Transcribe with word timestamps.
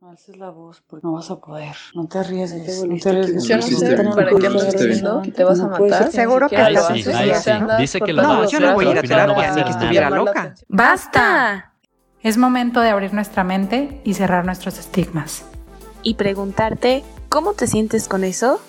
No 0.00 0.10
alces 0.10 0.36
la 0.36 0.50
voz 0.50 0.80
porque 0.86 1.04
no 1.04 1.12
vas 1.14 1.28
a 1.28 1.40
poder. 1.40 1.74
No 1.92 2.06
te 2.06 2.18
arriesgues. 2.20 2.84
No 2.84 2.94
te 2.96 3.00
Yo 3.00 3.10
arriesgues. 3.10 3.48
no 3.50 3.56
Lo 3.56 3.62
sé 3.62 3.96
para 4.14 4.28
qué 4.30 4.48
me 4.48 4.56
estás 4.58 4.72
diciendo 4.74 5.22
que 5.24 5.32
te 5.32 5.42
vas 5.42 5.58
a 5.58 5.64
No 5.64 5.70
matar. 5.70 6.12
Seguro 6.12 6.48
que 6.48 6.54
te 6.56 6.62
andas 6.62 7.78
Dice 7.80 8.00
que 8.00 8.12
lo 8.12 8.22
cortando 8.22 8.28
va 8.28 8.34
a 8.34 8.42
los 8.42 8.46
hacer, 8.46 8.60
yo 8.60 8.66
no 8.68 8.74
voy 8.74 8.86
a 8.86 8.90
ir 8.92 8.98
a 8.98 9.02
terapia, 9.02 9.54
ni 9.56 9.64
que 9.64 9.70
estuviera 9.70 10.10
la 10.10 10.16
loca. 10.16 10.54
¡Basta! 10.68 11.72
Es 12.22 12.36
momento 12.36 12.80
de 12.80 12.90
abrir 12.90 13.12
nuestra 13.12 13.42
mente 13.42 14.00
y 14.04 14.14
cerrar 14.14 14.44
nuestros 14.44 14.78
estigmas. 14.78 15.44
y 16.04 16.14
preguntarte 16.14 17.02
cómo 17.28 17.54
te 17.54 17.66
sientes 17.66 18.06
con 18.06 18.22
eso. 18.22 18.60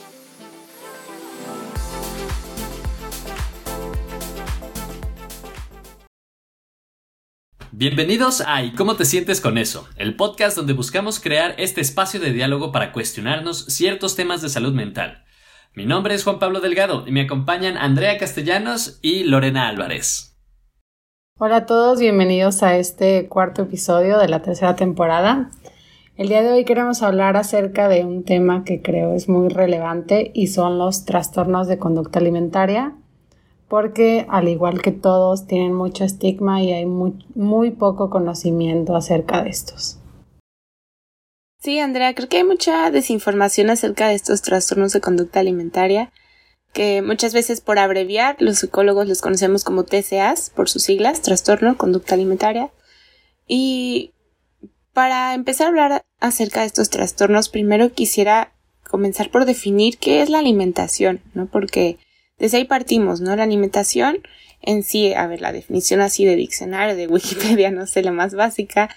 Bienvenidos 7.80 8.43
a 8.46 8.61
¿Y 8.61 8.73
cómo 8.73 8.98
te 8.98 9.05
sientes 9.05 9.39
con 9.39 9.57
eso? 9.57 9.88
El 9.96 10.18
podcast 10.18 10.57
donde 10.57 10.73
buscamos 10.73 11.21
crear 11.21 11.55
este 11.57 11.79
espacio 11.79 12.20
de 12.20 12.34
diálogo 12.34 12.73
para 12.73 12.91
cuestionarnos 12.91 13.68
ciertos 13.68 14.18
temas 14.18 14.42
de 14.42 14.50
salud 14.50 14.74
mental. 14.74 15.24
Mi 15.75 15.86
nombre 15.86 16.14
es 16.14 16.25
Juan 16.25 16.39
Pablo 16.39 16.60
Delgado 16.60 17.07
y 17.07 17.11
me 17.14 17.21
acompañan 17.21 17.78
Andrea 17.78 18.18
Castellanos 18.18 19.00
y 19.01 19.23
Lorena 19.23 19.70
Álvarez. 19.70 20.37
Hola 21.39 21.56
a 21.56 21.65
todos, 21.65 22.01
bienvenidos 22.01 22.64
a 22.64 22.75
este 22.75 23.29
cuarto 23.29 23.61
episodio 23.61 24.18
de 24.18 24.28
la 24.28 24.42
tercera 24.42 24.75
temporada. 24.75 25.50
El 26.18 26.28
día 26.28 26.42
de 26.42 26.51
hoy 26.51 26.65
queremos 26.65 27.01
hablar 27.01 27.37
acerca 27.37 27.87
de 27.87 28.04
un 28.04 28.25
tema 28.25 28.65
que 28.65 28.82
creo 28.82 29.14
es 29.14 29.29
muy 29.29 29.48
relevante 29.48 30.32
y 30.36 30.48
son 30.48 30.79
los 30.79 31.06
trastornos 31.06 31.70
de 31.70 31.78
conducta 31.78 32.20
alimentaria, 32.20 32.98
porque 33.69 34.25
al 34.30 34.47
igual 34.47 34.81
que 34.81 34.91
todos 34.91 35.45
tienen 35.45 35.73
mucho 35.73 36.03
estigma 36.03 36.61
y 36.61 36.73
hay 36.73 36.86
muy, 36.86 37.72
poco 37.72 38.09
conocimiento 38.09 38.95
acerca 38.95 39.44
de 39.44 39.52
estos. 39.52 40.00
Sí, 41.59 41.80
Andrea, 41.80 42.16
creo 42.16 42.28
que 42.28 42.38
hay 42.38 42.44
mucha 42.44 42.89
desinformación 42.89 43.69
acerca 43.69 44.08
de 44.08 44.16
estos 44.16 44.42
trastornos 44.42 44.92
de 44.94 45.02
conducta 45.02 45.40
alimentaria, 45.40 46.12
que 46.73 47.02
muchas 47.02 47.34
veces 47.34 47.62
por 47.62 47.78
abreviar 47.80 48.38
los 48.40 48.59
psicólogos 48.59 49.08
los 49.08 49.22
conocemos 49.22 49.64
como 49.64 49.84
TCAs, 49.84 50.50
por 50.50 50.67
sus 50.67 50.84
siglas, 50.84 51.22
trastorno 51.22 51.78
conducta 51.78 52.16
alimentaria. 52.16 52.72
Y 53.47 54.14
para 54.94 55.34
empezar 55.34 55.66
a 55.66 55.70
hablar 55.70 56.06
acerca 56.20 56.62
de 56.62 56.67
estos 56.67 56.90
trastornos, 56.90 57.50
primero 57.50 57.92
quisiera 57.92 58.53
comenzar 58.90 59.30
por 59.30 59.45
definir 59.45 59.97
qué 59.97 60.22
es 60.22 60.30
la 60.30 60.40
alimentación, 60.40 61.22
¿no? 61.34 61.45
Porque 61.47 62.00
desde 62.40 62.58
ahí 62.58 62.66
partimos, 62.66 63.22
¿no? 63.22 63.36
La 63.36 63.44
alimentación 63.44 64.20
en 64.62 64.84
sí, 64.84 65.14
a 65.14 65.28
ver, 65.28 65.42
la 65.42 65.52
definición 65.52 66.02
así 66.02 66.26
de 66.26 66.36
diccionario, 66.36 66.96
de 66.96 67.08
Wikipedia, 67.08 67.72
no 67.72 67.86
sé, 67.88 68.02
la 68.04 68.12
más 68.12 68.34
básica, 68.34 68.90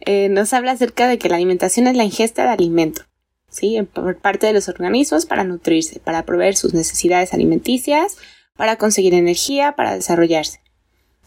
eh, 0.00 0.28
nos 0.28 0.52
habla 0.52 0.72
acerca 0.72 1.08
de 1.08 1.18
que 1.18 1.28
la 1.28 1.36
alimentación 1.36 1.86
es 1.86 1.96
la 1.96 2.04
ingesta 2.04 2.44
de 2.44 2.50
alimento, 2.50 3.02
¿sí? 3.48 3.80
Por 3.82 4.18
parte 4.18 4.46
de 4.46 4.52
los 4.52 4.68
organismos 4.68 5.26
para 5.26 5.44
nutrirse, 5.44 6.00
para 6.00 6.24
proveer 6.24 6.56
sus 6.56 6.74
necesidades 6.74 7.32
alimenticias, 7.32 8.18
para 8.56 8.76
conseguir 8.76 9.14
energía, 9.14 9.72
para 9.72 9.94
desarrollarse. 9.94 10.60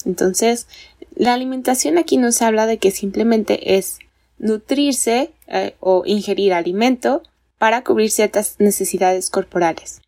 Entonces, 0.06 0.68
la 1.16 1.34
alimentación 1.34 1.98
aquí 1.98 2.18
nos 2.18 2.42
habla 2.42 2.66
de 2.66 2.78
que 2.78 2.92
simplemente 2.92 3.78
es 3.78 4.00
nutrirse 4.38 5.34
eh, 5.48 5.76
o 5.80 6.04
ingerir 6.06 6.54
alimento 6.54 7.24
para 7.58 7.84
cubrir 7.84 8.10
ciertas 8.10 8.56
necesidades 8.60 9.30
corporales. 9.30 10.02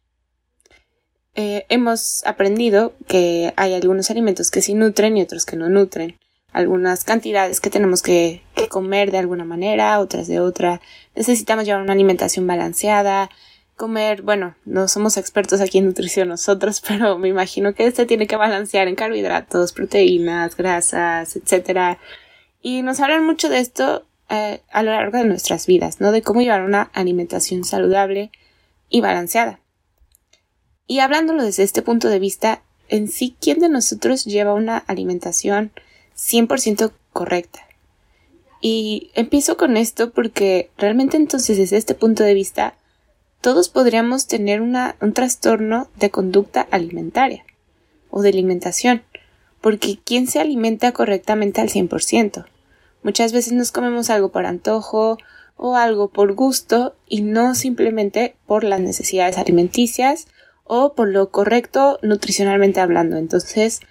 Eh, 1.35 1.65
hemos 1.69 2.25
aprendido 2.25 2.93
que 3.07 3.53
hay 3.55 3.73
algunos 3.73 4.11
alimentos 4.11 4.51
que 4.51 4.61
sí 4.61 4.73
nutren 4.73 5.17
y 5.17 5.21
otros 5.21 5.45
que 5.45 5.55
no 5.55 5.69
nutren. 5.69 6.17
Algunas 6.51 7.05
cantidades 7.05 7.61
que 7.61 7.69
tenemos 7.69 8.01
que, 8.01 8.41
que 8.55 8.67
comer 8.67 9.11
de 9.11 9.19
alguna 9.19 9.45
manera, 9.45 9.99
otras 9.99 10.27
de 10.27 10.41
otra. 10.41 10.81
Necesitamos 11.15 11.65
llevar 11.65 11.81
una 11.81 11.93
alimentación 11.93 12.45
balanceada, 12.45 13.29
comer, 13.81 14.21
bueno, 14.21 14.55
no 14.65 14.87
somos 14.87 15.17
expertos 15.17 15.59
aquí 15.59 15.79
en 15.79 15.85
nutrición 15.85 16.29
nosotros, 16.29 16.81
pero 16.87 17.17
me 17.17 17.29
imagino 17.29 17.73
que 17.73 17.91
se 17.91 18.05
tiene 18.05 18.27
que 18.27 18.35
balancear 18.35 18.87
en 18.87 18.95
carbohidratos, 18.95 19.73
proteínas, 19.73 20.55
grasas, 20.55 21.35
etcétera. 21.35 21.97
Y 22.61 22.83
nos 22.83 22.99
hablan 22.99 23.25
mucho 23.25 23.49
de 23.49 23.59
esto 23.59 24.05
eh, 24.29 24.61
a 24.71 24.83
lo 24.83 24.91
largo 24.91 25.17
de 25.17 25.25
nuestras 25.25 25.65
vidas, 25.65 25.99
¿no? 25.99 26.11
De 26.11 26.21
cómo 26.21 26.41
llevar 26.41 26.61
una 26.61 26.83
alimentación 26.93 27.63
saludable 27.63 28.29
y 28.87 29.01
balanceada. 29.01 29.60
Y 30.87 30.99
hablándolo 30.99 31.43
desde 31.43 31.63
este 31.63 31.81
punto 31.81 32.09
de 32.09 32.19
vista, 32.19 32.63
en 32.89 33.07
sí, 33.07 33.35
¿quién 33.39 33.59
de 33.59 33.69
nosotros 33.69 34.25
lleva 34.25 34.53
una 34.53 34.77
alimentación 34.77 35.71
100% 36.15 36.91
correcta? 37.13 37.61
Y 38.59 39.09
empiezo 39.15 39.57
con 39.57 39.77
esto 39.77 40.11
porque 40.11 40.69
realmente 40.77 41.17
entonces 41.17 41.57
desde 41.57 41.77
este 41.77 41.95
punto 41.95 42.23
de 42.23 42.33
vista, 42.33 42.75
todos 43.41 43.69
podríamos 43.69 44.27
tener 44.27 44.61
una, 44.61 44.95
un 45.01 45.13
trastorno 45.13 45.89
de 45.95 46.11
conducta 46.11 46.67
alimentaria 46.69 47.43
o 48.11 48.21
de 48.21 48.29
alimentación, 48.29 49.01
porque 49.61 49.97
¿quién 50.03 50.27
se 50.27 50.39
alimenta 50.39 50.91
correctamente 50.91 51.59
al 51.61 51.69
100%? 51.69 52.45
Muchas 53.01 53.33
veces 53.33 53.53
nos 53.53 53.71
comemos 53.71 54.11
algo 54.11 54.29
por 54.29 54.45
antojo 54.45 55.17
o 55.55 55.75
algo 55.75 56.09
por 56.09 56.33
gusto 56.33 56.95
y 57.07 57.21
no 57.21 57.55
simplemente 57.55 58.35
por 58.45 58.63
las 58.63 58.79
necesidades 58.79 59.37
alimenticias 59.37 60.27
o 60.73 60.93
por 60.93 61.09
lo 61.09 61.31
correcto 61.31 61.99
nutricionalmente 62.01 62.79
hablando. 62.79 63.17
Entonces, 63.17 63.81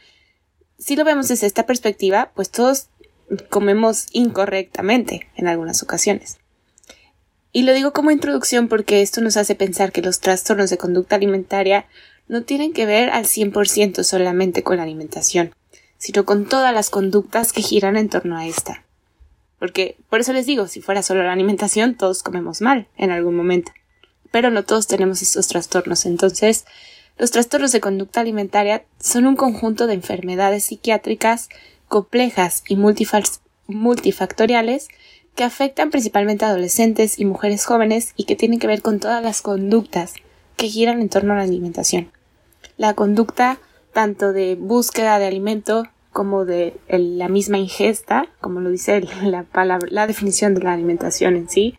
si 0.78 0.96
lo 0.96 1.04
vemos 1.04 1.28
desde 1.28 1.46
esta 1.46 1.66
perspectiva, 1.66 2.32
pues 2.34 2.50
todos 2.50 2.88
comemos 3.50 4.06
incorrectamente 4.12 5.28
en 5.36 5.46
algunas 5.46 5.82
ocasiones. 5.82 6.38
Y 7.52 7.64
lo 7.64 7.74
digo 7.74 7.92
como 7.92 8.10
introducción 8.12 8.68
porque 8.68 9.02
esto 9.02 9.20
nos 9.20 9.36
hace 9.36 9.54
pensar 9.54 9.92
que 9.92 10.00
los 10.00 10.20
trastornos 10.20 10.70
de 10.70 10.78
conducta 10.78 11.16
alimentaria 11.16 11.84
no 12.28 12.44
tienen 12.44 12.72
que 12.72 12.86
ver 12.86 13.10
al 13.10 13.26
100% 13.26 14.02
solamente 14.02 14.62
con 14.62 14.78
la 14.78 14.84
alimentación, 14.84 15.54
sino 15.98 16.24
con 16.24 16.46
todas 16.46 16.72
las 16.72 16.88
conductas 16.88 17.52
que 17.52 17.60
giran 17.60 17.98
en 17.98 18.08
torno 18.08 18.38
a 18.38 18.46
esta. 18.46 18.86
Porque, 19.58 19.98
por 20.08 20.20
eso 20.20 20.32
les 20.32 20.46
digo, 20.46 20.66
si 20.66 20.80
fuera 20.80 21.02
solo 21.02 21.24
la 21.24 21.34
alimentación, 21.34 21.94
todos 21.94 22.22
comemos 22.22 22.62
mal 22.62 22.88
en 22.96 23.10
algún 23.10 23.36
momento. 23.36 23.70
Pero 24.30 24.50
no 24.50 24.64
todos 24.64 24.86
tenemos 24.86 25.22
estos 25.22 25.48
trastornos. 25.48 26.06
Entonces, 26.06 26.64
los 27.18 27.30
trastornos 27.30 27.72
de 27.72 27.80
conducta 27.80 28.20
alimentaria 28.20 28.84
son 28.98 29.26
un 29.26 29.36
conjunto 29.36 29.86
de 29.86 29.94
enfermedades 29.94 30.64
psiquiátricas 30.64 31.48
complejas 31.88 32.62
y 32.68 32.76
multifactoriales 33.66 34.88
que 35.34 35.44
afectan 35.44 35.90
principalmente 35.90 36.44
a 36.44 36.48
adolescentes 36.48 37.18
y 37.18 37.24
mujeres 37.24 37.64
jóvenes 37.64 38.12
y 38.16 38.24
que 38.24 38.36
tienen 38.36 38.58
que 38.58 38.66
ver 38.66 38.82
con 38.82 39.00
todas 39.00 39.22
las 39.22 39.42
conductas 39.42 40.14
que 40.56 40.68
giran 40.68 41.00
en 41.00 41.08
torno 41.08 41.32
a 41.32 41.36
la 41.36 41.42
alimentación. 41.42 42.10
La 42.76 42.94
conducta 42.94 43.58
tanto 43.92 44.32
de 44.32 44.54
búsqueda 44.54 45.18
de 45.18 45.26
alimento 45.26 45.86
como 46.12 46.44
de 46.44 46.76
la 46.88 47.28
misma 47.28 47.58
ingesta, 47.58 48.28
como 48.40 48.60
lo 48.60 48.70
dice 48.70 49.00
la, 49.22 49.44
palabra, 49.44 49.88
la 49.90 50.06
definición 50.06 50.54
de 50.54 50.62
la 50.62 50.72
alimentación 50.72 51.36
en 51.36 51.48
sí, 51.48 51.78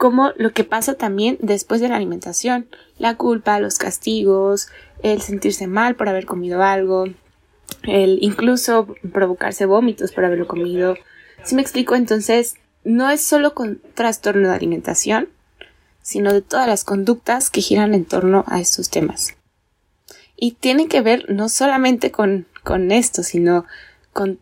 como 0.00 0.32
lo 0.38 0.54
que 0.54 0.64
pasa 0.64 0.94
también 0.94 1.36
después 1.42 1.82
de 1.82 1.90
la 1.90 1.96
alimentación, 1.96 2.70
la 2.96 3.18
culpa, 3.18 3.60
los 3.60 3.76
castigos, 3.76 4.68
el 5.02 5.20
sentirse 5.20 5.66
mal 5.66 5.94
por 5.94 6.08
haber 6.08 6.24
comido 6.24 6.62
algo, 6.62 7.04
el 7.82 8.18
incluso 8.22 8.96
provocarse 9.12 9.66
vómitos 9.66 10.12
por 10.12 10.24
haberlo 10.24 10.46
comido. 10.46 10.96
Si 11.44 11.54
me 11.54 11.60
explico, 11.60 11.96
entonces 11.96 12.54
no 12.82 13.10
es 13.10 13.20
solo 13.20 13.52
con 13.52 13.82
trastorno 13.92 14.48
de 14.48 14.54
alimentación, 14.54 15.28
sino 16.00 16.32
de 16.32 16.40
todas 16.40 16.66
las 16.66 16.82
conductas 16.82 17.50
que 17.50 17.60
giran 17.60 17.92
en 17.92 18.06
torno 18.06 18.44
a 18.46 18.58
estos 18.58 18.88
temas. 18.88 19.36
Y 20.34 20.52
tiene 20.52 20.88
que 20.88 21.02
ver 21.02 21.26
no 21.28 21.50
solamente 21.50 22.10
con, 22.10 22.46
con 22.64 22.90
esto, 22.90 23.22
sino 23.22 23.66
con 24.14 24.40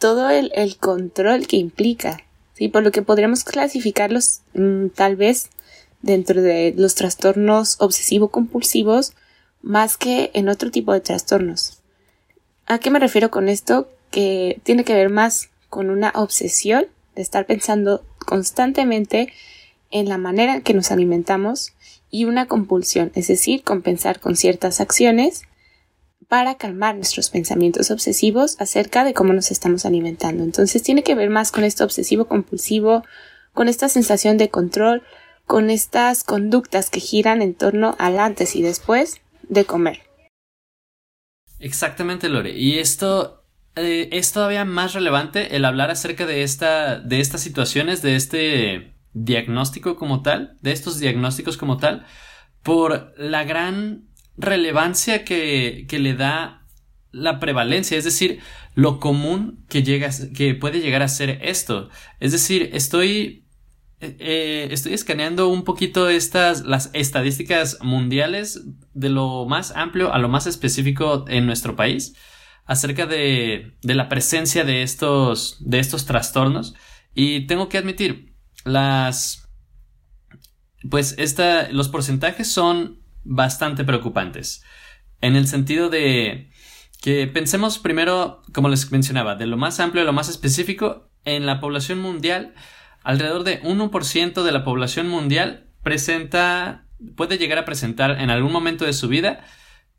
todo 0.00 0.30
el, 0.30 0.50
el 0.56 0.78
control 0.78 1.46
que 1.46 1.58
implica, 1.58 2.24
¿sí? 2.60 2.68
por 2.68 2.82
lo 2.82 2.92
que 2.92 3.00
podríamos 3.00 3.42
clasificarlos 3.42 4.42
mmm, 4.52 4.88
tal 4.88 5.16
vez 5.16 5.48
dentro 6.02 6.42
de 6.42 6.74
los 6.76 6.94
trastornos 6.94 7.80
obsesivo-compulsivos 7.80 9.14
más 9.62 9.96
que 9.96 10.30
en 10.34 10.48
otro 10.48 10.70
tipo 10.70 10.92
de 10.92 11.00
trastornos. 11.00 11.78
¿A 12.66 12.78
qué 12.78 12.90
me 12.90 12.98
refiero 12.98 13.30
con 13.30 13.48
esto? 13.48 13.88
Que 14.10 14.60
tiene 14.62 14.84
que 14.84 14.94
ver 14.94 15.08
más 15.08 15.48
con 15.70 15.88
una 15.88 16.12
obsesión 16.14 16.86
de 17.14 17.22
estar 17.22 17.46
pensando 17.46 18.04
constantemente 18.26 19.32
en 19.90 20.08
la 20.08 20.18
manera 20.18 20.54
en 20.54 20.62
que 20.62 20.74
nos 20.74 20.90
alimentamos 20.90 21.72
y 22.10 22.26
una 22.26 22.46
compulsión, 22.46 23.10
es 23.14 23.28
decir, 23.28 23.62
compensar 23.62 24.20
con 24.20 24.36
ciertas 24.36 24.80
acciones 24.80 25.42
para 26.30 26.54
calmar 26.54 26.94
nuestros 26.94 27.28
pensamientos 27.28 27.90
obsesivos 27.90 28.54
acerca 28.60 29.02
de 29.02 29.14
cómo 29.14 29.32
nos 29.32 29.50
estamos 29.50 29.84
alimentando. 29.84 30.44
Entonces 30.44 30.80
tiene 30.80 31.02
que 31.02 31.16
ver 31.16 31.28
más 31.28 31.50
con 31.50 31.64
esto 31.64 31.82
obsesivo 31.82 32.26
compulsivo, 32.26 33.04
con 33.52 33.66
esta 33.66 33.88
sensación 33.88 34.38
de 34.38 34.48
control, 34.48 35.02
con 35.44 35.70
estas 35.70 36.22
conductas 36.22 36.88
que 36.88 37.00
giran 37.00 37.42
en 37.42 37.54
torno 37.54 37.96
al 37.98 38.20
antes 38.20 38.54
y 38.54 38.62
después 38.62 39.20
de 39.48 39.64
comer. 39.64 40.02
Exactamente, 41.58 42.28
Lore. 42.28 42.56
Y 42.56 42.78
esto 42.78 43.42
eh, 43.74 44.08
es 44.12 44.32
todavía 44.32 44.64
más 44.64 44.94
relevante 44.94 45.56
el 45.56 45.64
hablar 45.64 45.90
acerca 45.90 46.26
de 46.26 46.44
esta, 46.44 47.00
de 47.00 47.18
estas 47.18 47.40
situaciones, 47.40 48.02
de 48.02 48.14
este 48.14 48.94
diagnóstico 49.14 49.96
como 49.96 50.22
tal, 50.22 50.56
de 50.60 50.70
estos 50.70 51.00
diagnósticos 51.00 51.56
como 51.56 51.76
tal, 51.78 52.06
por 52.62 53.14
la 53.16 53.42
gran 53.42 54.09
relevancia 54.40 55.24
que, 55.24 55.86
que 55.88 55.98
le 55.98 56.14
da 56.14 56.66
la 57.12 57.40
prevalencia, 57.40 57.98
es 57.98 58.04
decir, 58.04 58.40
lo 58.74 59.00
común 59.00 59.64
que 59.68 59.82
llega, 59.82 60.10
que 60.34 60.54
puede 60.54 60.80
llegar 60.80 61.02
a 61.02 61.08
ser 61.08 61.40
esto. 61.42 61.88
Es 62.20 62.32
decir, 62.32 62.70
estoy, 62.72 63.46
eh, 64.00 64.68
estoy 64.70 64.94
escaneando 64.94 65.48
un 65.48 65.64
poquito 65.64 66.08
estas, 66.08 66.62
las 66.62 66.90
estadísticas 66.92 67.78
mundiales 67.82 68.62
de 68.94 69.08
lo 69.08 69.46
más 69.46 69.72
amplio 69.72 70.12
a 70.12 70.18
lo 70.18 70.28
más 70.28 70.46
específico 70.46 71.24
en 71.28 71.46
nuestro 71.46 71.76
país 71.76 72.14
acerca 72.64 73.06
de, 73.06 73.76
de 73.82 73.94
la 73.94 74.08
presencia 74.08 74.64
de 74.64 74.82
estos, 74.82 75.56
de 75.60 75.80
estos 75.80 76.06
trastornos. 76.06 76.74
Y 77.12 77.46
tengo 77.48 77.68
que 77.68 77.78
admitir, 77.78 78.36
las, 78.64 79.48
pues 80.88 81.16
esta, 81.18 81.68
los 81.70 81.88
porcentajes 81.88 82.52
son 82.52 82.99
bastante 83.24 83.84
preocupantes. 83.84 84.64
En 85.20 85.36
el 85.36 85.46
sentido 85.46 85.88
de 85.88 86.50
que 87.02 87.26
pensemos 87.26 87.78
primero, 87.78 88.42
como 88.52 88.68
les 88.68 88.90
mencionaba, 88.92 89.34
de 89.34 89.46
lo 89.46 89.56
más 89.56 89.80
amplio 89.80 90.02
a 90.02 90.06
lo 90.06 90.12
más 90.12 90.28
específico, 90.28 91.10
en 91.24 91.46
la 91.46 91.60
población 91.60 92.00
mundial, 92.00 92.54
alrededor 93.02 93.44
de 93.44 93.62
1% 93.62 94.42
de 94.42 94.52
la 94.52 94.64
población 94.64 95.08
mundial 95.08 95.68
presenta, 95.82 96.86
puede 97.16 97.38
llegar 97.38 97.58
a 97.58 97.64
presentar 97.64 98.20
en 98.20 98.30
algún 98.30 98.52
momento 98.52 98.84
de 98.84 98.92
su 98.92 99.08
vida 99.08 99.44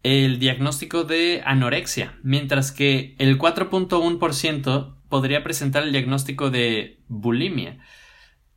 el 0.04 0.40
diagnóstico 0.40 1.04
de 1.04 1.44
anorexia, 1.46 2.18
mientras 2.24 2.72
que 2.72 3.16
el 3.20 3.38
4.1% 3.38 4.96
podría 5.10 5.44
presentar 5.44 5.84
el 5.84 5.92
diagnóstico 5.92 6.50
de 6.50 7.04
bulimia. 7.08 7.80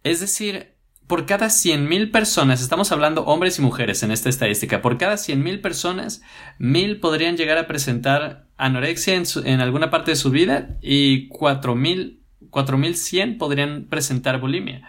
Es 0.05 0.21
decir, 0.21 0.74
por 1.07 1.27
cada 1.27 1.47
100.000 1.47 2.11
personas, 2.11 2.63
estamos 2.63 2.93
hablando 2.93 3.25
hombres 3.25 3.59
y 3.59 3.63
mujeres 3.63 4.03
en 4.03 4.11
esta 4.11 4.29
estadística, 4.29 4.83
por 4.83 4.99
cada 4.99 5.15
100.000 5.15 5.61
personas, 5.61 6.23
1.000 6.59 7.01
podrían 7.01 7.37
llegar 7.37 7.59
a 7.59 7.67
presentar 7.67 8.47
anorexia 8.57 9.15
en, 9.15 9.61
alguna 9.61 9.91
parte 9.91 10.13
de 10.13 10.17
su 10.17 10.31
vida 10.31 10.77
y 10.81 11.29
4.000, 11.31 12.21
4.100 12.51 13.39
podrían 13.39 13.87
presentar 13.89 14.41
bulimia. 14.41 14.89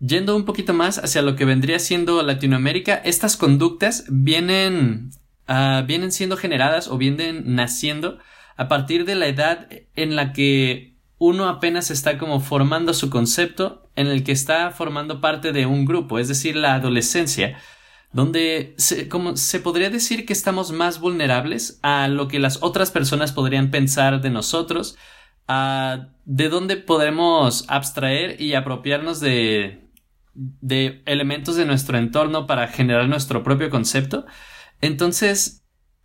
Yendo 0.00 0.36
un 0.36 0.44
poquito 0.44 0.74
más 0.74 0.98
hacia 0.98 1.22
lo 1.22 1.34
que 1.34 1.44
vendría 1.44 1.78
siendo 1.78 2.22
Latinoamérica, 2.22 2.94
estas 2.94 3.36
conductas 3.36 4.04
vienen 4.08 5.10
Ah, 5.50 5.82
vienen 5.86 6.12
siendo 6.12 6.36
generadas 6.36 6.88
o 6.88 6.98
vienen 6.98 7.54
naciendo 7.54 8.18
a 8.58 8.68
partir 8.68 9.06
de 9.06 9.14
la 9.14 9.28
edad 9.28 9.66
en 9.96 10.14
la 10.14 10.34
que 10.34 10.97
uno 11.18 11.48
apenas 11.48 11.90
está 11.90 12.18
como 12.18 12.40
formando 12.40 12.94
su 12.94 13.10
concepto, 13.10 13.90
en 13.96 14.06
el 14.06 14.22
que 14.24 14.32
está 14.32 14.70
formando 14.70 15.20
parte 15.20 15.52
de 15.52 15.66
un 15.66 15.84
grupo, 15.84 16.18
es 16.18 16.28
decir, 16.28 16.56
la 16.56 16.74
adolescencia, 16.74 17.58
donde 18.12 18.74
se, 18.78 19.08
como 19.08 19.36
se 19.36 19.60
podría 19.60 19.90
decir 19.90 20.24
que 20.24 20.32
estamos 20.32 20.72
más 20.72 21.00
vulnerables 21.00 21.80
a 21.82 22.08
lo 22.08 22.28
que 22.28 22.38
las 22.38 22.62
otras 22.62 22.90
personas 22.90 23.32
podrían 23.32 23.70
pensar 23.70 24.20
de 24.20 24.30
nosotros, 24.30 24.96
a 25.48 26.08
de 26.24 26.48
dónde 26.48 26.76
podremos 26.76 27.64
abstraer 27.68 28.40
y 28.40 28.54
apropiarnos 28.54 29.20
de, 29.20 29.88
de 30.34 31.02
elementos 31.06 31.56
de 31.56 31.66
nuestro 31.66 31.98
entorno 31.98 32.46
para 32.46 32.68
generar 32.68 33.08
nuestro 33.08 33.42
propio 33.42 33.70
concepto. 33.70 34.24
Entonces, 34.80 35.57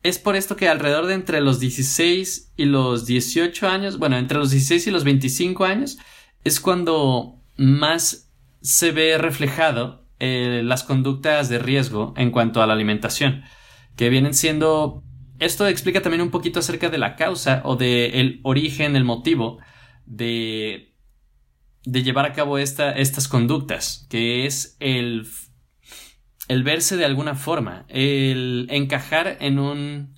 es 0.04 0.20
por 0.20 0.36
esto 0.36 0.58
que 0.58 0.68
alrededor 0.68 1.06
de 1.06 1.14
entre 1.14 1.40
los 1.40 1.60
16 1.60 2.54
y 2.58 2.66
los 2.66 3.06
18 3.06 3.68
años, 3.68 3.98
bueno, 3.98 4.18
entre 4.18 4.38
los 4.38 4.52
16 4.52 4.88
y 4.88 4.92
los 4.92 5.06
25 5.06 5.64
años, 5.64 5.98
es 6.44 6.60
cuando 6.60 7.40
más 7.56 8.30
se 8.62 8.92
ve 8.92 9.18
reflejado 9.18 10.06
eh, 10.20 10.62
las 10.64 10.84
conductas 10.84 11.48
de 11.48 11.60
riesgo 11.60 12.14
en 12.18 12.32
cuanto 12.32 12.62
a 12.62 12.68
la 12.68 12.74
alimentación, 12.74 13.44
que 13.96 14.10
vienen 14.10 14.34
siendo... 14.34 15.04
Esto 15.40 15.68
explica 15.68 16.02
también 16.02 16.22
un 16.22 16.32
poquito 16.32 16.60
acerca 16.60 16.90
de 16.90 16.98
la 16.98 17.16
causa 17.16 17.62
o 17.64 17.76
del 17.76 18.14
el 18.14 18.40
origen, 18.44 18.96
el 18.96 19.04
motivo 19.04 19.60
de, 20.06 20.94
de 21.86 22.04
llevar 22.04 22.26
a 22.26 22.34
cabo 22.34 22.58
esta, 22.58 22.92
estas 22.92 23.28
conductas, 23.28 24.06
que 24.10 24.46
es 24.46 24.76
el 24.80 25.26
el 26.48 26.64
verse 26.64 26.98
de 26.98 27.06
alguna 27.06 27.36
forma, 27.36 27.86
el 27.90 28.68
encajar 28.70 29.38
en 29.40 29.60
un 29.60 30.14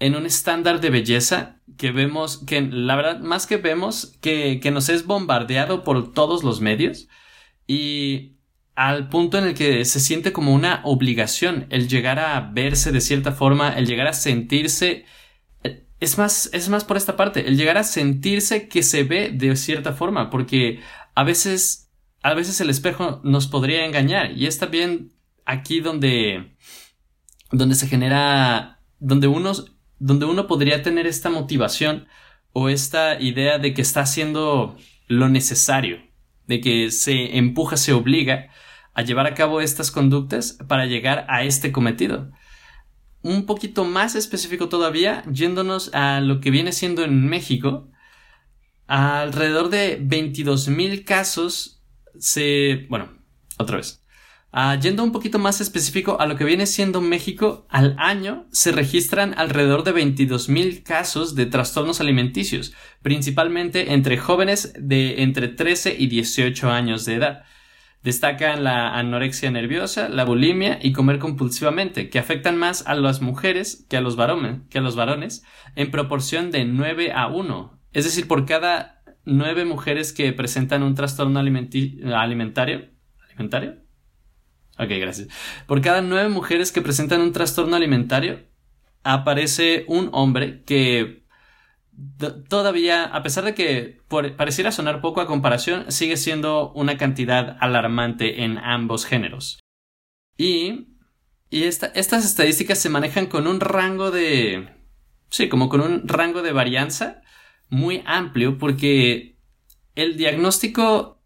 en 0.00 0.16
un 0.16 0.26
estándar 0.26 0.80
de 0.80 0.90
belleza 0.90 1.60
que 1.78 1.92
vemos, 1.92 2.38
que 2.46 2.60
la 2.60 2.96
verdad, 2.96 3.20
más 3.20 3.46
que 3.46 3.56
vemos, 3.56 4.18
que, 4.20 4.60
que 4.60 4.70
nos 4.70 4.88
es 4.88 5.06
bombardeado 5.06 5.84
por 5.84 6.12
todos 6.12 6.42
los 6.42 6.60
medios 6.60 7.08
y 7.66 8.36
al 8.74 9.08
punto 9.08 9.38
en 9.38 9.44
el 9.44 9.54
que 9.54 9.84
se 9.84 10.00
siente 10.00 10.32
como 10.32 10.52
una 10.52 10.82
obligación 10.84 11.66
el 11.70 11.88
llegar 11.88 12.18
a 12.18 12.40
verse 12.40 12.92
de 12.92 13.00
cierta 13.00 13.32
forma, 13.32 13.70
el 13.78 13.86
llegar 13.86 14.08
a 14.08 14.12
sentirse 14.12 15.06
es 16.00 16.18
más, 16.18 16.50
es 16.52 16.68
más 16.68 16.84
por 16.84 16.96
esta 16.96 17.16
parte, 17.16 17.48
el 17.48 17.56
llegar 17.56 17.78
a 17.78 17.84
sentirse 17.84 18.68
que 18.68 18.82
se 18.82 19.04
ve 19.04 19.30
de 19.32 19.56
cierta 19.56 19.92
forma, 19.92 20.30
porque 20.30 20.80
a 21.14 21.24
veces 21.24 21.83
a 22.24 22.32
veces 22.32 22.58
el 22.62 22.70
espejo 22.70 23.20
nos 23.22 23.46
podría 23.46 23.84
engañar 23.84 24.32
y 24.32 24.46
es 24.46 24.58
también 24.58 25.12
aquí 25.44 25.80
donde 25.80 26.56
donde 27.52 27.74
se 27.74 27.86
genera 27.86 28.80
donde 28.98 29.26
uno 29.28 29.52
donde 29.98 30.24
uno 30.24 30.46
podría 30.46 30.82
tener 30.82 31.06
esta 31.06 31.28
motivación 31.28 32.08
o 32.54 32.70
esta 32.70 33.20
idea 33.20 33.58
de 33.58 33.74
que 33.74 33.82
está 33.82 34.00
haciendo 34.00 34.76
lo 35.06 35.28
necesario, 35.28 35.98
de 36.46 36.62
que 36.62 36.90
se 36.90 37.36
empuja, 37.36 37.76
se 37.76 37.92
obliga 37.92 38.48
a 38.94 39.02
llevar 39.02 39.26
a 39.26 39.34
cabo 39.34 39.60
estas 39.60 39.90
conductas 39.90 40.58
para 40.66 40.86
llegar 40.86 41.26
a 41.28 41.44
este 41.44 41.72
cometido. 41.72 42.30
Un 43.20 43.44
poquito 43.44 43.84
más 43.84 44.14
específico 44.14 44.70
todavía, 44.70 45.24
yéndonos 45.30 45.92
a 45.92 46.20
lo 46.20 46.40
que 46.40 46.50
viene 46.50 46.72
siendo 46.72 47.04
en 47.04 47.26
México, 47.28 47.90
alrededor 48.86 49.68
de 49.68 50.00
22.000 50.00 51.04
casos 51.04 51.83
se... 52.18 52.86
Bueno, 52.88 53.08
otra 53.58 53.76
vez. 53.78 54.04
Ah, 54.56 54.78
yendo 54.80 55.02
un 55.02 55.10
poquito 55.10 55.40
más 55.40 55.60
específico 55.60 56.20
a 56.20 56.26
lo 56.26 56.36
que 56.36 56.44
viene 56.44 56.66
siendo 56.66 57.00
México, 57.00 57.66
al 57.68 57.96
año 57.98 58.46
se 58.52 58.70
registran 58.70 59.34
alrededor 59.36 59.82
de 59.82 59.92
22.000 59.92 60.84
casos 60.84 61.34
de 61.34 61.46
trastornos 61.46 62.00
alimenticios, 62.00 62.72
principalmente 63.02 63.94
entre 63.94 64.16
jóvenes 64.16 64.72
de 64.78 65.24
entre 65.24 65.48
13 65.48 65.96
y 65.98 66.06
18 66.06 66.70
años 66.70 67.04
de 67.04 67.14
edad. 67.14 67.42
Destacan 68.04 68.62
la 68.62 68.96
anorexia 68.96 69.50
nerviosa, 69.50 70.08
la 70.08 70.24
bulimia 70.24 70.78
y 70.80 70.92
comer 70.92 71.18
compulsivamente, 71.18 72.08
que 72.08 72.20
afectan 72.20 72.56
más 72.56 72.86
a 72.86 72.94
las 72.94 73.22
mujeres 73.22 73.86
que 73.88 73.96
a 73.96 74.00
los 74.00 74.14
varones, 74.14 74.60
que 74.70 74.78
a 74.78 74.82
los 74.82 74.94
varones 74.94 75.42
en 75.74 75.90
proporción 75.90 76.52
de 76.52 76.64
9 76.64 77.10
a 77.12 77.26
1. 77.26 77.80
Es 77.92 78.04
decir, 78.04 78.28
por 78.28 78.46
cada 78.46 79.02
nueve 79.24 79.64
mujeres 79.64 80.12
que 80.12 80.32
presentan 80.32 80.82
un 80.82 80.94
trastorno 80.94 81.38
alimentario. 81.38 82.90
¿Alimentario? 83.26 83.76
Ok, 84.78 84.88
gracias. 84.88 85.28
Por 85.66 85.80
cada 85.80 86.02
nueve 86.02 86.28
mujeres 86.28 86.72
que 86.72 86.82
presentan 86.82 87.20
un 87.20 87.32
trastorno 87.32 87.76
alimentario, 87.76 88.40
aparece 89.02 89.84
un 89.88 90.08
hombre 90.12 90.64
que 90.64 91.24
todavía, 92.48 93.04
a 93.04 93.22
pesar 93.22 93.44
de 93.44 93.54
que 93.54 94.00
pareciera 94.36 94.72
sonar 94.72 95.00
poco 95.00 95.20
a 95.20 95.26
comparación, 95.26 95.92
sigue 95.92 96.16
siendo 96.16 96.72
una 96.72 96.96
cantidad 96.96 97.56
alarmante 97.60 98.42
en 98.42 98.58
ambos 98.58 99.04
géneros. 99.04 99.60
Y, 100.36 100.88
y 101.50 101.62
estas 101.64 102.24
estadísticas 102.24 102.78
se 102.78 102.88
manejan 102.88 103.26
con 103.26 103.46
un 103.46 103.60
rango 103.60 104.10
de... 104.10 104.70
Sí, 105.30 105.48
como 105.48 105.68
con 105.68 105.80
un 105.80 106.08
rango 106.08 106.42
de 106.42 106.52
varianza 106.52 107.22
muy 107.74 108.02
amplio 108.06 108.56
porque 108.56 109.36
el 109.94 110.16
diagnóstico 110.16 111.20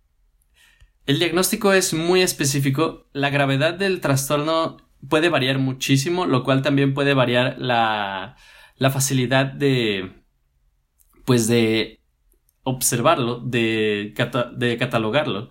el 1.07 1.19
diagnóstico 1.19 1.73
es 1.73 1.95
muy 1.95 2.21
específico, 2.21 3.07
la 3.15 3.31
gravedad 3.31 3.73
del 3.73 4.01
trastorno 4.01 4.77
puede 5.09 5.31
variar 5.31 5.59
muchísimo, 5.59 6.27
lo 6.27 6.45
cual 6.45 6.61
también 6.61 6.93
puede 6.93 7.15
variar 7.15 7.57
la, 7.59 8.37
la 8.77 8.91
facilidad 8.91 9.47
de 9.47 10.13
pues 11.25 11.47
de 11.49 12.01
observarlo, 12.63 13.41
de, 13.41 14.15
de 14.57 14.77
catalogarlo. 14.77 15.51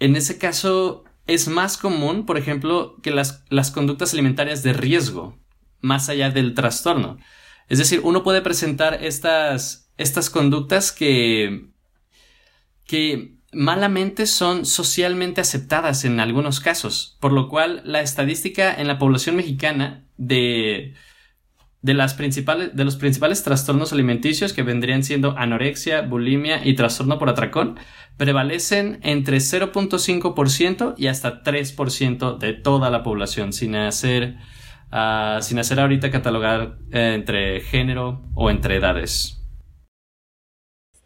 En 0.00 0.16
ese 0.16 0.38
caso 0.38 1.04
es 1.26 1.48
más 1.48 1.78
común, 1.78 2.26
por 2.26 2.36
ejemplo, 2.36 2.96
que 3.02 3.10
las, 3.10 3.44
las 3.48 3.70
conductas 3.70 4.12
alimentarias 4.12 4.62
de 4.62 4.74
riesgo, 4.74 5.38
más 5.80 6.08
allá 6.08 6.30
del 6.30 6.54
trastorno. 6.54 7.18
Es 7.68 7.78
decir, 7.78 8.00
uno 8.02 8.22
puede 8.22 8.42
presentar 8.42 9.02
estas 9.02 9.87
estas 9.98 10.30
conductas 10.30 10.92
que, 10.92 11.66
que 12.86 13.38
malamente 13.52 14.26
son 14.26 14.66
socialmente 14.66 15.40
aceptadas 15.40 16.04
en 16.04 16.20
algunos 16.20 16.60
casos, 16.60 17.16
por 17.20 17.32
lo 17.32 17.48
cual 17.48 17.82
la 17.84 18.00
estadística 18.00 18.74
en 18.74 18.86
la 18.86 18.98
población 18.98 19.36
mexicana 19.36 20.04
de, 20.16 20.94
de, 21.82 21.94
las 21.94 22.14
principales, 22.14 22.76
de 22.76 22.84
los 22.84 22.96
principales 22.96 23.42
trastornos 23.42 23.92
alimenticios 23.92 24.52
que 24.52 24.62
vendrían 24.62 25.02
siendo 25.02 25.36
anorexia, 25.38 26.02
bulimia 26.02 26.66
y 26.66 26.74
trastorno 26.74 27.18
por 27.18 27.30
atracón, 27.30 27.78
prevalecen 28.16 29.00
entre 29.02 29.38
0.5% 29.38 30.94
y 30.98 31.06
hasta 31.06 31.42
3% 31.42 32.38
de 32.38 32.52
toda 32.52 32.90
la 32.90 33.02
población, 33.02 33.52
sin 33.52 33.76
hacer, 33.76 34.36
ah, 34.90 35.38
sin 35.40 35.58
hacer 35.58 35.80
ahorita 35.80 36.10
catalogar 36.10 36.78
eh, 36.92 37.14
entre 37.14 37.60
género 37.60 38.28
o 38.34 38.50
entre 38.50 38.76
edades. 38.76 39.37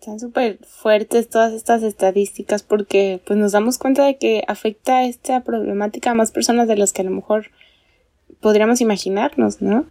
Están 0.02 0.18
súper 0.18 0.58
fuertes 0.66 1.28
todas 1.28 1.52
estas 1.52 1.84
estadísticas 1.84 2.64
porque 2.64 3.20
pues 3.24 3.38
nos 3.38 3.52
damos 3.52 3.78
cuenta 3.78 4.04
de 4.04 4.16
que 4.16 4.42
afecta 4.48 5.04
esta 5.04 5.44
problemática 5.44 6.10
a 6.10 6.14
más 6.14 6.32
personas 6.32 6.66
de 6.66 6.74
las 6.74 6.92
que 6.92 7.02
a 7.02 7.04
lo 7.04 7.12
mejor 7.12 7.52
podríamos 8.40 8.80
imaginarnos, 8.80 9.62
¿no? 9.62 9.86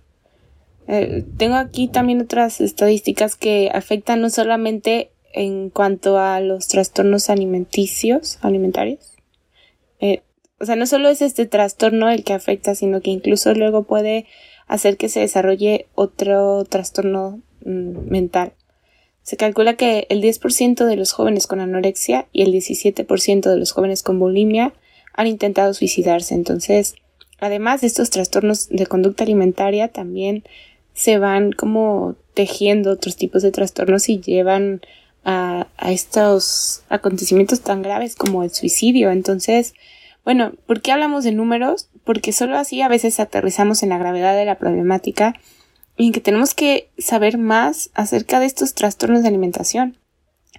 Eh, 0.90 1.24
tengo 1.38 1.56
aquí 1.56 1.88
también 1.88 2.20
otras 2.20 2.60
estadísticas 2.60 3.38
que 3.38 3.72
afectan 3.74 4.20
no 4.20 4.30
solamente 4.30 5.12
en 5.32 5.70
cuanto 5.70 6.20
a 6.20 6.42
los 6.42 6.68
trastornos 6.68 7.30
alimenticios, 7.30 8.38
alimentarios. 8.42 9.14
Eh, 10.02 10.24
o 10.60 10.66
sea, 10.66 10.76
no 10.76 10.88
solo 10.88 11.08
es 11.08 11.22
este 11.22 11.46
trastorno 11.46 12.10
el 12.10 12.26
que 12.26 12.34
afecta, 12.34 12.76
sino 12.76 13.00
que 13.00 13.12
incluso 13.12 13.54
luego 13.54 13.84
puede 13.84 14.26
hacer 14.68 14.98
que 14.98 15.08
se 15.08 15.22
desarrolle 15.22 15.88
otro 15.96 16.66
trastorno 16.66 17.40
mm, 17.64 18.10
mental. 18.10 18.52
Se 19.24 19.38
calcula 19.38 19.76
que 19.76 20.08
el 20.10 20.22
10% 20.22 20.86
de 20.86 20.96
los 20.96 21.12
jóvenes 21.12 21.48
con 21.48 21.60
anorexia 21.60 22.28
y 22.32 22.42
el 22.42 22.52
17% 22.54 23.50
de 23.50 23.58
los 23.58 23.72
jóvenes 23.72 24.04
con 24.04 24.20
bulimia 24.20 24.74
han 25.14 25.28
intentado 25.28 25.74
suicidarse. 25.74 26.34
Entonces, 26.34 26.96
además 27.40 27.82
de 27.82 27.88
estos 27.88 28.10
trastornos 28.10 28.70
de 28.70 28.88
conducta 28.88 29.24
alimentaria, 29.24 29.90
también 29.90 30.44
se 30.94 31.18
van 31.18 31.52
como 31.52 32.16
tejiendo 32.34 32.92
otros 32.92 33.16
tipos 33.16 33.44
de 33.44 33.52
trastornos 33.52 34.10
y 34.10 34.20
llevan 34.20 34.82
a, 35.24 35.68
a 35.78 35.92
estos 35.92 36.84
acontecimientos 36.90 37.62
tan 37.62 37.82
graves 37.82 38.16
como 38.16 38.44
el 38.44 38.52
suicidio. 38.52 39.12
Entonces, 39.12 39.74
bueno, 40.26 40.54
¿por 40.66 40.82
qué 40.82 40.92
hablamos 40.92 41.24
de 41.24 41.32
números? 41.32 41.90
Porque 42.04 42.32
solo 42.34 42.58
así 42.58 42.82
a 42.82 42.88
veces 42.88 43.20
aterrizamos 43.20 43.84
en 43.84 43.90
la 43.90 43.98
gravedad 43.98 44.36
de 44.36 44.46
la 44.46 44.58
problemática 44.58 45.36
y 46.02 46.08
en 46.08 46.14
que 46.14 46.20
tenemos 46.20 46.56
que 46.56 46.90
saber 46.98 47.38
más 47.38 47.92
acerca 47.94 48.40
de 48.40 48.48
estos 48.48 48.74
trastornos 48.74 49.22
de 49.22 49.28
alimentación. 49.28 50.00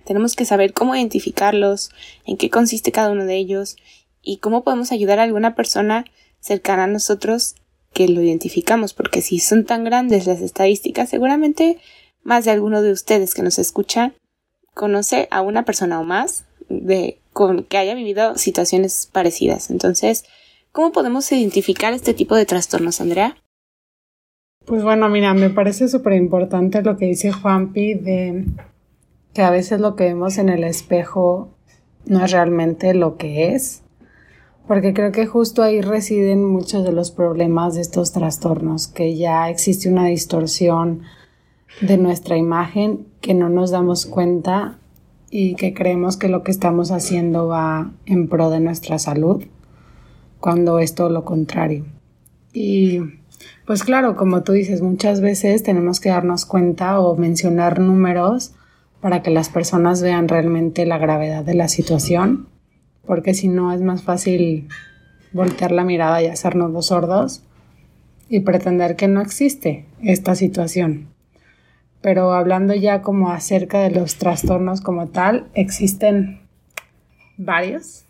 Tenemos 0.04 0.36
que 0.36 0.44
saber 0.44 0.72
cómo 0.72 0.94
identificarlos, 0.94 1.90
en 2.24 2.36
qué 2.36 2.48
consiste 2.48 2.92
cada 2.92 3.10
uno 3.10 3.24
de 3.24 3.38
ellos 3.38 3.74
y 4.22 4.36
cómo 4.36 4.62
podemos 4.62 4.92
ayudar 4.92 5.18
a 5.18 5.24
alguna 5.24 5.56
persona 5.56 6.04
cercana 6.38 6.84
a 6.84 6.86
nosotros 6.86 7.56
que 7.92 8.06
lo 8.06 8.22
identificamos, 8.22 8.94
porque 8.94 9.20
si 9.20 9.40
son 9.40 9.64
tan 9.64 9.82
grandes 9.82 10.28
las 10.28 10.40
estadísticas, 10.40 11.08
seguramente 11.08 11.80
más 12.22 12.44
de 12.44 12.52
alguno 12.52 12.80
de 12.80 12.92
ustedes 12.92 13.34
que 13.34 13.42
nos 13.42 13.58
escuchan 13.58 14.14
conoce 14.74 15.26
a 15.32 15.40
una 15.40 15.64
persona 15.64 15.98
o 15.98 16.04
más 16.04 16.44
de 16.68 17.18
con 17.32 17.64
que 17.64 17.78
haya 17.78 17.96
vivido 17.96 18.38
situaciones 18.38 19.08
parecidas. 19.10 19.70
Entonces, 19.70 20.24
¿cómo 20.70 20.92
podemos 20.92 21.32
identificar 21.32 21.94
este 21.94 22.14
tipo 22.14 22.36
de 22.36 22.46
trastornos, 22.46 23.00
Andrea? 23.00 23.41
Pues 24.66 24.84
bueno, 24.84 25.08
mira, 25.08 25.34
me 25.34 25.50
parece 25.50 25.88
súper 25.88 26.12
importante 26.12 26.82
lo 26.82 26.96
que 26.96 27.06
dice 27.06 27.32
Juanpi 27.32 27.94
de 27.94 28.46
que 29.34 29.42
a 29.42 29.50
veces 29.50 29.80
lo 29.80 29.96
que 29.96 30.04
vemos 30.04 30.38
en 30.38 30.48
el 30.48 30.62
espejo 30.62 31.48
no 32.06 32.24
es 32.24 32.30
realmente 32.30 32.94
lo 32.94 33.16
que 33.16 33.54
es, 33.54 33.82
porque 34.68 34.94
creo 34.94 35.10
que 35.10 35.26
justo 35.26 35.62
ahí 35.62 35.80
residen 35.80 36.44
muchos 36.44 36.84
de 36.84 36.92
los 36.92 37.10
problemas 37.10 37.74
de 37.74 37.80
estos 37.80 38.12
trastornos, 38.12 38.86
que 38.86 39.16
ya 39.16 39.50
existe 39.50 39.88
una 39.88 40.06
distorsión 40.06 41.02
de 41.80 41.98
nuestra 41.98 42.36
imagen 42.36 43.06
que 43.20 43.34
no 43.34 43.48
nos 43.48 43.70
damos 43.70 44.06
cuenta 44.06 44.78
y 45.30 45.54
que 45.54 45.74
creemos 45.74 46.16
que 46.16 46.28
lo 46.28 46.42
que 46.42 46.52
estamos 46.52 46.90
haciendo 46.90 47.48
va 47.48 47.92
en 48.06 48.28
pro 48.28 48.50
de 48.50 48.60
nuestra 48.60 48.98
salud, 48.98 49.42
cuando 50.38 50.78
es 50.78 50.94
todo 50.94 51.08
lo 51.08 51.24
contrario. 51.24 51.86
Y 52.52 53.00
pues 53.66 53.84
claro, 53.84 54.16
como 54.16 54.42
tú 54.42 54.52
dices, 54.52 54.82
muchas 54.82 55.20
veces 55.20 55.62
tenemos 55.62 56.00
que 56.00 56.08
darnos 56.08 56.46
cuenta 56.46 56.98
o 57.00 57.16
mencionar 57.16 57.78
números 57.78 58.54
para 59.00 59.22
que 59.22 59.30
las 59.30 59.48
personas 59.48 60.02
vean 60.02 60.28
realmente 60.28 60.86
la 60.86 60.98
gravedad 60.98 61.44
de 61.44 61.54
la 61.54 61.68
situación, 61.68 62.48
porque 63.06 63.34
si 63.34 63.48
no 63.48 63.72
es 63.72 63.80
más 63.80 64.02
fácil 64.02 64.68
voltear 65.32 65.72
la 65.72 65.84
mirada 65.84 66.22
y 66.22 66.26
hacernos 66.26 66.70
los 66.70 66.86
sordos 66.86 67.42
y 68.28 68.40
pretender 68.40 68.96
que 68.96 69.08
no 69.08 69.20
existe 69.20 69.86
esta 70.02 70.34
situación. 70.34 71.08
Pero 72.00 72.32
hablando 72.32 72.74
ya 72.74 73.02
como 73.02 73.30
acerca 73.30 73.80
de 73.80 73.90
los 73.90 74.16
trastornos 74.16 74.80
como 74.80 75.08
tal, 75.08 75.46
existen 75.54 76.40
varios, 77.36 78.04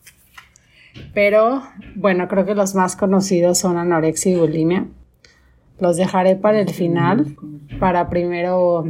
pero 1.15 1.63
bueno, 1.95 2.29
creo 2.29 2.45
que 2.45 2.55
los 2.55 2.75
más 2.75 2.97
conocidos 2.97 3.59
son 3.59 3.77
anorexia 3.77 4.33
y 4.33 4.37
bulimia 4.37 4.87
los 5.83 5.97
dejaré 5.97 6.37
para 6.37 6.61
el 6.61 6.71
final, 6.71 7.35
para 7.81 8.09
primero 8.09 8.85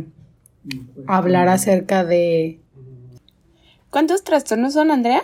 hablar 1.07 1.49
acerca 1.49 2.05
de... 2.05 2.61
¿Cuántos 3.89 4.25
trastornos 4.25 4.75
son, 4.75 4.91
Andrea? 4.91 5.23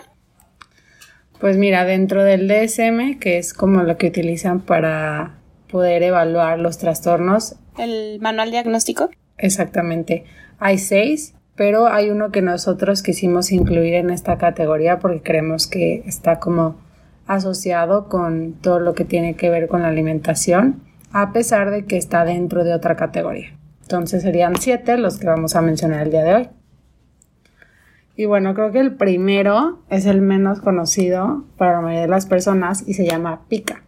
Pues 1.39 1.57
mira, 1.57 1.85
dentro 1.85 2.23
del 2.23 2.47
DSM, 2.47 3.19
que 3.19 3.37
es 3.37 3.53
como 3.53 3.83
lo 3.83 3.97
que 3.97 4.07
utilizan 4.07 4.61
para 4.61 5.37
poder 5.71 6.01
evaluar 6.01 6.57
los 6.57 6.79
trastornos. 6.79 7.55
¿El 7.77 8.19
manual 8.19 8.49
diagnóstico? 8.49 9.11
Exactamente. 9.37 10.23
Hay 10.57 10.79
seis, 10.79 11.35
pero 11.55 11.85
hay 11.85 12.09
uno 12.09 12.31
que 12.31 12.41
nosotros 12.41 13.03
quisimos 13.03 13.51
incluir 13.51 13.93
en 13.93 14.09
esta 14.09 14.39
categoría 14.39 14.97
porque 14.97 15.21
creemos 15.21 15.67
que 15.67 16.01
está 16.07 16.39
como 16.39 16.77
asociado 17.27 18.09
con 18.09 18.53
todo 18.53 18.79
lo 18.79 18.95
que 18.95 19.05
tiene 19.05 19.35
que 19.35 19.51
ver 19.51 19.67
con 19.67 19.83
la 19.83 19.89
alimentación 19.89 20.88
a 21.11 21.33
pesar 21.33 21.71
de 21.71 21.85
que 21.85 21.97
está 21.97 22.25
dentro 22.25 22.63
de 22.63 22.73
otra 22.73 22.95
categoría. 22.95 23.57
Entonces 23.81 24.21
serían 24.21 24.57
siete 24.57 24.97
los 24.97 25.17
que 25.17 25.27
vamos 25.27 25.55
a 25.55 25.61
mencionar 25.61 26.01
el 26.01 26.11
día 26.11 26.23
de 26.23 26.33
hoy. 26.35 26.49
Y 28.15 28.25
bueno, 28.25 28.53
creo 28.53 28.71
que 28.71 28.79
el 28.79 28.95
primero 28.95 29.79
es 29.89 30.05
el 30.05 30.21
menos 30.21 30.59
conocido 30.59 31.45
para 31.57 31.75
la 31.75 31.81
mayoría 31.81 32.01
de 32.01 32.07
las 32.09 32.25
personas 32.25 32.83
y 32.85 32.93
se 32.93 33.05
llama 33.07 33.45
pica. 33.47 33.83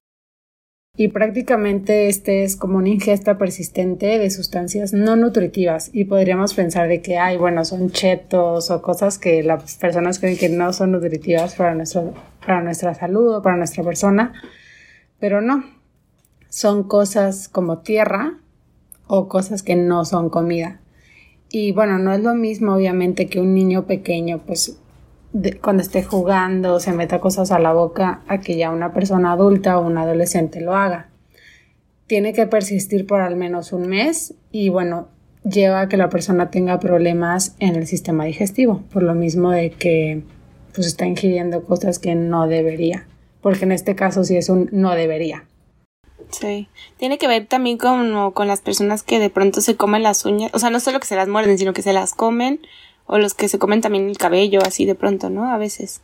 Y 0.98 1.10
prácticamente 1.10 2.08
este 2.08 2.44
es 2.44 2.58
como 2.58 2.78
una 2.78 2.90
ingesta 2.90 3.38
persistente 3.38 4.20
de 4.20 4.30
sustancias 4.30 4.94
no 4.94 5.16
nutritivas 5.16 5.90
y 5.94 6.06
podríamos 6.06 6.54
pensar 6.54 6.88
de 6.88 7.02
que, 7.02 7.18
ay, 7.18 7.38
bueno, 7.38 7.64
son 7.64 7.92
chetos 7.92 8.72
o 8.72 8.82
cosas 8.82 9.18
que 9.18 9.42
las 9.42 9.78
personas 9.78 10.20
creen 10.20 10.38
que 10.38 10.50
no 10.50 10.74
son 10.74 10.92
nutritivas 10.92 11.56
para, 11.56 11.76
nuestro, 11.76 12.14
para 12.46 12.62
nuestra 12.62 12.94
salud 12.94 13.36
o 13.36 13.42
para 13.42 13.56
nuestra 13.56 13.84
persona, 13.84 14.34
pero 15.20 15.42
no, 15.42 15.64
son 16.52 16.84
cosas 16.84 17.48
como 17.48 17.78
tierra 17.78 18.38
o 19.08 19.30
cosas 19.30 19.64
que 19.64 19.78
no 19.78 20.04
son 20.04 20.30
comida. 20.30 20.82
Y 21.50 21.72
bueno, 21.72 21.98
no 21.98 22.14
es 22.14 22.20
lo 22.20 22.36
mismo 22.36 22.76
obviamente 22.76 23.28
que 23.28 23.40
un 23.40 23.54
niño 23.54 23.88
pequeño 23.88 24.40
pues 24.46 24.78
cuando 25.62 25.82
esté 25.82 26.04
jugando 26.04 26.82
se 26.82 26.92
meta 26.92 27.22
cosas 27.22 27.52
a 27.52 27.60
la 27.60 27.72
boca 27.72 28.22
a 28.28 28.42
que 28.42 28.58
ya 28.58 28.70
una 28.70 28.92
persona 28.94 29.32
adulta 29.32 29.80
o 29.80 29.88
un 29.88 29.98
adolescente 29.98 30.60
lo 30.60 30.76
haga. 30.76 31.08
Tiene 32.06 32.34
que 32.34 32.48
persistir 32.48 33.08
por 33.08 33.22
al 33.22 33.38
menos 33.38 33.72
un 33.72 33.88
mes 33.88 34.34
y 34.52 34.68
bueno, 34.68 35.08
lleva 35.46 35.82
a 35.82 35.88
que 35.88 35.96
la 35.96 36.10
persona 36.10 36.52
tenga 36.52 36.82
problemas 36.82 37.56
en 37.60 37.78
el 37.78 37.88
sistema 37.88 38.26
digestivo, 38.26 38.84
por 38.92 39.04
lo 39.04 39.16
mismo 39.16 39.52
de 39.52 39.72
que 39.72 40.24
pues 40.76 40.86
está 40.86 41.06
ingiriendo 41.06 41.64
cosas 41.64 41.98
que 41.98 42.14
no 42.14 42.48
debería, 42.48 43.08
porque 43.42 43.64
en 43.64 43.72
este 43.72 43.96
caso 43.96 44.26
sí 44.26 44.36
es 44.36 44.50
un 44.50 44.68
no 44.74 44.96
debería. 44.96 45.46
Sí. 46.32 46.68
Tiene 46.98 47.18
que 47.18 47.28
ver 47.28 47.46
también 47.46 47.78
con, 47.78 48.32
con 48.32 48.48
las 48.48 48.62
personas 48.62 49.04
que 49.04 49.20
de 49.20 49.30
pronto 49.30 49.62
se 49.62 49.76
comen 49.76 50.04
las 50.04 50.26
uñas. 50.26 50.52
O 50.54 50.60
sea, 50.60 50.70
no 50.70 50.80
solo 50.80 51.00
que 51.00 51.08
se 51.08 51.16
las 51.16 51.28
muerden, 51.28 51.58
sino 51.58 51.74
que 51.74 51.82
se 51.82 51.94
las 51.94 52.14
comen. 52.14 52.62
O 53.06 53.18
los 53.18 53.34
que 53.34 53.50
se 53.50 53.60
comen 53.60 53.82
también 53.82 54.10
el 54.10 54.18
cabello, 54.18 54.62
así 54.66 54.86
de 54.86 54.96
pronto, 54.96 55.30
¿no? 55.30 55.52
A 55.52 55.58
veces. 55.58 56.02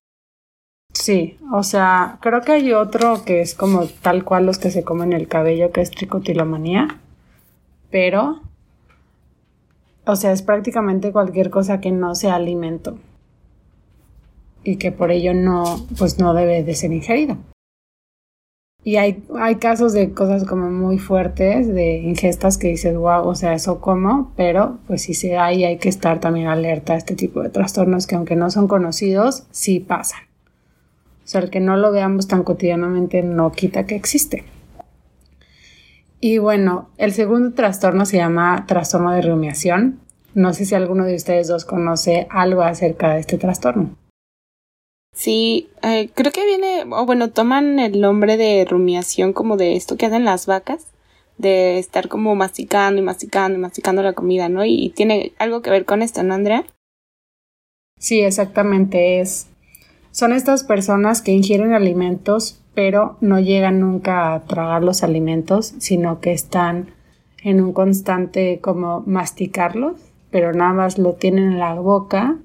Sí, 0.93 1.37
o 1.53 1.63
sea, 1.63 2.17
creo 2.21 2.41
que 2.41 2.53
hay 2.53 2.73
otro 2.73 3.23
que 3.23 3.41
es 3.41 3.53
como 3.53 3.85
tal 3.85 4.23
cual 4.23 4.45
los 4.45 4.57
que 4.57 4.71
se 4.71 4.83
comen 4.83 5.13
el 5.13 5.27
cabello, 5.27 5.71
que 5.71 5.81
es 5.81 5.91
tricotilomanía. 5.91 6.99
Pero, 7.91 8.41
o 10.05 10.15
sea, 10.15 10.31
es 10.31 10.41
prácticamente 10.41 11.11
cualquier 11.11 11.49
cosa 11.49 11.79
que 11.79 11.91
no 11.91 12.15
sea 12.15 12.35
alimento. 12.35 12.97
Y 14.63 14.77
que 14.77 14.91
por 14.91 15.11
ello 15.11 15.33
no, 15.33 15.85
pues 15.97 16.19
no 16.19 16.33
debe 16.33 16.63
de 16.63 16.75
ser 16.75 16.91
ingerido. 16.91 17.37
Y 18.87 18.95
hay, 18.95 19.21
hay 19.37 19.55
casos 19.55 19.91
de 19.91 20.13
cosas 20.13 20.45
como 20.45 20.71
muy 20.71 20.97
fuertes, 20.97 21.67
de 21.67 21.97
ingestas 21.97 22.57
que 22.57 22.69
dices, 22.69 22.95
wow, 22.95 23.27
o 23.27 23.35
sea, 23.35 23.53
eso 23.53 23.81
como, 23.81 24.31
pero 24.37 24.77
pues 24.87 25.01
si 25.01 25.13
se 25.13 25.31
da 25.31 25.51
y 25.51 25.65
hay 25.65 25.77
que 25.77 25.89
estar 25.89 26.21
también 26.21 26.47
alerta 26.47 26.93
a 26.93 26.95
este 26.95 27.13
tipo 27.13 27.43
de 27.43 27.49
trastornos 27.49 28.07
que 28.07 28.15
aunque 28.15 28.37
no 28.37 28.49
son 28.49 28.69
conocidos, 28.69 29.43
sí 29.51 29.81
pasan. 29.81 30.21
O 31.25 31.27
sea, 31.27 31.41
el 31.41 31.49
que 31.49 31.59
no 31.59 31.75
lo 31.75 31.91
veamos 31.91 32.29
tan 32.29 32.43
cotidianamente 32.43 33.23
no 33.23 33.51
quita 33.51 33.85
que 33.85 33.95
existe. 33.95 34.45
Y 36.21 36.37
bueno, 36.37 36.87
el 36.95 37.11
segundo 37.11 37.51
trastorno 37.51 38.05
se 38.05 38.15
llama 38.15 38.63
trastorno 38.69 39.11
de 39.11 39.21
rumiación. 39.21 39.99
No 40.33 40.53
sé 40.53 40.63
si 40.63 40.75
alguno 40.75 41.03
de 41.03 41.15
ustedes 41.15 41.49
dos 41.49 41.65
conoce 41.65 42.25
algo 42.29 42.61
acerca 42.61 43.15
de 43.15 43.19
este 43.19 43.37
trastorno. 43.37 43.97
Sí, 45.17 45.71
eh, 45.81 46.11
creo 46.13 46.31
que 46.31 46.45
viene, 46.45 46.85
o 46.91 47.07
bueno, 47.07 47.31
toman 47.31 47.79
el 47.79 47.99
nombre 48.01 48.37
de 48.37 48.63
rumiación 48.69 49.33
como 49.33 49.57
de 49.57 49.75
esto 49.75 49.97
que 49.97 50.05
hacen 50.05 50.25
las 50.25 50.45
vacas, 50.45 50.85
de 51.39 51.79
estar 51.79 52.07
como 52.07 52.35
masticando 52.35 53.01
y 53.01 53.03
masticando 53.03 53.57
y 53.57 53.61
masticando 53.61 54.03
la 54.03 54.13
comida, 54.13 54.47
¿no? 54.47 54.63
Y, 54.63 54.93
tiene 54.95 55.31
algo 55.39 55.63
que 55.63 55.71
ver 55.71 55.85
con 55.85 56.03
esto, 56.03 56.21
¿no, 56.21 56.35
Andrea? 56.35 56.65
Sí, 57.97 58.21
exactamente 58.21 59.19
es. 59.19 59.47
Son 60.11 60.33
estas 60.33 60.63
personas 60.63 61.23
que 61.23 61.31
ingieren 61.31 61.73
alimentos, 61.73 62.61
pero 62.75 63.17
no 63.19 63.39
llegan 63.39 63.79
nunca 63.79 64.35
a 64.35 64.43
tragar 64.43 64.83
los 64.83 65.01
alimentos, 65.01 65.73
sino 65.79 66.21
que 66.21 66.31
están 66.31 66.91
en 67.41 67.59
un 67.59 67.73
constante 67.73 68.59
como 68.61 69.01
masticarlos, 69.07 69.95
pero 70.29 70.53
nada 70.53 70.73
más 70.73 70.99
lo 70.99 71.13
tienen 71.13 71.53
en 71.53 71.59
la 71.59 71.73
boca 71.73 72.37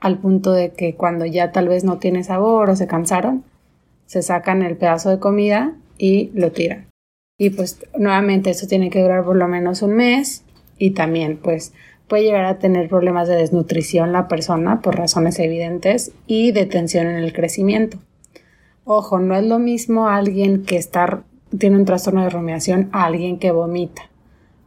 al 0.00 0.18
punto 0.18 0.52
de 0.52 0.70
que 0.70 0.94
cuando 0.94 1.26
ya 1.26 1.52
tal 1.52 1.68
vez 1.68 1.84
no 1.84 1.98
tiene 1.98 2.24
sabor 2.24 2.70
o 2.70 2.76
se 2.76 2.86
cansaron, 2.86 3.44
se 4.06 4.22
sacan 4.22 4.62
el 4.62 4.76
pedazo 4.76 5.10
de 5.10 5.18
comida 5.18 5.74
y 5.98 6.30
lo 6.34 6.52
tiran. 6.52 6.86
Y 7.38 7.50
pues 7.50 7.80
nuevamente 7.96 8.50
esto 8.50 8.66
tiene 8.66 8.90
que 8.90 9.02
durar 9.02 9.24
por 9.24 9.36
lo 9.36 9.46
menos 9.46 9.82
un 9.82 9.94
mes 9.94 10.42
y 10.78 10.90
también 10.90 11.38
pues 11.42 11.72
puede 12.08 12.24
llegar 12.24 12.46
a 12.46 12.58
tener 12.58 12.88
problemas 12.88 13.28
de 13.28 13.36
desnutrición 13.36 14.12
la 14.12 14.28
persona 14.28 14.80
por 14.80 14.96
razones 14.96 15.38
evidentes 15.38 16.12
y 16.26 16.52
de 16.52 16.66
tensión 16.66 17.06
en 17.06 17.16
el 17.16 17.32
crecimiento. 17.32 17.98
Ojo, 18.84 19.18
no 19.18 19.36
es 19.36 19.44
lo 19.44 19.58
mismo 19.58 20.08
alguien 20.08 20.64
que 20.64 20.76
está, 20.76 21.22
tiene 21.56 21.76
un 21.76 21.84
trastorno 21.84 22.22
de 22.22 22.30
rumiación 22.30 22.88
a 22.92 23.04
alguien 23.04 23.38
que 23.38 23.50
vomita, 23.50 24.08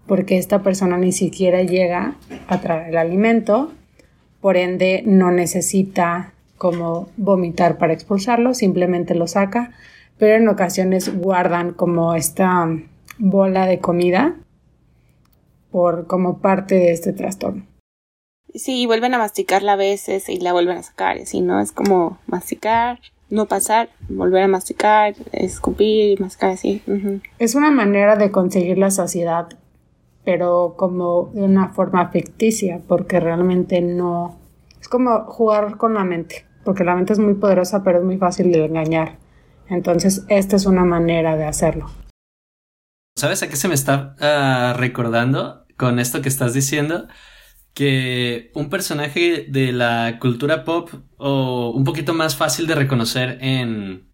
porque 0.06 0.38
esta 0.38 0.62
persona 0.62 0.98
ni 0.98 1.12
siquiera 1.12 1.64
llega 1.64 2.16
a 2.48 2.62
traer 2.62 2.90
el 2.90 2.98
alimento 2.98 3.72
por 4.42 4.58
ende 4.58 5.04
no 5.06 5.32
necesita 5.32 6.34
como 6.58 7.10
vomitar 7.18 7.78
para 7.78 7.94
expulsarlo, 7.94 8.54
simplemente 8.54 9.16
lo 9.16 9.28
saca, 9.28 9.72
pero 10.18 10.36
en 10.36 10.48
ocasiones 10.48 11.16
guardan 11.16 11.74
como 11.74 12.14
esta 12.16 12.68
bola 13.18 13.66
de 13.66 13.80
comida 13.80 14.36
por 15.72 16.06
como 16.08 16.40
parte 16.40 16.76
de 16.76 16.92
este 16.92 17.14
trastorno. 17.14 17.66
Sí, 18.54 18.82
y 18.82 18.86
vuelven 18.86 19.14
a 19.14 19.18
masticarla 19.18 19.74
a 19.74 19.78
veces 19.78 20.28
y 20.28 20.40
la 20.40 20.52
vuelven 20.52 20.78
a 20.78 20.84
sacar, 20.84 21.18
así, 21.18 21.40
¿no? 21.40 21.62
Es 21.62 21.72
como 21.72 22.20
masticar, 22.28 23.00
no 23.30 23.46
pasar, 23.48 23.90
volver 24.10 24.44
a 24.44 24.48
masticar, 24.48 25.16
escupir, 25.32 26.20
masticar 26.20 26.52
así. 26.52 26.84
Es 27.40 27.56
una 27.56 27.72
manera 27.72 28.18
de 28.18 28.30
conseguir 28.30 28.78
la 28.78 28.92
saciedad 28.92 29.48
pero 30.24 30.76
como 30.78 31.32
de 31.34 31.44
una 31.44 31.70
forma 31.70 32.10
ficticia, 32.10 32.82
porque 32.88 33.20
realmente 33.20 33.82
no... 33.82 34.40
Es 34.80 34.88
como 34.88 35.26
jugar 35.26 35.78
con 35.78 35.94
la 35.94 36.04
mente, 36.04 36.46
porque 36.64 36.84
la 36.84 36.96
mente 36.96 37.14
es 37.14 37.20
muy 37.20 37.36
poderosa, 37.36 37.84
pero 37.84 38.00
es 38.00 38.04
muy 38.04 38.18
fácil 38.18 38.52
de 38.52 38.66
engañar. 38.66 39.18
Entonces, 39.70 40.26
esta 40.28 40.56
es 40.56 40.66
una 40.66 40.84
manera 40.84 41.38
de 41.38 41.46
hacerlo. 41.46 41.90
¿Sabes 43.16 43.44
a 43.44 43.50
qué 43.50 43.56
se 43.56 43.68
me 43.68 43.74
está 43.74 44.16
ah, 44.20 44.74
recordando 44.78 45.66
con 45.78 46.00
esto 46.00 46.22
que 46.22 46.30
estás 46.30 46.54
diciendo? 46.54 47.08
Que 47.74 48.52
un 48.54 48.70
personaje 48.70 49.46
de 49.48 49.72
la 49.72 50.18
cultura 50.20 50.64
pop 50.64 50.90
o 51.18 51.72
un 51.76 51.84
poquito 51.84 52.14
más 52.14 52.36
fácil 52.36 52.68
de 52.68 52.76
reconocer 52.76 53.38
en 53.42 54.12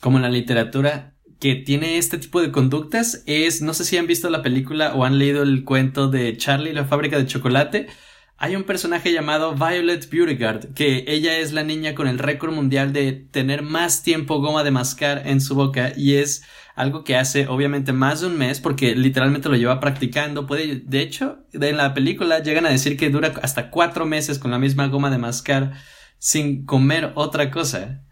como 0.00 0.18
en 0.18 0.22
la 0.22 0.30
literatura 0.30 1.14
que 1.42 1.56
tiene 1.56 1.98
este 1.98 2.18
tipo 2.18 2.40
de 2.40 2.52
conductas 2.52 3.24
es, 3.26 3.62
no 3.62 3.74
sé 3.74 3.84
si 3.84 3.96
han 3.96 4.06
visto 4.06 4.30
la 4.30 4.42
película 4.42 4.94
o 4.94 5.04
han 5.04 5.18
leído 5.18 5.42
el 5.42 5.64
cuento 5.64 6.06
de 6.06 6.36
Charlie, 6.36 6.72
la 6.72 6.84
fábrica 6.84 7.18
de 7.18 7.26
chocolate. 7.26 7.88
Hay 8.36 8.54
un 8.54 8.62
personaje 8.62 9.12
llamado 9.12 9.56
Violet 9.56 10.08
Beauregard, 10.08 10.72
que 10.74 11.04
ella 11.08 11.38
es 11.38 11.50
la 11.50 11.64
niña 11.64 11.96
con 11.96 12.06
el 12.06 12.20
récord 12.20 12.52
mundial 12.52 12.92
de 12.92 13.10
tener 13.10 13.62
más 13.62 14.04
tiempo 14.04 14.38
goma 14.38 14.62
de 14.62 14.70
mascar 14.70 15.24
en 15.26 15.40
su 15.40 15.56
boca 15.56 15.92
y 15.96 16.14
es 16.14 16.44
algo 16.76 17.02
que 17.02 17.16
hace 17.16 17.48
obviamente 17.48 17.92
más 17.92 18.20
de 18.20 18.28
un 18.28 18.38
mes 18.38 18.60
porque 18.60 18.94
literalmente 18.94 19.48
lo 19.48 19.56
lleva 19.56 19.80
practicando. 19.80 20.46
Puede, 20.46 20.76
de 20.76 21.00
hecho, 21.00 21.38
en 21.52 21.76
la 21.76 21.92
película 21.92 22.38
llegan 22.38 22.66
a 22.66 22.70
decir 22.70 22.96
que 22.96 23.10
dura 23.10 23.32
hasta 23.42 23.68
cuatro 23.70 24.06
meses 24.06 24.38
con 24.38 24.52
la 24.52 24.60
misma 24.60 24.86
goma 24.86 25.10
de 25.10 25.18
mascar 25.18 25.72
sin 26.18 26.66
comer 26.66 27.10
otra 27.16 27.50
cosa. 27.50 28.04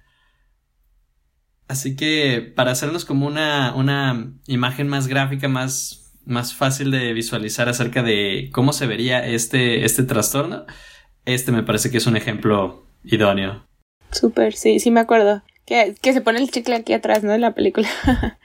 Así 1.70 1.94
que 1.94 2.52
para 2.56 2.72
hacernos 2.72 3.04
como 3.04 3.28
una, 3.28 3.76
una 3.76 4.32
imagen 4.48 4.88
más 4.88 5.06
gráfica, 5.06 5.46
más, 5.46 6.12
más 6.24 6.52
fácil 6.52 6.90
de 6.90 7.12
visualizar 7.12 7.68
acerca 7.68 8.02
de 8.02 8.50
cómo 8.52 8.72
se 8.72 8.88
vería 8.88 9.24
este, 9.24 9.84
este 9.84 10.02
trastorno, 10.02 10.66
este 11.26 11.52
me 11.52 11.62
parece 11.62 11.92
que 11.92 11.98
es 11.98 12.08
un 12.08 12.16
ejemplo 12.16 12.86
idóneo. 13.04 13.64
Súper, 14.10 14.54
sí, 14.54 14.80
sí 14.80 14.90
me 14.90 14.98
acuerdo. 14.98 15.44
Que, 15.64 15.94
que 16.02 16.12
se 16.12 16.20
pone 16.20 16.40
el 16.40 16.50
chicle 16.50 16.74
aquí 16.74 16.92
atrás, 16.92 17.22
¿no? 17.22 17.34
En 17.34 17.40
la 17.40 17.54
película. 17.54 17.88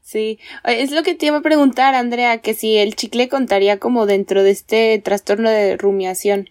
sí. 0.00 0.40
Es 0.64 0.90
lo 0.90 1.04
que 1.04 1.14
te 1.14 1.26
iba 1.26 1.36
a 1.36 1.42
preguntar, 1.42 1.94
Andrea, 1.94 2.38
que 2.38 2.52
si 2.52 2.78
el 2.78 2.96
chicle 2.96 3.28
contaría 3.28 3.78
como 3.78 4.06
dentro 4.06 4.42
de 4.42 4.50
este 4.50 4.98
trastorno 4.98 5.50
de 5.50 5.76
rumiación. 5.76 6.50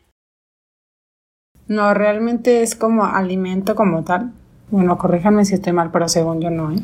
No, 1.67 1.93
realmente 1.93 2.61
es 2.61 2.73
como 2.73 3.03
alimento 3.03 3.75
como 3.75 4.05
tal. 4.05 4.31
Bueno, 4.69 4.97
corríjanme 4.97 5.45
si 5.45 5.55
estoy 5.55 5.73
mal, 5.73 5.91
pero 5.91 6.07
según 6.09 6.41
yo 6.41 6.49
no, 6.49 6.71
¿eh? 6.71 6.79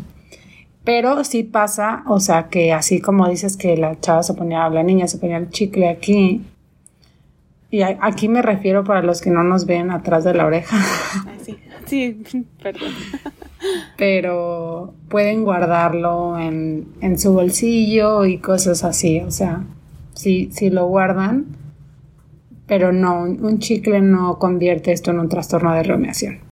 Pero 0.84 1.24
sí 1.24 1.44
pasa, 1.44 2.04
o 2.08 2.20
sea, 2.20 2.50
que 2.50 2.74
así 2.74 3.02
como 3.02 3.28
dices 3.28 3.56
que 3.56 3.78
la 3.78 4.00
chava 4.00 4.24
se 4.24 4.34
ponía, 4.34 4.68
la 4.70 4.82
niña 4.82 5.08
se 5.08 5.20
ponía 5.20 5.38
el 5.38 5.50
chicle 5.50 5.88
aquí, 5.90 6.44
y 7.72 7.84
aquí 7.84 8.28
me 8.28 8.42
refiero 8.42 8.84
para 8.84 9.02
los 9.02 9.22
que 9.22 9.30
no 9.30 9.44
nos 9.44 9.66
ven 9.66 9.92
atrás 9.92 10.26
de 10.26 10.34
la 10.34 10.46
oreja. 10.46 10.78
Sí, 11.86 12.22
sí, 12.26 12.46
perdón. 12.62 12.92
Pero 13.98 14.94
pueden 15.10 15.44
guardarlo 15.44 16.40
en, 16.40 16.88
en, 17.02 17.20
su 17.20 17.34
bolsillo 17.34 18.24
y 18.24 18.38
cosas 18.38 18.84
así, 18.84 19.20
o 19.20 19.32
sea, 19.32 19.64
sí, 20.14 20.50
sí 20.54 20.70
lo 20.70 20.88
guardan, 20.88 21.48
pero 22.66 22.94
no, 22.94 23.24
un 23.24 23.60
chicle 23.60 24.00
no 24.02 24.40
convierte 24.40 24.94
esto 24.94 25.12
en 25.12 25.20
un 25.20 25.28
trastorno 25.28 25.74
de 25.74 25.84
rumiación. 25.84 26.51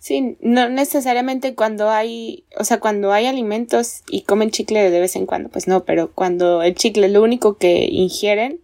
Sí, 0.00 0.38
no 0.40 0.70
necesariamente 0.70 1.54
cuando 1.54 1.90
hay, 1.90 2.44
o 2.58 2.64
sea, 2.64 2.80
cuando 2.80 3.12
hay 3.12 3.26
alimentos 3.26 4.02
y 4.08 4.22
comen 4.22 4.50
chicle 4.50 4.90
de 4.90 4.98
vez 4.98 5.14
en 5.14 5.26
cuando, 5.26 5.50
pues 5.50 5.68
no, 5.68 5.84
pero 5.84 6.10
cuando 6.14 6.62
el 6.62 6.74
chicle 6.74 7.06
es 7.06 7.12
lo 7.12 7.22
único 7.22 7.58
que 7.58 7.84
ingieren 7.84 8.60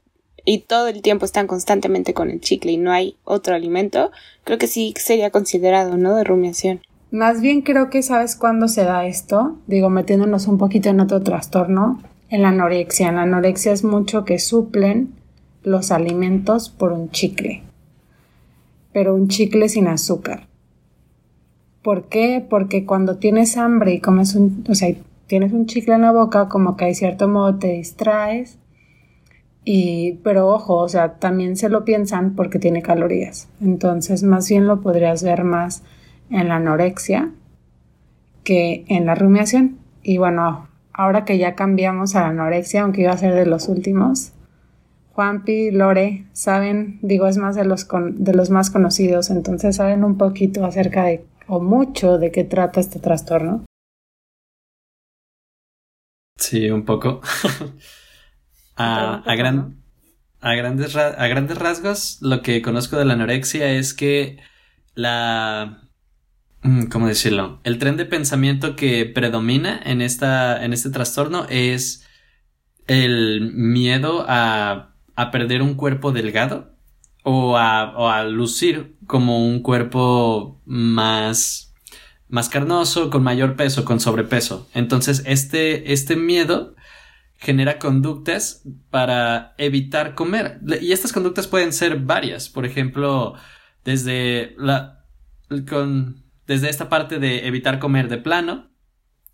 y 0.46 0.60
todo 0.60 0.88
el 0.88 1.02
tiempo 1.02 1.26
están 1.26 1.46
constantemente 1.46 2.14
con 2.14 2.30
el 2.30 2.40
chicle 2.40 2.72
y 2.72 2.78
no 2.78 2.90
hay 2.90 3.16
otro 3.24 3.54
alimento, 3.54 4.10
creo 4.44 4.56
que 4.56 4.66
sí 4.66 4.94
sería 4.96 5.30
considerado, 5.30 5.98
¿no? 5.98 6.16
De 6.16 6.24
rumiación. 6.24 6.80
Más 7.10 7.42
bien 7.42 7.60
creo 7.60 7.90
que 7.90 8.02
sabes 8.02 8.34
cuándo 8.34 8.66
se 8.66 8.84
da 8.84 9.04
esto, 9.04 9.58
digo, 9.66 9.90
metiéndonos 9.90 10.46
un 10.46 10.56
poquito 10.56 10.88
en 10.88 11.00
otro 11.00 11.22
trastorno, 11.22 12.02
en 12.30 12.40
la 12.40 12.48
anorexia. 12.48 13.10
En 13.10 13.16
la 13.16 13.22
anorexia 13.22 13.72
es 13.72 13.84
mucho 13.84 14.24
que 14.24 14.38
suplen 14.38 15.12
los 15.62 15.90
alimentos 15.90 16.70
por 16.70 16.92
un 16.92 17.10
chicle, 17.10 17.62
pero 18.94 19.14
un 19.14 19.28
chicle 19.28 19.68
sin 19.68 19.86
azúcar. 19.86 20.46
¿Por 21.86 22.06
qué? 22.06 22.44
Porque 22.50 22.84
cuando 22.84 23.18
tienes 23.18 23.56
hambre 23.56 23.94
y 23.94 24.00
comes 24.00 24.34
un, 24.34 24.64
o 24.68 24.74
sea, 24.74 24.92
tienes 25.28 25.52
un 25.52 25.66
chicle 25.66 25.94
en 25.94 26.00
la 26.00 26.10
boca, 26.10 26.48
como 26.48 26.76
que 26.76 26.86
hay 26.86 26.96
cierto 26.96 27.28
modo 27.28 27.60
te 27.60 27.68
distraes. 27.74 28.58
Y, 29.64 30.14
pero 30.24 30.48
ojo, 30.48 30.78
o 30.78 30.88
sea, 30.88 31.20
también 31.20 31.56
se 31.56 31.68
lo 31.68 31.84
piensan 31.84 32.34
porque 32.34 32.58
tiene 32.58 32.82
calorías. 32.82 33.48
Entonces, 33.60 34.24
más 34.24 34.48
bien 34.48 34.66
lo 34.66 34.80
podrías 34.80 35.22
ver 35.22 35.44
más 35.44 35.84
en 36.28 36.48
la 36.48 36.56
anorexia 36.56 37.30
que 38.42 38.84
en 38.88 39.06
la 39.06 39.14
rumiación. 39.14 39.78
Y 40.02 40.18
bueno, 40.18 40.66
ahora 40.92 41.24
que 41.24 41.38
ya 41.38 41.54
cambiamos 41.54 42.16
a 42.16 42.22
la 42.22 42.28
anorexia, 42.30 42.82
aunque 42.82 43.02
iba 43.02 43.12
a 43.12 43.16
ser 43.16 43.32
de 43.32 43.46
los 43.46 43.68
últimos, 43.68 44.32
Juanpi, 45.12 45.70
Lore, 45.70 46.26
saben, 46.32 46.98
digo, 47.02 47.28
es 47.28 47.36
más 47.36 47.54
de 47.54 47.64
los, 47.64 47.86
de 48.14 48.34
los 48.34 48.50
más 48.50 48.70
conocidos, 48.70 49.30
entonces 49.30 49.76
saben 49.76 50.02
un 50.02 50.18
poquito 50.18 50.64
acerca 50.64 51.04
de 51.04 51.24
o 51.46 51.60
mucho 51.60 52.18
de 52.18 52.30
qué 52.30 52.44
trata 52.44 52.80
este 52.80 52.98
trastorno? 52.98 53.64
Sí, 56.36 56.70
un 56.70 56.84
poco. 56.84 57.20
a, 58.76 59.22
a, 59.24 59.34
gran, 59.36 59.82
a, 60.40 60.54
grandes 60.54 60.96
a 60.96 61.26
grandes 61.26 61.58
rasgos, 61.58 62.18
lo 62.20 62.42
que 62.42 62.62
conozco 62.62 62.96
de 62.96 63.04
la 63.04 63.14
anorexia 63.14 63.70
es 63.70 63.94
que 63.94 64.38
la... 64.94 65.82
Mm, 66.62 66.86
¿Cómo 66.86 67.06
decirlo? 67.06 67.60
El 67.64 67.78
tren 67.78 67.96
de 67.96 68.06
pensamiento 68.06 68.76
que 68.76 69.06
predomina 69.06 69.80
en, 69.84 70.02
esta, 70.02 70.62
en 70.64 70.72
este 70.72 70.90
trastorno 70.90 71.46
es 71.48 72.06
el 72.86 73.52
miedo 73.54 74.24
a, 74.28 74.94
a 75.16 75.30
perder 75.30 75.62
un 75.62 75.74
cuerpo 75.74 76.12
delgado 76.12 76.75
o 77.28 77.56
a, 77.58 78.22
lucir 78.24 78.94
como 79.08 79.44
un 79.44 79.60
cuerpo 79.60 80.60
más, 80.64 81.74
más 82.28 82.48
carnoso, 82.48 83.10
con 83.10 83.24
mayor 83.24 83.56
peso, 83.56 83.84
con 83.84 83.98
sobrepeso. 83.98 84.68
Entonces, 84.74 85.24
este, 85.26 85.92
este 85.92 86.14
miedo 86.14 86.76
genera 87.34 87.80
conductas 87.80 88.62
para 88.90 89.54
evitar 89.58 90.14
comer. 90.14 90.60
Y 90.80 90.92
estas 90.92 91.12
conductas 91.12 91.48
pueden 91.48 91.72
ser 91.72 91.98
varias. 91.98 92.48
Por 92.48 92.64
ejemplo, 92.64 93.34
desde 93.84 94.54
la 94.56 95.04
con 95.68 96.22
desde 96.46 96.68
esta 96.68 96.88
parte 96.88 97.18
de 97.18 97.48
evitar 97.48 97.80
comer 97.80 98.08
de 98.08 98.18
plano. 98.18 98.70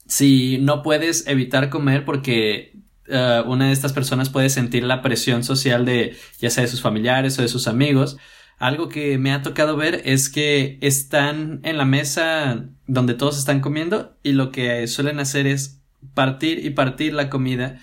Si 0.06 0.56
no 0.56 0.82
puedes 0.82 1.26
evitar 1.26 1.68
comer 1.68 2.06
porque 2.06 2.81
eh, 3.08 3.42
una 3.46 3.66
de 3.66 3.72
estas 3.72 3.92
personas 3.92 4.30
puede 4.30 4.48
sentir 4.50 4.84
la 4.84 5.02
presión 5.02 5.44
social 5.44 5.84
de 5.84 6.16
ya 6.38 6.50
sea 6.50 6.62
de 6.62 6.68
sus 6.68 6.82
familiares 6.82 7.38
o 7.38 7.42
de 7.42 7.48
sus 7.48 7.68
amigos, 7.68 8.16
algo 8.58 8.88
que 8.88 9.18
me 9.18 9.32
ha 9.32 9.42
tocado 9.42 9.76
ver 9.76 10.02
es 10.04 10.28
que 10.28 10.78
están 10.80 11.60
en 11.64 11.78
la 11.78 11.84
mesa 11.84 12.64
donde 12.86 13.14
todos 13.14 13.36
están 13.36 13.60
comiendo 13.60 14.16
y 14.22 14.32
lo 14.32 14.52
que 14.52 14.86
suelen 14.86 15.18
hacer 15.18 15.48
es 15.48 15.82
partir 16.14 16.64
y 16.64 16.70
partir 16.70 17.12
la 17.12 17.28
comida. 17.28 17.80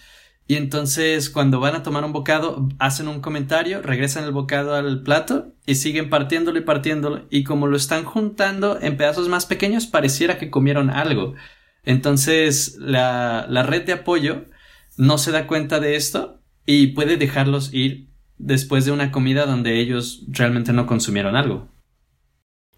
Y 0.47 0.55
entonces 0.55 1.29
cuando 1.29 1.59
van 1.59 1.75
a 1.75 1.83
tomar 1.83 2.05
un 2.05 2.13
bocado 2.13 2.69
hacen 2.79 3.07
un 3.07 3.19
comentario, 3.19 3.81
regresan 3.81 4.23
el 4.23 4.31
bocado 4.31 4.73
al 4.73 5.03
plato 5.03 5.53
y 5.65 5.75
siguen 5.75 6.09
partiéndolo 6.09 6.57
y 6.57 6.61
partiéndolo. 6.61 7.25
Y 7.29 7.43
como 7.43 7.67
lo 7.67 7.75
están 7.75 8.05
juntando 8.05 8.79
en 8.81 8.95
pedazos 8.95 9.27
más 9.27 9.45
pequeños 9.45 9.85
pareciera 9.85 10.37
que 10.37 10.49
comieron 10.49 10.89
algo. 10.89 11.35
Entonces 11.83 12.77
la, 12.79 13.45
la 13.49 13.63
red 13.63 13.85
de 13.85 13.93
apoyo 13.93 14.45
no 14.99 15.17
se 15.17 15.31
da 15.31 15.47
cuenta 15.47 15.79
de 15.79 15.95
esto 15.95 16.41
y 16.65 16.87
puede 16.87 17.15
dejarlos 17.15 17.73
ir 17.73 18.09
después 18.37 18.83
de 18.83 18.91
una 18.91 19.11
comida 19.11 19.45
donde 19.45 19.79
ellos 19.79 20.25
realmente 20.27 20.73
no 20.73 20.87
consumieron 20.87 21.37
algo. 21.37 21.69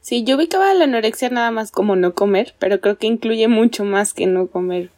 Sí, 0.02 0.24
yo 0.24 0.38
ubicaba 0.38 0.72
la 0.76 0.84
anorexia 0.84 1.30
nada 1.30 1.50
más 1.50 1.72
como 1.72 1.96
no 1.96 2.14
comer, 2.14 2.54
pero 2.60 2.80
creo 2.80 3.00
que 3.00 3.08
incluye 3.08 3.48
mucho 3.48 3.86
más 3.86 4.14
que 4.14 4.28
no 4.28 4.48
comer. 4.48 4.92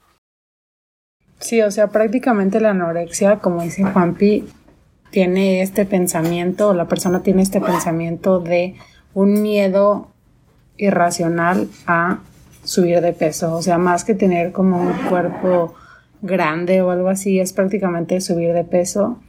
Sí, 1.40 1.62
o 1.62 1.72
sea, 1.72 1.88
prácticamente 1.88 2.60
la 2.60 2.72
anorexia, 2.72 3.40
como 3.40 3.64
dice 3.64 3.86
Juanpi, 3.86 4.44
tiene 5.10 5.62
este 5.62 5.86
pensamiento, 5.86 6.74
la 6.74 6.90
persona 6.90 7.24
tiene 7.24 7.42
este 7.42 7.62
pensamiento 7.62 8.40
de 8.40 8.76
un 9.14 9.42
miedo 9.42 10.12
irracional 10.76 11.70
a 11.88 12.20
subir 12.66 13.00
de 13.00 13.14
peso. 13.14 13.56
O 13.56 13.62
sea, 13.62 13.78
más 13.78 14.04
que 14.04 14.14
tener 14.14 14.52
como 14.52 14.82
un 14.82 14.94
cuerpo 15.08 15.76
grande 16.24 16.82
o 16.82 16.90
algo 16.90 17.10
así, 17.10 17.40
es 17.40 17.54
prácticamente 17.54 18.20
subir 18.22 18.54
de 18.54 18.64
peso, 18.64 19.20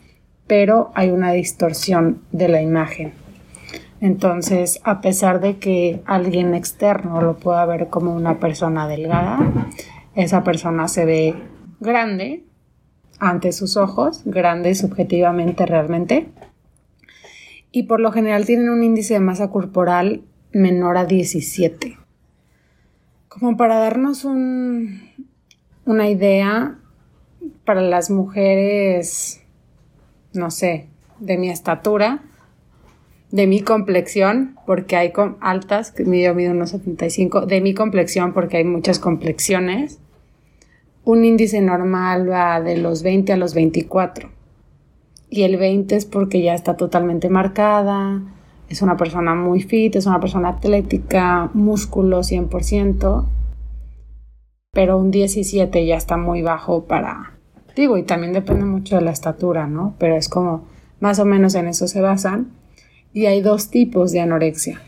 pero 0.47 0.91
hay 0.95 1.11
una 1.11 1.33
distorsión 1.33 2.23
de 2.33 2.49
la 2.49 2.63
imagen. 2.63 3.13
Entonces, 4.01 4.81
a 4.85 5.01
pesar 5.01 5.41
de 5.41 5.59
que 5.59 6.03
alguien 6.07 6.55
externo 6.55 7.21
lo 7.21 7.37
pueda 7.37 7.65
ver 7.67 7.89
como 7.89 8.15
una 8.15 8.39
persona 8.39 8.89
delgada, 8.89 9.39
esa 10.15 10.45
persona 10.45 10.89
se 10.89 11.05
ve 11.05 11.35
grande 11.81 12.45
ante 13.19 13.53
sus 13.53 13.77
ojos, 13.77 14.23
grande 14.25 14.75
subjetivamente 14.75 15.67
realmente, 15.67 16.29
y 17.73 17.85
por 17.85 18.01
lo 18.01 18.13
general 18.13 18.47
tienen 18.47 18.69
un 18.69 18.85
índice 18.85 19.15
de 19.15 19.21
masa 19.21 19.51
corporal 19.51 20.23
menor 20.53 20.97
a 20.97 21.07
17. 21.07 21.99
Como 23.29 23.57
para 23.57 23.79
darnos 23.79 24.25
un, 24.25 25.01
una 25.85 26.09
idea, 26.09 26.79
para 27.65 27.81
las 27.81 28.11
mujeres, 28.11 29.43
no 30.33 30.51
sé, 30.51 30.87
de 31.19 31.39
mi 31.39 31.51
estatura, 31.51 32.23
de 33.31 33.47
mi 33.47 33.61
complexión, 33.61 34.57
porque 34.67 34.97
hay 34.97 35.13
altas, 35.41 35.91
que 35.91 36.05
yo 36.05 36.35
mido 36.35 36.53
unos 36.53 36.71
75, 36.71 37.47
de 37.47 37.61
mi 37.61 37.75
complexión, 37.75 38.33
porque 38.33 38.59
hay 38.59 38.65
muchas 38.65 38.99
complexiones, 38.99 39.99
un 41.05 41.25
índice 41.25 41.61
normal 41.61 42.31
va 42.31 42.61
de 42.61 42.79
los 42.79 43.03
20 43.03 43.33
a 43.33 43.37
los 43.37 43.55
24. 43.55 44.31
Y 45.29 45.43
el 45.43 45.57
20 45.57 45.97
es 45.97 46.07
porque 46.07 46.43
ya 46.43 46.55
está 46.55 46.77
totalmente 46.77 47.29
marcada, 47.29 48.23
es 48.69 48.83
una 48.83 48.97
persona 48.97 49.35
muy 49.35 49.63
fit, 49.63 49.97
es 49.97 50.07
una 50.07 50.21
persona 50.21 50.51
atlética, 50.51 51.51
músculo 51.55 52.21
100%, 52.21 53.27
pero 54.73 54.99
un 54.99 55.11
17 55.11 55.87
ya 55.87 55.97
está 55.97 56.17
muy 56.17 56.43
bajo 56.43 56.85
para, 56.85 57.34
digo, 57.77 57.97
y 57.97 58.03
también 58.03 58.33
depende 58.33 58.65
mucho 58.65 58.97
de 58.97 59.03
la 59.03 59.11
estatura, 59.11 59.67
¿no? 59.67 59.95
Pero 59.99 60.17
es 60.17 60.29
como, 60.29 60.67
más 61.01 61.19
o 61.19 61.25
menos 61.25 61.55
en 61.55 61.69
eso 61.69 61.89
se 61.89 62.01
basan. 62.01 62.53
Y 63.13 63.27
hay 63.27 63.41
dos 63.41 63.71
tipos 63.71 64.13
de 64.13 64.21
anorexia. 64.21 64.81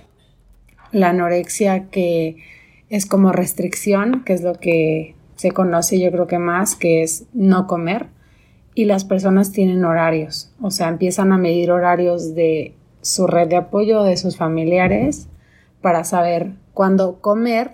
La 0.92 1.10
anorexia 1.10 1.88
que 1.90 2.36
es 2.88 3.06
como 3.06 3.32
restricción, 3.32 4.22
que 4.24 4.32
es 4.32 4.42
lo 4.42 4.54
que 4.54 5.14
se 5.36 5.52
conoce 5.52 6.00
yo 6.00 6.10
creo 6.10 6.26
que 6.26 6.38
más, 6.38 6.74
que 6.74 7.02
es 7.02 7.26
no 7.32 7.66
comer. 7.66 8.06
Y 8.74 8.84
las 8.84 9.04
personas 9.04 9.52
tienen 9.52 9.84
horarios, 9.84 10.52
o 10.60 10.70
sea, 10.70 10.88
empiezan 10.88 11.32
a 11.32 11.38
medir 11.38 11.70
horarios 11.70 12.34
de 12.34 12.74
su 13.00 13.26
red 13.26 13.48
de 13.48 13.56
apoyo, 13.56 14.02
de 14.02 14.18
sus 14.18 14.36
familiares, 14.36 15.28
para 15.80 16.04
saber 16.04 16.52
cuándo 16.74 17.20
comer, 17.20 17.72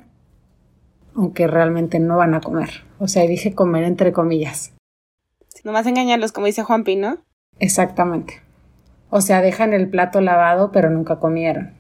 aunque 1.17 1.47
realmente 1.49 1.99
no 1.99 2.19
van 2.19 2.35
a 2.35 2.41
comer. 2.41 2.85
O 2.99 3.09
sea, 3.09 3.27
dije 3.27 3.55
comer 3.55 3.85
entre 3.85 4.13
comillas. 4.13 4.73
Nomás 5.65 5.87
engañarlos, 5.87 6.33
como 6.33 6.47
dice 6.47 6.63
Juan 6.63 6.85
Pino. 6.85 7.19
Exactamente. 7.59 8.43
O 9.11 9.21
sea, 9.21 9.43
dejan 9.43 9.73
el 9.73 9.89
plato 9.89 10.21
lavado, 10.21 10.73
pero 10.73 10.91
nunca 10.91 11.17
comieron. 11.17 11.75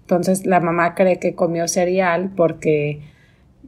Entonces 0.00 0.44
la 0.44 0.60
mamá 0.60 0.94
cree 0.94 1.18
que 1.18 1.34
comió 1.34 1.66
cereal 1.68 2.30
porque 2.36 3.00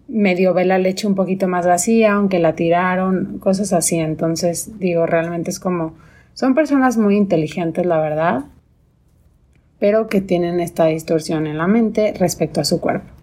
medio 0.08 0.54
ve 0.54 0.64
la 0.64 0.78
leche 0.78 1.06
un 1.06 1.14
poquito 1.14 1.48
más 1.48 1.66
vacía, 1.66 2.14
aunque 2.14 2.38
la 2.38 2.54
tiraron, 2.54 3.38
cosas 3.38 3.72
así. 3.72 3.96
Entonces, 3.98 4.78
digo, 4.78 5.06
realmente 5.06 5.50
es 5.50 5.60
como, 5.60 5.94
son 6.34 6.54
personas 6.54 6.98
muy 6.98 7.16
inteligentes, 7.16 7.86
la 7.86 7.98
verdad, 8.00 8.44
pero 9.78 10.08
que 10.08 10.20
tienen 10.20 10.60
esta 10.60 10.86
distorsión 10.86 11.46
en 11.46 11.58
la 11.58 11.66
mente 11.66 12.14
respecto 12.18 12.60
a 12.60 12.64
su 12.64 12.80
cuerpo. 12.80 13.15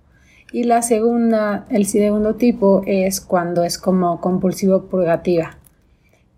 Y 0.54 0.66
la 0.66 0.84
segunda, 0.84 1.66
el 1.72 1.88
segundo 1.88 2.36
tipo 2.36 2.84
es 2.86 3.22
cuando 3.22 3.64
es 3.64 3.80
como 3.80 4.22
compulsivo 4.22 4.84
purgativa. 4.84 5.58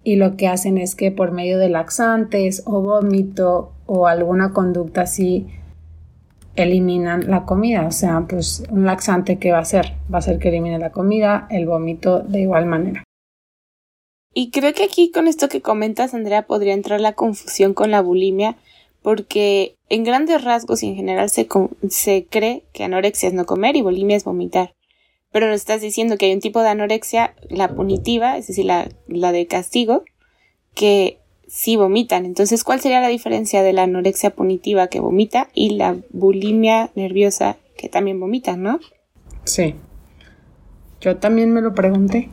Y 0.06 0.16
lo 0.16 0.38
que 0.38 0.48
hacen 0.48 0.78
es 0.78 0.96
que 0.96 1.12
por 1.12 1.34
medio 1.34 1.58
de 1.58 1.68
laxantes 1.68 2.64
o 2.66 2.82
vómito 2.82 3.74
o 3.86 4.08
alguna 4.08 4.54
conducta 4.54 5.02
así 5.02 5.48
eliminan 6.56 7.30
la 7.30 7.44
comida. 7.44 7.86
O 7.86 7.92
sea, 7.92 8.26
pues 8.26 8.64
un 8.70 8.86
laxante 8.86 9.38
que 9.38 9.52
va 9.52 9.58
a 9.58 9.64
hacer, 9.64 9.98
va 10.12 10.20
a 10.20 10.22
ser 10.22 10.40
que 10.40 10.48
elimine 10.48 10.80
la 10.80 10.94
comida, 10.94 11.46
el 11.52 11.66
vómito 11.66 12.20
de 12.20 12.40
igual 12.40 12.68
manera. 12.68 13.04
Y 14.34 14.50
creo 14.50 14.74
que 14.74 14.86
aquí 14.86 15.12
con 15.12 15.28
esto 15.28 15.50
que 15.50 15.62
comentas, 15.62 16.14
Andrea, 16.14 16.48
podría 16.48 16.74
entrar 16.74 17.02
la 17.02 17.16
confusión 17.16 17.74
con 17.74 17.92
la 17.92 18.00
bulimia, 18.00 18.56
porque 19.06 19.78
en 19.88 20.04
grandes 20.04 20.44
rasgos 20.44 20.82
y 20.82 20.88
en 20.88 20.96
general 20.96 21.30
se, 21.30 21.48
se 21.90 22.26
cree 22.28 22.64
que 22.74 22.84
anorexia 22.84 23.30
es 23.30 23.36
no 23.36 23.46
comer 23.46 23.76
y 23.76 23.84
bulimia 23.84 24.18
es 24.18 24.24
vomitar. 24.24 24.74
Pero 25.32 25.46
nos 25.46 25.58
estás 25.58 25.80
diciendo 25.80 26.18
que 26.18 26.26
hay 26.26 26.34
un 26.34 26.40
tipo 26.40 26.64
de 26.64 26.70
anorexia, 26.70 27.36
la 27.48 27.68
punitiva, 27.68 28.36
es 28.36 28.48
decir, 28.48 28.66
la, 28.66 28.90
la 29.08 29.32
de 29.32 29.46
castigo, 29.46 30.06
que 30.74 31.20
sí 31.48 31.76
vomitan. 31.76 32.26
Entonces, 32.26 32.64
¿cuál 32.64 32.82
sería 32.82 33.00
la 33.00 33.10
diferencia 33.10 33.62
de 33.62 33.74
la 33.74 33.84
anorexia 33.84 34.32
punitiva 34.32 34.88
que 34.88 35.02
vomita 35.02 35.50
y 35.54 35.76
la 35.76 35.98
bulimia 36.10 36.90
nerviosa 36.96 37.58
que 37.78 37.90
también 37.90 38.20
vomita, 38.20 38.58
no? 38.58 38.80
Sí. 39.44 39.76
Yo 41.00 41.18
también 41.18 41.54
me 41.54 41.62
lo 41.62 41.76
pregunté. 41.76 42.30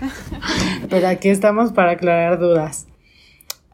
Pero 0.90 1.06
aquí 1.06 1.28
estamos 1.28 1.70
para 1.72 1.92
aclarar 1.92 2.40
dudas. 2.40 2.88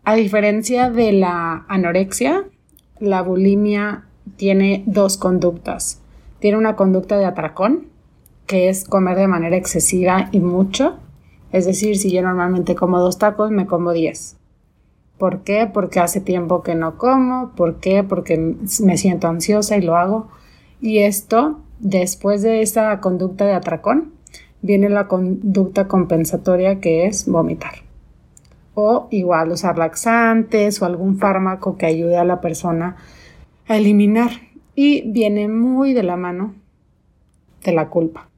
A 0.09 0.14
diferencia 0.14 0.88
de 0.88 1.12
la 1.12 1.66
anorexia, 1.68 2.47
la 2.99 3.21
bulimia 3.21 4.07
tiene 4.37 4.83
dos 4.87 5.18
conductas. 5.18 6.01
Tiene 6.38 6.57
una 6.57 6.77
conducta 6.77 7.18
de 7.18 7.27
atracón, 7.27 7.88
que 8.47 8.71
es 8.71 8.87
comer 8.87 9.18
de 9.18 9.29
manera 9.29 9.59
excesiva 9.59 10.31
y 10.33 10.40
mucho. 10.40 10.97
Es 11.53 11.66
decir, 11.66 11.99
si 11.99 12.11
yo 12.11 12.23
normalmente 12.23 12.75
como 12.75 13.01
dos 13.01 13.18
tacos, 13.18 13.51
me 13.51 13.66
como 13.66 13.92
diez. 13.92 14.38
¿Por 15.18 15.42
qué? 15.42 15.68
Porque 15.71 16.01
hace 16.01 16.23
tiempo 16.23 16.62
que 16.62 16.75
no 16.75 16.97
como. 16.97 17.53
¿Por 17.55 17.79
qué? 17.79 18.03
Porque 18.03 18.57
me 18.83 18.97
siento 18.97 19.29
ansiosa 19.29 19.77
y 19.77 19.83
lo 19.83 19.94
hago. 19.94 20.29
Y 20.81 21.01
esto, 21.01 21.61
después 21.81 22.40
de 22.40 22.62
esa 22.62 22.99
conducta 23.01 23.44
de 23.44 23.53
atracón, 23.53 24.14
viene 24.62 24.88
la 24.88 25.07
conducta 25.07 25.87
compensatoria 25.87 26.81
que 26.81 27.05
es 27.05 27.29
vomitar. 27.29 27.88
O 28.80 29.08
igual 29.10 29.50
usar 29.50 29.76
laxantes 29.76 30.80
o 30.80 30.84
algún 30.84 31.18
fármaco 31.18 31.76
que 31.76 31.86
ayude 31.86 32.16
a 32.16 32.24
la 32.24 32.40
persona 32.40 32.94
a 33.66 33.76
eliminar. 33.76 34.30
Y 34.76 35.10
viene 35.10 35.48
muy 35.48 35.94
de 35.94 36.04
la 36.04 36.16
mano 36.16 36.54
de 37.64 37.72
la 37.72 37.88
culpa. 37.88 38.28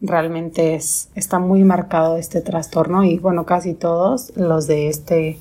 Realmente 0.00 0.76
es, 0.76 1.10
está 1.16 1.40
muy 1.40 1.64
marcado 1.64 2.16
este 2.16 2.42
trastorno 2.42 3.02
y 3.02 3.18
bueno, 3.18 3.44
casi 3.44 3.74
todos 3.74 4.32
los 4.36 4.68
de 4.68 4.86
este 4.86 5.36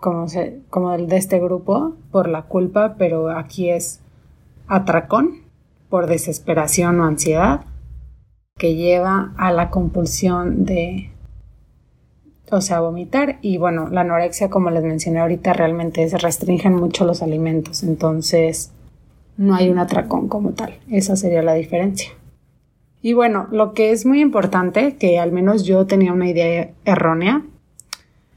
como, 0.00 0.26
como 0.68 0.92
el 0.92 1.06
de 1.06 1.18
este 1.18 1.38
grupo 1.38 1.94
por 2.10 2.28
la 2.28 2.42
culpa, 2.42 2.96
pero 2.98 3.30
aquí 3.30 3.70
es 3.70 4.00
atracón 4.66 5.42
por 5.88 6.08
desesperación 6.08 6.98
o 6.98 7.04
ansiedad 7.04 7.66
que 8.58 8.74
lleva 8.74 9.32
a 9.36 9.52
la 9.52 9.70
compulsión 9.70 10.64
de 10.64 11.12
o 12.50 12.60
sea, 12.60 12.80
vomitar. 12.80 13.38
Y 13.42 13.58
bueno, 13.58 13.88
la 13.88 14.02
anorexia, 14.02 14.50
como 14.50 14.70
les 14.70 14.84
mencioné 14.84 15.20
ahorita, 15.20 15.52
realmente 15.52 16.08
se 16.08 16.18
restringen 16.18 16.74
mucho 16.74 17.04
los 17.04 17.22
alimentos. 17.22 17.82
Entonces, 17.82 18.72
no 19.36 19.54
hay 19.54 19.68
un 19.68 19.78
atracón 19.78 20.28
como 20.28 20.52
tal. 20.52 20.78
Esa 20.90 21.16
sería 21.16 21.42
la 21.42 21.54
diferencia. 21.54 22.10
Y 23.02 23.12
bueno, 23.12 23.46
lo 23.50 23.74
que 23.74 23.92
es 23.92 24.06
muy 24.06 24.20
importante, 24.20 24.96
que 24.96 25.18
al 25.18 25.32
menos 25.32 25.64
yo 25.64 25.86
tenía 25.86 26.12
una 26.12 26.28
idea 26.28 26.70
errónea, 26.84 27.42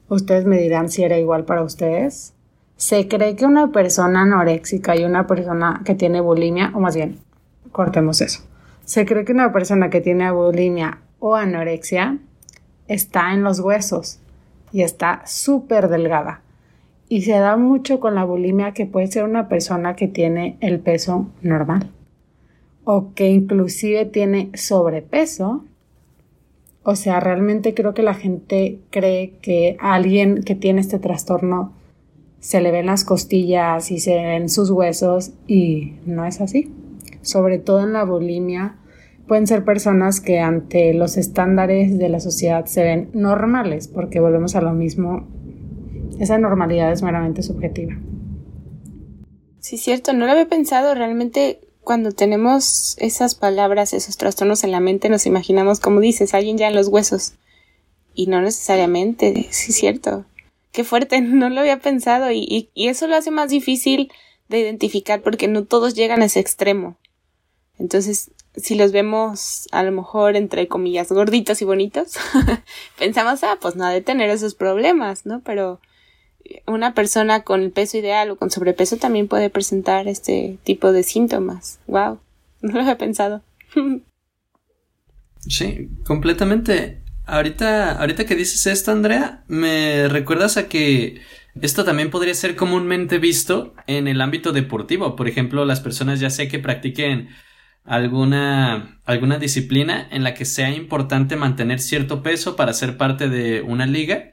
ustedes 0.10 0.46
me 0.46 0.58
dirán 0.58 0.90
si 0.90 1.04
era 1.04 1.18
igual 1.18 1.46
para 1.46 1.64
ustedes. 1.64 2.34
Se 2.76 3.08
cree 3.08 3.36
que 3.36 3.46
una 3.46 3.72
persona 3.72 4.22
anoréxica 4.22 4.96
y 4.96 5.06
una 5.06 5.28
persona 5.28 5.82
que 5.86 5.96
tiene 5.96 6.22
bulimia, 6.22 6.72
o 6.76 6.80
más 6.80 6.96
bien, 6.96 7.18
cortemos 7.72 8.22
eso. 8.22 8.42
Se 8.86 9.06
cree 9.06 9.26
que 9.26 9.34
una 9.34 9.52
persona 9.52 9.90
que 9.90 10.02
tiene 10.02 10.32
bulimia 10.32 11.00
o 11.20 11.36
anorexia 11.36 12.18
está 12.90 13.34
en 13.34 13.44
los 13.44 13.62
huesos 13.62 14.20
y 14.74 14.82
está 14.82 15.22
súper 15.26 15.88
delgada. 15.88 16.42
Y 17.08 17.22
se 17.22 17.32
da 17.32 17.56
mucho 17.56 18.00
con 18.00 18.16
la 18.16 18.26
bulimia 18.26 18.74
que 18.74 18.86
puede 18.86 19.08
ser 19.08 19.24
una 19.24 19.48
persona 19.48 19.96
que 19.96 20.08
tiene 20.08 20.58
el 20.60 20.80
peso 20.80 21.30
normal 21.42 21.90
o 22.84 23.14
que 23.14 23.30
inclusive 23.30 24.06
tiene 24.06 24.50
sobrepeso. 24.56 25.64
O 26.84 26.96
sea, 26.96 27.20
realmente 27.20 27.74
creo 27.74 27.94
que 27.94 28.04
la 28.04 28.14
gente 28.14 28.80
cree 28.90 29.34
que 29.42 29.78
a 29.80 29.94
alguien 29.94 30.44
que 30.44 30.56
tiene 30.56 30.82
este 30.82 31.00
trastorno 31.00 31.74
se 32.40 32.62
le 32.62 32.72
ven 32.72 32.86
las 32.86 33.04
costillas 33.04 33.92
y 33.92 34.00
se 34.00 34.16
ven 34.16 34.50
sus 34.50 34.70
huesos 34.70 35.34
y 35.48 35.94
no 36.06 36.26
es 36.26 36.42
así. 36.42 36.72
Sobre 37.22 37.60
todo 37.60 37.84
en 37.84 37.94
la 37.94 38.06
bulimia 38.06 38.76
pueden 39.30 39.48
ser 39.48 39.64
personas 39.64 40.20
que 40.20 40.40
ante 40.40 40.94
los 40.94 41.16
estándares 41.16 41.98
de 41.98 42.10
la 42.10 42.20
sociedad 42.20 42.66
se 42.66 42.84
ven 42.84 43.10
normales, 43.14 43.88
porque 43.88 44.20
volvemos 44.20 44.56
a 44.56 44.62
lo 44.62 44.74
mismo, 44.74 45.26
esa 46.20 46.38
normalidad 46.38 46.92
es 46.92 47.02
meramente 47.02 47.44
subjetiva. 47.44 47.94
Sí, 49.60 49.78
cierto, 49.78 50.12
no 50.12 50.26
lo 50.26 50.32
había 50.32 50.50
pensado, 50.50 50.96
realmente 50.96 51.62
cuando 51.82 52.12
tenemos 52.12 52.98
esas 53.00 53.36
palabras, 53.36 53.94
esos 53.94 54.18
trastornos 54.18 54.64
en 54.64 54.72
la 54.72 54.80
mente, 54.80 55.10
nos 55.10 55.26
imaginamos, 55.26 55.80
como 55.80 56.02
dices, 56.02 56.34
alguien 56.34 56.58
ya 56.58 56.68
en 56.68 56.76
los 56.76 56.88
huesos. 56.88 57.36
Y 58.16 58.28
no 58.28 58.42
necesariamente, 58.42 59.48
sí, 59.52 59.72
cierto. 59.72 60.26
Qué 60.72 60.84
fuerte, 60.84 61.22
no 61.22 61.50
lo 61.50 61.62
había 61.62 61.80
pensado 61.80 62.32
y, 62.32 62.70
y 62.74 62.88
eso 62.88 63.08
lo 63.08 63.16
hace 63.16 63.32
más 63.32 63.50
difícil 63.50 64.12
de 64.50 64.60
identificar 64.60 65.22
porque 65.22 65.48
no 65.48 65.66
todos 65.66 65.94
llegan 65.94 66.24
a 66.24 66.26
ese 66.26 66.40
extremo. 66.40 66.98
Entonces, 67.78 68.32
si 68.62 68.76
los 68.76 68.92
vemos 68.92 69.68
a 69.72 69.84
lo 69.84 69.92
mejor 69.92 70.36
entre 70.36 70.68
comillas 70.68 71.12
gorditos 71.12 71.62
y 71.62 71.66
bonitos, 71.66 72.14
pensamos, 73.00 73.44
ah, 73.44 73.58
pues 73.60 73.76
no 73.76 73.86
ha 73.86 73.92
de 73.92 74.02
tener 74.02 74.30
esos 74.30 74.56
problemas, 74.56 75.26
¿no? 75.26 75.42
Pero 75.42 75.80
una 76.66 76.94
persona 76.94 77.44
con 77.44 77.62
el 77.62 77.72
peso 77.72 77.98
ideal 77.98 78.32
o 78.32 78.36
con 78.36 78.50
sobrepeso 78.50 78.98
también 78.98 79.28
puede 79.28 79.50
presentar 79.50 80.08
este 80.08 80.58
tipo 80.64 80.92
de 80.92 81.04
síntomas. 81.04 81.80
Wow, 81.88 82.20
no 82.62 82.74
lo 82.74 82.82
había 82.82 82.98
pensado. 82.98 83.44
sí, 85.40 85.90
completamente. 86.06 87.04
Ahorita, 87.26 88.00
ahorita 88.00 88.26
que 88.26 88.36
dices 88.36 88.66
esto, 88.66 88.92
Andrea, 88.92 89.44
me 89.48 90.08
recuerdas 90.08 90.58
a 90.58 90.68
que 90.68 91.22
esto 91.62 91.84
también 91.84 92.10
podría 92.10 92.34
ser 92.34 92.56
comúnmente 92.56 93.20
visto 93.20 93.76
en 93.86 94.08
el 94.08 94.22
ámbito 94.22 94.52
deportivo. 94.52 95.16
Por 95.16 95.28
ejemplo, 95.28 95.64
las 95.64 95.80
personas 95.80 96.20
ya 96.20 96.32
sé 96.32 96.48
que 96.48 96.58
practiquen 96.58 97.30
alguna, 97.90 99.02
alguna 99.04 99.40
disciplina 99.40 100.08
en 100.12 100.24
la 100.24 100.36
que 100.36 100.46
sea 100.46 100.70
importante 100.70 101.36
mantener 101.36 101.80
cierto 101.80 102.22
peso 102.22 102.56
para 102.56 102.74
ser 102.74 102.98
parte 102.98 103.30
de 103.30 103.62
una 103.64 103.88
liga, 103.88 104.30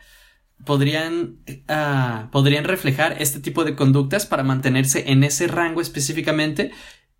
podrían, 0.66 1.38
uh, 1.48 2.30
podrían 2.30 2.64
reflejar 2.64 3.16
este 3.18 3.40
tipo 3.40 3.64
de 3.64 3.74
conductas 3.74 4.26
para 4.26 4.42
mantenerse 4.42 5.10
en 5.10 5.24
ese 5.24 5.46
rango 5.46 5.80
específicamente 5.80 6.70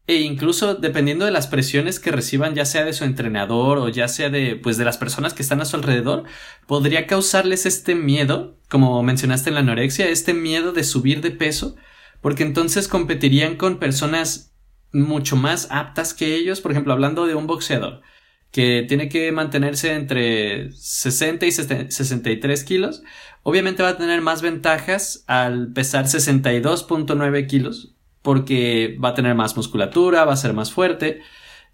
e 0.06 0.16
incluso 0.16 0.74
dependiendo 0.74 1.24
de 1.24 1.30
las 1.30 1.46
presiones 1.46 1.98
que 1.98 2.12
reciban 2.12 2.54
ya 2.54 2.66
sea 2.66 2.84
de 2.84 2.92
su 2.92 3.04
entrenador 3.04 3.78
o 3.78 3.88
ya 3.88 4.06
sea 4.06 4.28
de 4.28 4.56
pues 4.56 4.76
de 4.76 4.84
las 4.84 4.98
personas 4.98 5.32
que 5.32 5.42
están 5.42 5.60
a 5.60 5.64
su 5.64 5.74
alrededor 5.76 6.24
podría 6.66 7.06
causarles 7.06 7.66
este 7.66 7.94
miedo 7.94 8.56
como 8.68 9.02
mencionaste 9.02 9.50
en 9.50 9.54
la 9.54 9.60
anorexia 9.60 10.08
este 10.08 10.32
miedo 10.32 10.72
de 10.72 10.84
subir 10.84 11.22
de 11.22 11.32
peso 11.32 11.76
porque 12.20 12.44
entonces 12.44 12.88
competirían 12.88 13.56
con 13.56 13.78
personas 13.78 14.55
mucho 14.92 15.36
más 15.36 15.68
aptas 15.70 16.14
que 16.14 16.34
ellos, 16.36 16.60
por 16.60 16.72
ejemplo, 16.72 16.92
hablando 16.92 17.26
de 17.26 17.34
un 17.34 17.46
boxeador 17.46 18.02
que 18.50 18.86
tiene 18.88 19.08
que 19.08 19.32
mantenerse 19.32 19.92
entre 19.92 20.72
60 20.72 21.44
y 21.44 21.52
63 21.52 22.64
kilos, 22.64 23.02
obviamente 23.42 23.82
va 23.82 23.90
a 23.90 23.98
tener 23.98 24.22
más 24.22 24.40
ventajas 24.40 25.24
al 25.26 25.72
pesar 25.72 26.06
62.9 26.06 27.46
kilos, 27.46 27.94
porque 28.22 28.96
va 29.02 29.10
a 29.10 29.14
tener 29.14 29.34
más 29.34 29.56
musculatura, 29.56 30.24
va 30.24 30.32
a 30.32 30.36
ser 30.36 30.54
más 30.54 30.72
fuerte. 30.72 31.20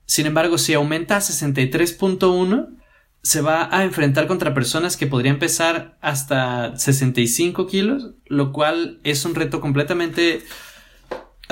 Sin 0.06 0.26
embargo, 0.26 0.58
si 0.58 0.74
aumenta 0.74 1.16
a 1.16 1.20
63.1, 1.20 2.76
se 3.22 3.40
va 3.40 3.68
a 3.70 3.84
enfrentar 3.84 4.26
contra 4.26 4.52
personas 4.52 4.96
que 4.96 5.06
podrían 5.06 5.38
pesar 5.38 5.96
hasta 6.00 6.76
65 6.76 7.68
kilos, 7.68 8.10
lo 8.26 8.52
cual 8.52 8.98
es 9.04 9.24
un 9.24 9.36
reto 9.36 9.60
completamente 9.60 10.42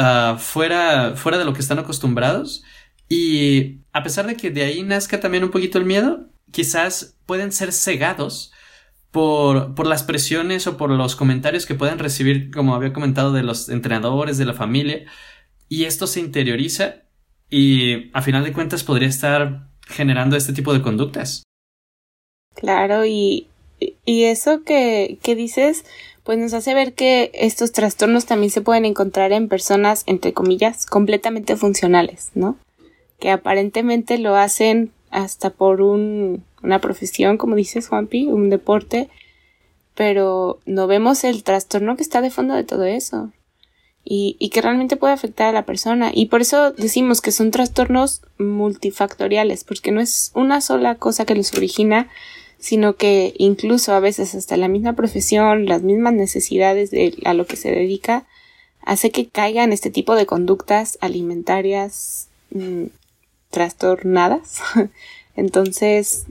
Ah, 0.03 0.37
fuera, 0.39 1.15
fuera 1.15 1.37
de 1.37 1.45
lo 1.45 1.53
que 1.53 1.61
están 1.61 1.79
acostumbrados. 1.79 2.65
Y 3.07 3.81
a 3.93 4.03
pesar 4.03 4.27
de 4.27 4.35
que 4.35 4.51
de 4.51 4.63
ahí 4.63 4.83
nazca 4.83 5.21
también 5.21 5.45
un 5.45 5.51
poquito 5.51 5.77
el 5.77 5.85
miedo, 5.85 6.31
quizás 6.51 7.19
pueden 7.27 7.53
ser 7.53 7.71
cegados 7.71 8.51
por, 9.11 9.75
por 9.75 9.87
las 9.87 10.03
presiones 10.03 10.67
o 10.67 10.79
por 10.79 10.89
los 10.91 11.17
comentarios 11.17 11.67
que 11.67 11.75
pueden 11.75 11.99
recibir, 11.99 12.51
como 12.51 12.75
había 12.75 12.95
comentado, 12.95 13.35
de 13.35 13.43
los 13.43 13.69
entrenadores, 13.69 14.39
de 14.39 14.47
la 14.47 14.55
familia. 14.55 15.05
Y 15.69 15.85
esto 15.85 16.07
se 16.07 16.21
interioriza 16.21 17.03
y 17.51 18.11
a 18.15 18.23
final 18.23 18.43
de 18.43 18.55
cuentas 18.55 18.83
podría 18.83 19.09
estar 19.09 19.69
generando 19.87 20.35
este 20.35 20.55
tipo 20.55 20.73
de 20.73 20.81
conductas. 20.81 21.43
Claro, 22.55 23.05
y, 23.05 23.49
y 24.07 24.25
eso 24.25 24.63
que, 24.65 25.19
que 25.23 25.35
dices, 25.35 25.85
pues 26.31 26.39
nos 26.39 26.55
hace 26.55 26.75
ver 26.75 26.93
que 26.93 27.33
estos 27.35 27.73
trastornos 27.73 28.25
también 28.25 28.53
se 28.53 28.61
pueden 28.61 28.85
encontrar 28.85 29.33
en 29.33 29.49
personas, 29.49 30.05
entre 30.07 30.33
comillas, 30.33 30.87
completamente 30.87 31.57
funcionales, 31.57 32.31
¿no? 32.35 32.57
Que 33.19 33.33
aparentemente 33.33 34.17
lo 34.17 34.37
hacen 34.37 34.93
hasta 35.11 35.51
por 35.51 35.83
un, 35.83 36.45
una 36.63 36.81
profesión, 36.81 37.37
como 37.37 37.57
dices, 37.57 37.89
Juanpi, 37.89 38.29
un 38.29 38.49
deporte, 38.49 39.09
pero 39.97 40.61
no 40.67 40.87
vemos 40.87 41.25
el 41.25 41.43
trastorno 41.43 41.97
que 41.97 42.05
está 42.05 42.21
de 42.21 42.31
fondo 42.31 42.55
de 42.55 42.63
todo 42.63 42.85
eso 42.85 43.33
y, 44.05 44.37
y 44.39 44.51
que 44.51 44.63
realmente 44.63 44.95
puede 44.95 45.15
afectar 45.15 45.49
a 45.49 45.53
la 45.53 45.67
persona. 45.67 46.13
Y 46.15 46.27
por 46.27 46.43
eso 46.43 46.71
decimos 46.71 47.21
que 47.21 47.33
son 47.33 47.51
trastornos 47.51 48.23
multifactoriales, 48.39 49.65
porque 49.65 49.91
no 49.91 50.01
es 50.01 50.31
una 50.37 50.61
sola 50.61 50.95
cosa 50.95 51.25
que 51.25 51.35
los 51.35 51.53
origina, 51.55 52.09
sino 52.61 52.95
que 52.97 53.35
incluso 53.39 53.95
a 53.95 54.01
veces 54.01 54.35
hasta 54.35 54.57
la 54.57 54.69
misma 54.69 54.93
profesión, 54.95 55.67
las 55.67 55.83
mismas 55.83 56.13
necesidades 56.13 56.91
de 56.91 57.17
a 57.25 57.35
lo 57.35 57.47
que 57.47 57.57
se 57.57 57.71
dedica, 57.71 58.27
hace 58.83 59.11
que 59.11 59.27
caigan 59.27 59.73
este 59.73 59.91
tipo 59.91 60.15
de 60.15 60.27
conductas 60.27 60.99
alimentarias 61.01 62.29
mm, 62.51 62.87
trastornadas. 63.51 64.61
Entonces, 65.37 66.27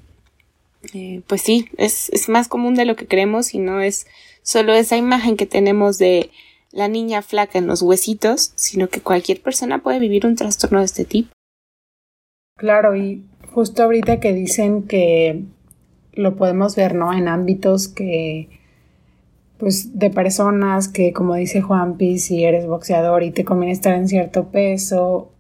eh, 0.93 1.21
pues 1.27 1.41
sí, 1.41 1.69
es, 1.77 2.09
es 2.09 2.29
más 2.29 2.47
común 2.47 2.75
de 2.75 2.85
lo 2.85 2.95
que 2.95 3.07
creemos 3.07 3.53
y 3.53 3.57
no 3.57 3.81
es 3.81 4.05
solo 4.43 4.73
esa 4.73 4.97
imagen 4.97 5.35
que 5.35 5.47
tenemos 5.47 5.97
de 5.97 6.29
la 6.71 6.87
niña 6.87 7.23
flaca 7.23 7.57
en 7.57 7.65
los 7.67 7.81
huesitos, 7.81 8.53
sino 8.55 8.87
que 8.87 9.01
cualquier 9.01 9.41
persona 9.41 9.81
puede 9.81 9.97
vivir 9.99 10.27
un 10.27 10.35
trastorno 10.35 10.79
de 10.79 10.85
este 10.85 11.05
tipo. 11.05 11.31
Claro, 12.55 12.95
y 12.95 13.23
justo 13.51 13.83
ahorita 13.83 14.19
que 14.19 14.33
dicen 14.33 14.83
que 14.83 15.43
lo 16.19 16.36
podemos 16.36 16.75
ver, 16.75 16.95
¿no? 16.95 17.13
En 17.13 17.27
ámbitos 17.27 17.88
que, 17.88 18.49
pues, 19.58 19.97
de 19.97 20.10
personas 20.10 20.88
que, 20.88 21.13
como 21.13 21.36
dice 21.36 21.62
Juanpi, 21.62 22.19
si 22.19 22.43
eres 22.43 22.67
boxeador 22.67 23.23
y 23.23 23.32
te 23.32 23.45
conviene 23.45 23.71
estar 23.71 23.95
en 23.95 24.08
cierto 24.08 24.49
peso, 24.49 25.32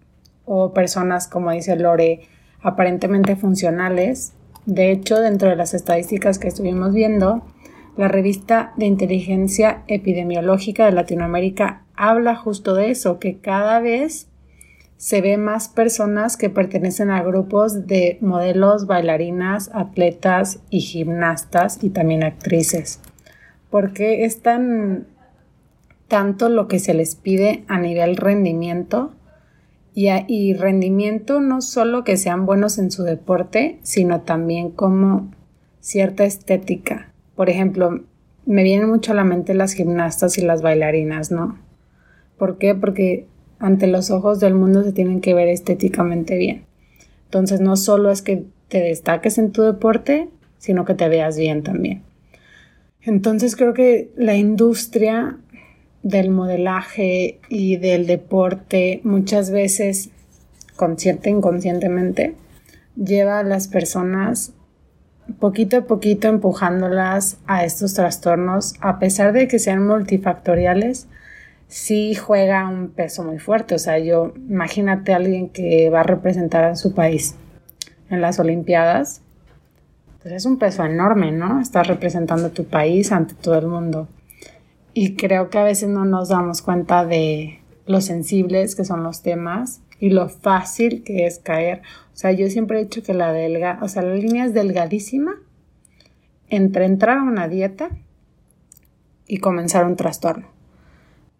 o 0.51 0.73
personas, 0.73 1.27
como 1.27 1.51
dice 1.51 1.75
Lore, 1.75 2.21
aparentemente 2.61 3.35
funcionales. 3.35 4.33
De 4.65 4.91
hecho, 4.91 5.19
dentro 5.19 5.49
de 5.49 5.55
las 5.55 5.73
estadísticas 5.75 6.39
que 6.39 6.47
estuvimos 6.47 6.93
viendo, 6.93 7.43
la 7.97 8.07
revista 8.07 8.73
de 8.77 8.85
inteligencia 8.85 9.83
epidemiológica 9.87 10.85
de 10.85 10.93
Latinoamérica 10.93 11.83
habla 11.95 12.35
justo 12.35 12.73
de 12.73 12.89
eso, 12.89 13.19
que 13.19 13.37
cada 13.37 13.79
vez 13.79 14.28
se 14.99 15.21
ve 15.21 15.37
más 15.37 15.69
personas 15.69 16.35
que 16.35 16.49
pertenecen 16.49 17.09
a 17.09 17.23
grupos 17.23 17.87
de 17.87 18.17
modelos, 18.19 18.85
bailarinas, 18.85 19.71
atletas 19.73 20.59
y 20.69 20.81
gimnastas 20.81 21.81
y 21.81 21.91
también 21.91 22.21
actrices. 22.21 22.99
Porque 23.69 24.25
es 24.25 24.41
tan 24.41 25.07
tanto 26.09 26.49
lo 26.49 26.67
que 26.67 26.79
se 26.79 26.93
les 26.93 27.15
pide 27.15 27.63
a 27.69 27.79
nivel 27.79 28.17
rendimiento 28.17 29.13
y, 29.93 30.09
y 30.27 30.53
rendimiento 30.53 31.39
no 31.39 31.61
solo 31.61 32.03
que 32.03 32.17
sean 32.17 32.45
buenos 32.45 32.77
en 32.77 32.91
su 32.91 33.03
deporte, 33.03 33.79
sino 33.83 34.21
también 34.21 34.69
como 34.69 35.31
cierta 35.79 36.25
estética, 36.25 37.13
Por 37.37 37.49
ejemplo, 37.49 38.03
me 38.45 38.63
vienen 38.63 38.89
mucho 38.89 39.13
a 39.13 39.15
la 39.15 39.23
mente 39.23 39.53
las 39.53 39.71
gimnastas 39.71 40.37
y 40.37 40.41
las 40.41 40.61
bailarinas, 40.61 41.31
¿no? 41.31 41.57
¿Por 42.37 42.57
qué? 42.57 42.75
Porque 42.75 43.27
ante 43.59 43.87
los 43.87 44.09
ojos 44.11 44.39
del 44.39 44.55
mundo 44.55 44.83
se 44.83 44.93
tienen 44.93 45.21
que 45.21 45.33
ver 45.33 45.49
estéticamente 45.49 46.37
bien. 46.37 46.63
Entonces 47.25 47.61
no 47.61 47.75
solo 47.75 48.11
es 48.11 48.21
que 48.21 48.45
te 48.69 48.79
destaques 48.79 49.37
en 49.37 49.51
tu 49.51 49.61
deporte, 49.61 50.29
sino 50.57 50.85
que 50.85 50.95
te 50.95 51.09
veas 51.09 51.37
bien 51.37 51.63
también. 51.63 52.01
Entonces 53.01 53.55
creo 53.55 53.73
que 53.73 54.11
la 54.15 54.35
industria 54.35 55.37
del 56.03 56.29
modelaje 56.29 57.39
y 57.49 57.77
del 57.77 58.07
deporte 58.07 59.01
muchas 59.03 59.51
veces, 59.51 60.09
consciente 60.75 61.29
inconscientemente, 61.29 62.35
lleva 62.95 63.39
a 63.39 63.43
las 63.43 63.67
personas 63.67 64.53
poquito 65.39 65.77
a 65.77 65.81
poquito 65.81 66.27
empujándolas 66.27 67.37
a 67.45 67.63
estos 67.63 67.93
trastornos, 67.93 68.73
a 68.81 68.99
pesar 68.99 69.33
de 69.33 69.47
que 69.47 69.59
sean 69.59 69.85
multifactoriales, 69.85 71.07
sí 71.69 72.15
juega 72.15 72.67
un 72.67 72.89
peso 72.89 73.23
muy 73.23 73.39
fuerte. 73.39 73.75
O 73.75 73.79
sea, 73.79 73.97
yo 73.99 74.33
imagínate 74.35 75.13
a 75.13 75.17
alguien 75.17 75.47
que 75.49 75.89
va 75.89 76.01
a 76.01 76.03
representar 76.03 76.65
a 76.65 76.75
su 76.75 76.93
país 76.93 77.35
en 78.09 78.19
las 78.19 78.39
Olimpiadas, 78.39 79.21
pues 80.21 80.33
es 80.33 80.45
un 80.45 80.57
peso 80.57 80.83
enorme, 80.83 81.31
¿no? 81.31 81.61
Estás 81.61 81.87
representando 81.87 82.47
a 82.47 82.51
tu 82.51 82.65
país 82.65 83.13
ante 83.13 83.35
todo 83.35 83.57
el 83.57 83.67
mundo. 83.67 84.09
Y 84.93 85.15
creo 85.15 85.49
que 85.49 85.59
a 85.59 85.63
veces 85.63 85.87
no 85.87 86.03
nos 86.03 86.29
damos 86.29 86.61
cuenta 86.61 87.05
de 87.05 87.59
lo 87.85 88.01
sensibles 88.01 88.75
que 88.75 88.83
son 88.83 89.03
los 89.03 89.21
temas 89.21 89.81
y 89.99 90.09
lo 90.09 90.27
fácil 90.27 91.03
que 91.03 91.25
es 91.25 91.39
caer. 91.39 91.83
O 92.13 92.17
sea, 92.17 92.31
yo 92.31 92.49
siempre 92.49 92.79
he 92.79 92.83
dicho 92.83 93.03
que 93.03 93.13
la 93.13 93.31
delga, 93.31 93.79
o 93.81 93.87
sea, 93.87 94.01
la 94.01 94.15
línea 94.15 94.45
es 94.45 94.53
delgadísima 94.53 95.35
entre 96.49 96.85
entrar 96.85 97.19
a 97.19 97.23
una 97.23 97.47
dieta 97.47 97.89
y 99.27 99.37
comenzar 99.37 99.85
un 99.85 99.95
trastorno. 99.95 100.58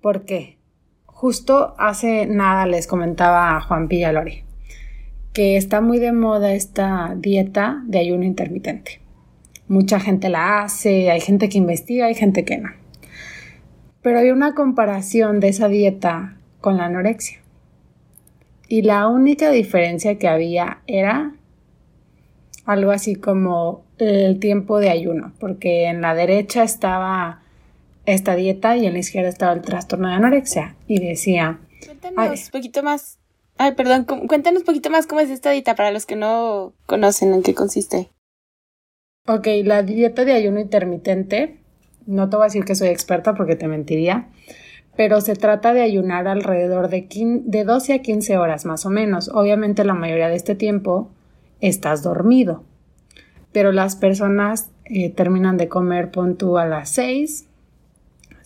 ¿Por 0.02 0.26
qué? 0.26 0.58
Justo 1.06 1.76
hace 1.78 2.26
nada 2.26 2.66
les 2.66 2.88
comentaba 2.88 3.58
a 3.58 3.62
Juan 3.62 3.88
Pillalori 3.88 4.50
que 5.34 5.58
está 5.58 5.82
muy 5.82 6.00
de 6.00 6.12
moda 6.12 6.54
esta 6.54 7.16
dieta 7.18 7.82
de 7.86 8.00
ayuno 8.00 8.26
intermitente. 8.26 9.00
Mucha 9.68 10.00
gente 10.00 10.30
la 10.30 10.64
hace, 10.64 11.12
hay 11.12 11.22
gente 11.22 11.50
que 11.50 11.58
investiga, 11.58 12.08
hay 12.08 12.16
gente 12.16 12.44
que 12.44 12.58
no. 12.58 12.70
Pero 14.02 14.20
hay 14.20 14.32
una 14.32 14.56
comparación 14.56 15.40
de 15.40 15.50
esa 15.50 15.68
dieta 15.68 16.38
con 16.62 16.78
la 16.78 16.86
anorexia. 16.86 17.40
Y 18.68 18.82
la 18.82 19.08
única 19.08 19.52
diferencia 19.52 20.18
que 20.18 20.28
había 20.28 20.80
era 20.88 21.34
algo 22.66 22.92
así 22.92 23.16
como 23.16 23.84
el 23.98 24.40
tiempo 24.40 24.80
de 24.80 24.90
ayuno, 24.90 25.34
porque 25.40 25.86
en 25.86 26.02
la 26.02 26.16
derecha 26.16 26.64
estaba 26.64 27.44
esta 28.14 28.36
dieta 28.36 28.78
y 28.78 28.86
en 28.86 28.94
la 28.94 29.00
izquierda 29.00 29.30
estaba 29.30 29.54
el 29.54 29.62
trastorno 29.62 30.08
de 30.08 30.16
anorexia. 30.16 30.76
Y 30.88 31.00
decía... 31.00 31.60
Cuéntanos 31.86 32.46
un 32.46 32.52
poquito 32.52 32.84
más. 32.84 33.18
Ay, 33.58 33.74
perdón, 33.74 34.06
cuéntanos 34.06 34.62
un 34.62 34.66
poquito 34.66 34.90
más 34.90 35.08
cómo 35.08 35.22
es 35.22 35.30
esta 35.30 35.52
dieta 35.52 35.76
para 35.76 35.92
los 35.92 36.06
que 36.06 36.16
no 36.16 36.74
conocen 36.86 37.34
en 37.34 37.44
qué 37.44 37.54
consiste. 37.54 38.10
Ok, 39.28 39.48
la 39.64 39.84
dieta 39.84 40.26
de 40.26 40.34
ayuno 40.34 40.60
intermitente 40.60 41.60
no 42.10 42.30
te 42.30 42.36
voy 42.36 42.44
a 42.44 42.48
decir 42.48 42.66
que 42.66 42.76
soy 42.76 42.88
experta 42.88 43.36
porque 43.36 43.56
te 43.56 43.68
mentiría, 43.68 44.30
pero 44.98 45.22
se 45.22 45.36
trata 45.36 45.74
de 45.74 45.82
ayunar 45.82 46.28
alrededor 46.28 46.90
de, 46.90 47.08
de 47.46 47.64
12 47.64 47.94
a 47.94 48.02
15 48.02 48.38
horas 48.38 48.66
más 48.66 48.86
o 48.86 48.90
menos. 48.90 49.30
Obviamente 49.30 49.84
la 49.84 49.94
mayoría 49.94 50.28
de 50.28 50.36
este 50.36 50.56
tiempo 50.56 51.12
estás 51.62 52.02
dormido, 52.02 52.64
pero 53.52 53.72
las 53.72 53.96
personas 53.96 54.72
eh, 54.86 55.12
terminan 55.12 55.58
de 55.58 55.68
comer 55.68 56.10
pon 56.10 56.36
a 56.58 56.66
las 56.66 56.90
6, 56.90 57.46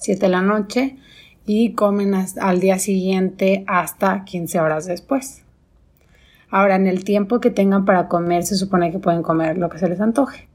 7 0.04 0.20
de 0.20 0.30
la 0.30 0.42
noche 0.42 0.98
y 1.46 1.74
comen 1.74 2.14
al 2.14 2.60
día 2.60 2.80
siguiente 2.80 3.64
hasta 3.68 4.24
15 4.24 4.60
horas 4.60 4.86
después. 4.86 5.44
Ahora, 6.50 6.76
en 6.76 6.88
el 6.88 7.04
tiempo 7.04 7.40
que 7.40 7.50
tengan 7.50 7.86
para 7.86 8.08
comer, 8.08 8.44
se 8.44 8.56
supone 8.56 8.92
que 8.92 9.00
pueden 9.00 9.24
comer 9.24 9.58
lo 9.58 9.70
que 9.70 9.80
se 9.80 9.90
les 9.90 10.00
antoje 10.00 10.48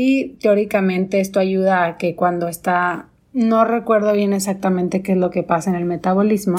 y 0.00 0.36
teóricamente 0.40 1.18
esto 1.18 1.40
ayuda 1.40 1.84
a 1.84 1.96
que 1.96 2.14
cuando 2.14 2.46
está, 2.46 3.08
no 3.32 3.64
recuerdo 3.64 4.12
bien 4.12 4.32
exactamente 4.32 5.02
qué 5.02 5.10
es 5.10 5.18
lo 5.18 5.30
que 5.30 5.42
pasa 5.42 5.70
en 5.70 5.76
el 5.76 5.86
metabolismo, 5.86 6.58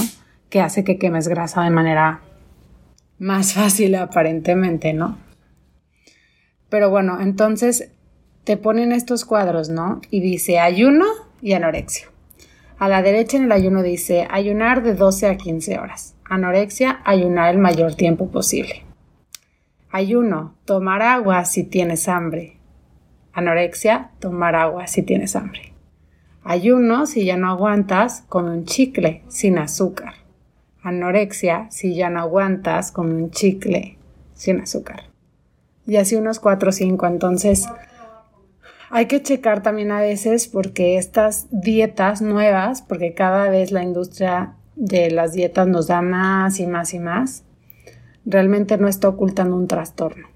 que 0.49 0.59
hace 0.59 0.83
que 0.83 0.97
quemes 0.97 1.29
grasa 1.29 1.63
de 1.63 1.69
manera 1.69 2.19
más 3.17 3.53
fácil 3.53 3.95
aparentemente, 3.95 4.91
¿no? 4.91 5.17
Pero 6.67 6.89
bueno, 6.89 7.21
entonces 7.21 7.93
te 8.43 8.57
ponen 8.57 8.91
estos 8.91 9.23
cuadros, 9.23 9.69
¿no? 9.69 10.01
Y 10.11 10.19
dice 10.19 10.59
ayuno 10.59 11.05
y 11.41 11.53
anorexia. 11.53 12.07
A 12.77 12.87
la 12.87 13.01
derecha 13.01 13.37
en 13.37 13.43
el 13.43 13.51
ayuno 13.51 13.83
dice 13.83 14.27
ayunar 14.31 14.83
de 14.83 14.93
12 14.93 15.27
a 15.27 15.37
15 15.37 15.79
horas. 15.79 16.15
Anorexia, 16.23 17.01
ayunar 17.03 17.53
el 17.53 17.59
mayor 17.59 17.95
tiempo 17.95 18.29
posible. 18.29 18.83
Ayuno, 19.91 20.55
tomar 20.65 21.01
agua 21.01 21.43
si 21.45 21.63
tienes 21.63 22.07
hambre. 22.07 22.57
Anorexia, 23.33 24.11
tomar 24.19 24.55
agua 24.55 24.87
si 24.87 25.01
tienes 25.03 25.35
hambre. 25.35 25.73
Ayuno, 26.43 27.05
si 27.05 27.25
ya 27.25 27.37
no 27.37 27.49
aguantas, 27.49 28.23
come 28.29 28.51
un 28.51 28.65
chicle 28.65 29.23
sin 29.27 29.57
azúcar. 29.57 30.13
Anorexia, 30.81 31.67
si 31.71 31.95
ya 31.95 32.09
no 32.09 32.21
aguantas, 32.21 32.91
come 32.91 33.13
un 33.13 33.31
chicle 33.31 33.97
sin 34.33 34.61
azúcar. 34.61 35.03
Y 35.85 35.97
así 35.97 36.15
unos 36.15 36.39
4 36.39 36.69
o 36.69 36.71
5. 36.71 37.07
Entonces, 37.07 37.67
hay 38.89 39.05
que 39.05 39.21
checar 39.21 39.61
también 39.61 39.91
a 39.91 40.01
veces 40.01 40.47
porque 40.47 40.97
estas 40.97 41.47
dietas 41.51 42.21
nuevas, 42.21 42.81
porque 42.81 43.13
cada 43.13 43.49
vez 43.49 43.71
la 43.71 43.83
industria 43.83 44.55
de 44.75 45.11
las 45.11 45.33
dietas 45.33 45.67
nos 45.67 45.87
da 45.87 46.01
más 46.01 46.59
y 46.59 46.67
más 46.67 46.93
y 46.93 46.99
más, 46.99 47.43
realmente 48.25 48.77
no 48.77 48.87
está 48.87 49.09
ocultando 49.09 49.55
un 49.55 49.67
trastorno. 49.67 50.27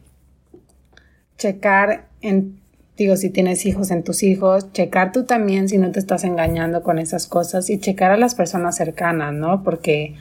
Checar 1.37 2.09
en 2.21 2.61
digo, 2.97 3.15
si 3.15 3.29
tienes 3.29 3.65
hijos 3.65 3.91
en 3.91 4.03
tus 4.03 4.23
hijos, 4.23 4.71
checar 4.71 5.11
tú 5.11 5.23
también 5.25 5.67
si 5.67 5.77
no 5.77 5.91
te 5.91 5.99
estás 5.99 6.23
engañando 6.23 6.83
con 6.83 6.99
esas 6.99 7.27
cosas 7.27 7.69
y 7.69 7.79
checar 7.79 8.11
a 8.11 8.17
las 8.17 8.35
personas 8.35 8.75
cercanas, 8.77 9.33
¿no? 9.33 9.63
Porque 9.63 10.15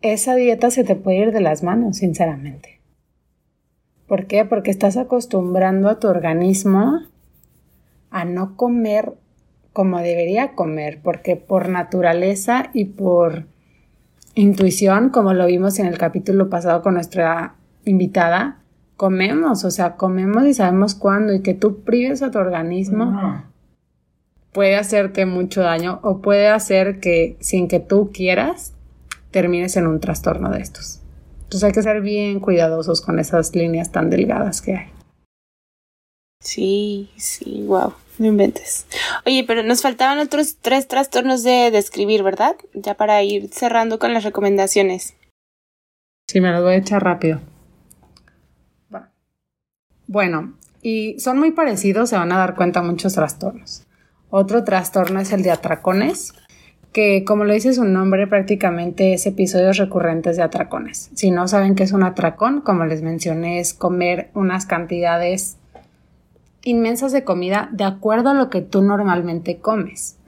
esa 0.00 0.34
dieta 0.34 0.70
se 0.70 0.84
te 0.84 0.96
puede 0.96 1.18
ir 1.18 1.32
de 1.32 1.40
las 1.40 1.62
manos, 1.62 1.98
sinceramente. 1.98 2.80
¿Por 4.06 4.26
qué? 4.26 4.44
Porque 4.44 4.70
estás 4.70 4.96
acostumbrando 4.96 5.88
a 5.88 6.00
tu 6.00 6.08
organismo 6.08 7.00
a 8.12 8.24
no 8.24 8.56
comer 8.56 9.14
como 9.72 9.98
debería 9.98 10.54
comer, 10.54 11.00
porque 11.02 11.36
por 11.36 11.68
naturaleza 11.68 12.70
y 12.74 12.84
por 12.84 13.46
intuición, 14.34 15.10
como 15.10 15.32
lo 15.32 15.46
vimos 15.46 15.78
en 15.78 15.86
el 15.86 15.98
capítulo 15.98 16.50
pasado 16.50 16.82
con 16.82 16.94
nuestra 16.94 17.54
invitada, 17.84 18.58
comemos, 18.96 19.64
o 19.64 19.70
sea, 19.70 19.96
comemos 19.96 20.44
y 20.44 20.54
sabemos 20.54 20.94
cuándo 20.94 21.32
y 21.32 21.40
que 21.40 21.54
tú 21.54 21.80
prives 21.82 22.22
a 22.22 22.30
tu 22.30 22.38
organismo 22.38 23.50
puede 24.52 24.76
hacerte 24.76 25.26
mucho 25.26 25.62
daño 25.62 25.98
o 26.02 26.20
puede 26.20 26.48
hacer 26.48 27.00
que 27.00 27.36
sin 27.40 27.68
que 27.68 27.80
tú 27.80 28.10
quieras 28.12 28.74
termines 29.30 29.76
en 29.76 29.86
un 29.86 29.98
trastorno 29.98 30.50
de 30.50 30.60
estos. 30.60 31.00
Entonces 31.44 31.64
hay 31.64 31.72
que 31.72 31.82
ser 31.82 32.00
bien 32.02 32.40
cuidadosos 32.40 33.00
con 33.00 33.18
esas 33.18 33.54
líneas 33.54 33.90
tan 33.90 34.10
delgadas 34.10 34.60
que 34.60 34.76
hay. 34.76 34.86
Sí, 36.42 37.08
sí, 37.16 37.62
wow, 37.66 37.94
no 38.18 38.26
inventes. 38.26 38.86
Oye, 39.24 39.44
pero 39.46 39.62
nos 39.62 39.80
faltaban 39.80 40.18
otros 40.18 40.56
tres 40.60 40.88
trastornos 40.88 41.44
de 41.44 41.70
describir, 41.70 42.24
¿verdad? 42.24 42.56
Ya 42.74 42.94
para 42.94 43.22
ir 43.22 43.48
cerrando 43.52 44.00
con 44.00 44.12
las 44.12 44.24
recomendaciones. 44.24 45.14
Sí, 46.26 46.40
me 46.40 46.50
los 46.50 46.62
voy 46.62 46.74
a 46.74 46.78
echar 46.78 47.02
rápido. 47.04 47.40
Bueno, 50.08 50.54
y 50.82 51.18
son 51.20 51.38
muy 51.38 51.52
parecidos, 51.52 52.10
se 52.10 52.16
van 52.16 52.32
a 52.32 52.38
dar 52.38 52.54
cuenta 52.54 52.82
muchos 52.82 53.14
trastornos. 53.14 53.86
Otro 54.28 54.64
trastorno 54.64 55.20
es 55.20 55.32
el 55.32 55.42
de 55.42 55.52
atracones, 55.52 56.34
que 56.92 57.24
como 57.24 57.44
lo 57.44 57.54
dice 57.54 57.72
su 57.72 57.84
nombre, 57.84 58.26
prácticamente 58.26 59.14
es 59.14 59.24
episodios 59.26 59.78
recurrentes 59.78 60.36
de 60.36 60.42
atracones. 60.42 61.10
Si 61.14 61.30
no 61.30 61.46
saben 61.48 61.76
qué 61.76 61.84
es 61.84 61.92
un 61.92 62.02
atracón, 62.02 62.60
como 62.60 62.84
les 62.84 63.00
mencioné, 63.00 63.60
es 63.60 63.72
comer 63.72 64.30
unas 64.34 64.66
cantidades 64.66 65.56
inmensas 66.64 67.12
de 67.12 67.24
comida 67.24 67.68
de 67.72 67.84
acuerdo 67.84 68.30
a 68.30 68.34
lo 68.34 68.50
que 68.50 68.60
tú 68.60 68.82
normalmente 68.82 69.58
comes, 69.58 70.18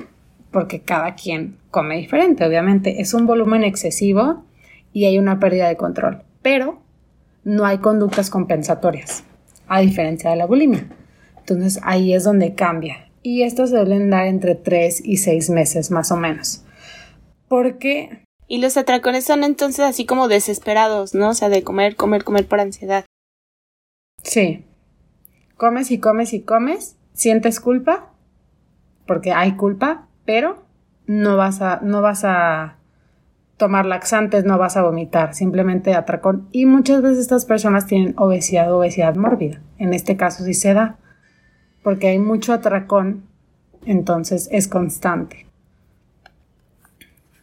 porque 0.50 0.80
cada 0.80 1.14
quien 1.14 1.58
come 1.70 1.96
diferente, 1.96 2.44
obviamente. 2.44 3.00
Es 3.00 3.14
un 3.14 3.26
volumen 3.26 3.64
excesivo 3.64 4.44
y 4.92 5.06
hay 5.06 5.18
una 5.18 5.40
pérdida 5.40 5.68
de 5.68 5.76
control, 5.76 6.22
pero 6.42 6.80
no 7.44 7.66
hay 7.66 7.78
conductas 7.78 8.30
compensatorias 8.30 9.24
a 9.66 9.80
diferencia 9.80 10.30
de 10.30 10.36
la 10.36 10.46
bulimia. 10.46 10.86
Entonces 11.38 11.80
ahí 11.82 12.14
es 12.14 12.24
donde 12.24 12.54
cambia. 12.54 13.08
Y 13.22 13.42
estos 13.42 13.70
deben 13.70 14.10
dar 14.10 14.26
entre 14.26 14.54
3 14.54 15.02
y 15.04 15.16
6 15.16 15.50
meses 15.50 15.90
más 15.90 16.12
o 16.12 16.16
menos. 16.16 16.62
Porque... 17.48 18.22
Y 18.46 18.58
los 18.58 18.76
atracones 18.76 19.24
son 19.24 19.44
entonces 19.44 19.80
así 19.80 20.04
como 20.04 20.28
desesperados, 20.28 21.14
¿no? 21.14 21.30
O 21.30 21.34
sea, 21.34 21.48
de 21.48 21.62
comer, 21.62 21.96
comer, 21.96 22.24
comer 22.24 22.46
por 22.46 22.60
ansiedad. 22.60 23.06
Sí. 24.22 24.64
Comes 25.64 25.90
y 25.90 25.98
comes 25.98 26.34
y 26.34 26.42
comes 26.42 26.98
sientes 27.14 27.58
culpa, 27.58 28.10
porque 29.06 29.32
hay 29.32 29.56
culpa, 29.56 30.08
pero 30.26 30.62
no 31.06 31.38
vas 31.38 31.62
a, 31.62 31.80
no 31.82 32.02
vas 32.02 32.22
a 32.24 32.76
tomar 33.56 33.86
laxantes, 33.86 34.44
no 34.44 34.58
vas 34.58 34.76
a 34.76 34.82
vomitar, 34.82 35.32
simplemente 35.32 35.94
atracón. 35.94 36.50
Y 36.52 36.66
muchas 36.66 37.00
veces 37.00 37.20
estas 37.20 37.46
personas 37.46 37.86
tienen 37.86 38.12
obesidad 38.18 38.70
obesidad 38.74 39.16
mórbida. 39.16 39.62
En 39.78 39.94
este 39.94 40.18
caso 40.18 40.44
sí 40.44 40.52
se 40.52 40.74
da, 40.74 40.98
porque 41.82 42.08
hay 42.08 42.18
mucho 42.18 42.52
atracón, 42.52 43.24
entonces 43.86 44.50
es 44.52 44.68
constante. 44.68 45.46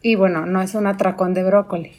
Y 0.00 0.14
bueno, 0.14 0.46
no 0.46 0.62
es 0.62 0.76
un 0.76 0.86
atracón 0.86 1.34
de 1.34 1.42
brócoli. 1.42 1.90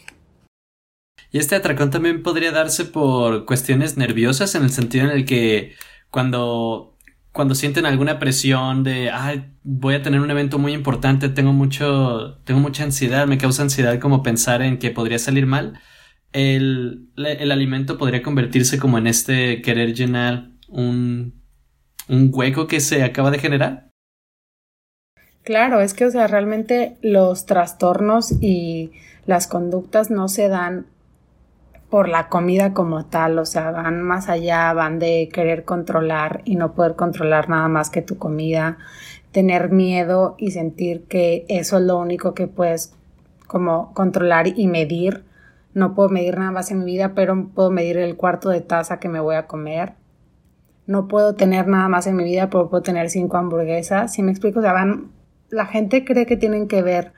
Y 1.33 1.39
este 1.39 1.57
atracón 1.57 1.89
también 1.89 2.23
podría 2.23 2.53
darse 2.53 2.85
por 2.85 3.43
cuestiones 3.43 3.97
nerviosas 3.97 4.55
en 4.55 4.63
el 4.63 4.69
sentido 4.69 5.03
en 5.03 5.11
el 5.11 5.25
que 5.25 5.73
cuando 6.13 6.93
cuando 7.31 7.55
sienten 7.55 7.87
alguna 7.87 8.19
presión 8.19 8.83
de, 8.83 9.09
ay, 9.09 9.51
voy 9.63 9.95
a 9.95 10.03
tener 10.03 10.21
un 10.21 10.29
evento 10.29 10.59
muy 10.59 10.73
importante, 10.73 11.29
tengo 11.29 11.51
mucho, 11.51 12.37
tengo 12.43 12.59
mucha 12.59 12.83
ansiedad, 12.83 13.25
me 13.25 13.39
causa 13.39 13.63
ansiedad 13.63 13.99
como 13.99 14.21
pensar 14.21 14.61
en 14.61 14.77
que 14.77 14.91
podría 14.91 15.17
salir 15.17 15.47
mal, 15.47 15.79
el, 16.31 17.09
el 17.17 17.51
alimento 17.51 17.97
podría 17.97 18.21
convertirse 18.21 18.77
como 18.77 18.99
en 18.99 19.07
este 19.07 19.63
querer 19.63 19.95
llenar 19.95 20.49
un, 20.67 21.41
un 22.07 22.29
hueco 22.31 22.67
que 22.67 22.79
se 22.79 23.03
acaba 23.03 23.31
de 23.31 23.39
generar. 23.39 23.89
Claro, 25.41 25.81
es 25.81 25.95
que, 25.95 26.05
o 26.05 26.11
sea, 26.11 26.27
realmente 26.27 26.97
los 27.01 27.47
trastornos 27.47 28.31
y 28.43 28.91
las 29.25 29.47
conductas 29.47 30.11
no 30.11 30.27
se 30.27 30.49
dan 30.49 30.85
por 31.93 32.09
la 32.09 32.27
comida 32.27 32.73
como 32.73 33.05
tal, 33.05 33.37
o 33.37 33.45
sea, 33.45 33.69
van 33.69 34.01
más 34.01 34.27
allá, 34.27 34.73
van 34.73 34.97
de 34.97 35.29
querer 35.31 35.63
controlar 35.63 36.41
y 36.43 36.55
no 36.55 36.73
poder 36.73 36.95
controlar 36.95 37.49
nada 37.49 37.67
más 37.67 37.91
que 37.91 38.01
tu 38.01 38.17
comida, 38.17 38.79
tener 39.31 39.69
miedo 39.69 40.33
y 40.39 40.49
sentir 40.49 41.03
que 41.03 41.45
eso 41.49 41.77
es 41.77 41.83
lo 41.83 41.99
único 41.99 42.33
que 42.33 42.47
puedes 42.47 42.95
como 43.45 43.93
controlar 43.93 44.47
y 44.47 44.65
medir. 44.65 45.23
No 45.75 45.93
puedo 45.93 46.09
medir 46.09 46.39
nada 46.39 46.49
más 46.49 46.71
en 46.71 46.79
mi 46.79 46.85
vida, 46.85 47.13
pero 47.13 47.49
puedo 47.53 47.69
medir 47.69 47.97
el 47.97 48.15
cuarto 48.15 48.49
de 48.49 48.61
taza 48.61 48.99
que 48.99 49.07
me 49.07 49.19
voy 49.19 49.35
a 49.35 49.45
comer. 49.45 49.93
No 50.87 51.07
puedo 51.07 51.35
tener 51.35 51.67
nada 51.67 51.89
más 51.89 52.07
en 52.07 52.15
mi 52.15 52.23
vida, 52.23 52.49
pero 52.49 52.71
puedo 52.71 52.81
tener 52.81 53.11
cinco 53.11 53.37
hamburguesas. 53.37 54.11
Si 54.11 54.23
me 54.23 54.31
explico, 54.31 54.61
o 54.61 54.63
sea, 54.63 54.73
van, 54.73 55.11
la 55.51 55.67
gente 55.67 56.03
cree 56.05 56.25
que 56.25 56.37
tienen 56.37 56.67
que 56.67 56.81
ver 56.81 57.13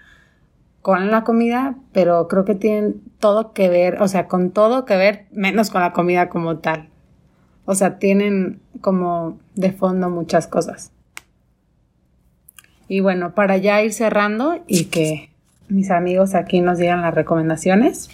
con 0.85 1.09
la 1.09 1.23
comida, 1.23 1.73
pero 1.93 2.27
creo 2.27 2.45
que 2.45 2.53
tienen 2.53 3.01
todo 3.17 3.53
que 3.53 3.69
ver, 3.69 4.03
o 4.03 4.07
sea, 4.07 4.27
con 4.27 4.51
todo 4.51 4.85
que 4.85 4.95
ver, 4.95 5.25
menos 5.31 5.71
con 5.71 5.81
la 5.81 5.93
comida 5.93 6.29
como 6.29 6.59
tal. 6.59 6.89
O 7.65 7.73
sea, 7.73 7.97
tienen 7.97 8.61
como 8.81 9.39
de 9.55 9.71
fondo 9.71 10.11
muchas 10.11 10.45
cosas. 10.45 10.91
Y 12.87 12.99
bueno, 12.99 13.33
para 13.33 13.57
ya 13.57 13.81
ir 13.81 13.93
cerrando 13.93 14.63
y 14.67 14.85
que 14.85 15.31
mis 15.69 15.89
amigos 15.89 16.35
aquí 16.35 16.61
nos 16.61 16.77
digan 16.77 17.01
las 17.01 17.15
recomendaciones. 17.15 18.11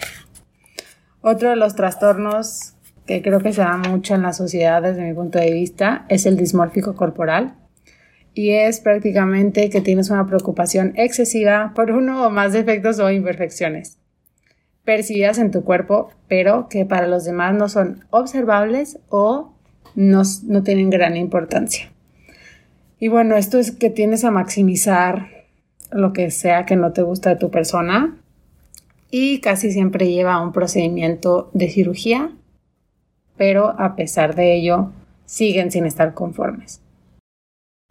Otro 1.19 1.49
de 1.49 1.57
los 1.57 1.75
trastornos 1.75 2.75
que 3.05 3.21
creo 3.21 3.41
que 3.41 3.51
se 3.51 3.59
da 3.59 3.75
mucho 3.75 4.15
en 4.15 4.21
la 4.21 4.31
sociedad 4.31 4.81
desde 4.81 5.05
mi 5.05 5.13
punto 5.13 5.39
de 5.39 5.51
vista 5.51 6.05
es 6.07 6.25
el 6.25 6.37
dismórfico 6.37 6.95
corporal 6.95 7.53
y 8.33 8.51
es 8.51 8.79
prácticamente 8.79 9.69
que 9.69 9.81
tienes 9.81 10.09
una 10.09 10.25
preocupación 10.25 10.93
excesiva 10.95 11.73
por 11.75 11.91
uno 11.91 12.25
o 12.25 12.29
más 12.29 12.53
defectos 12.53 12.99
o 12.99 13.09
imperfecciones 13.11 13.97
percibidas 14.83 15.37
en 15.37 15.51
tu 15.51 15.63
cuerpo, 15.63 16.09
pero 16.27 16.67
que 16.69 16.85
para 16.85 17.07
los 17.07 17.23
demás 17.23 17.55
no 17.55 17.69
son 17.69 18.05
observables 18.09 18.99
o 19.09 19.53
no, 19.95 20.23
no 20.43 20.63
tienen 20.63 20.89
gran 20.89 21.17
importancia. 21.17 21.91
Y 22.99 23.07
bueno, 23.07 23.35
esto 23.35 23.57
es 23.57 23.71
que 23.71 23.89
tienes 23.89 24.23
a 24.23 24.31
maximizar 24.31 25.27
lo 25.91 26.13
que 26.13 26.31
sea 26.31 26.65
que 26.65 26.75
no 26.75 26.93
te 26.93 27.01
gusta 27.01 27.31
de 27.31 27.35
tu 27.35 27.49
persona 27.51 28.17
y 29.09 29.39
casi 29.39 29.71
siempre 29.71 30.11
lleva 30.11 30.35
a 30.35 30.41
un 30.41 30.53
procedimiento 30.53 31.49
de 31.53 31.69
cirugía, 31.69 32.31
pero 33.37 33.75
a 33.79 33.95
pesar 33.95 34.35
de 34.35 34.55
ello 34.55 34.91
siguen 35.25 35.71
sin 35.71 35.85
estar 35.85 36.13
conformes. 36.13 36.80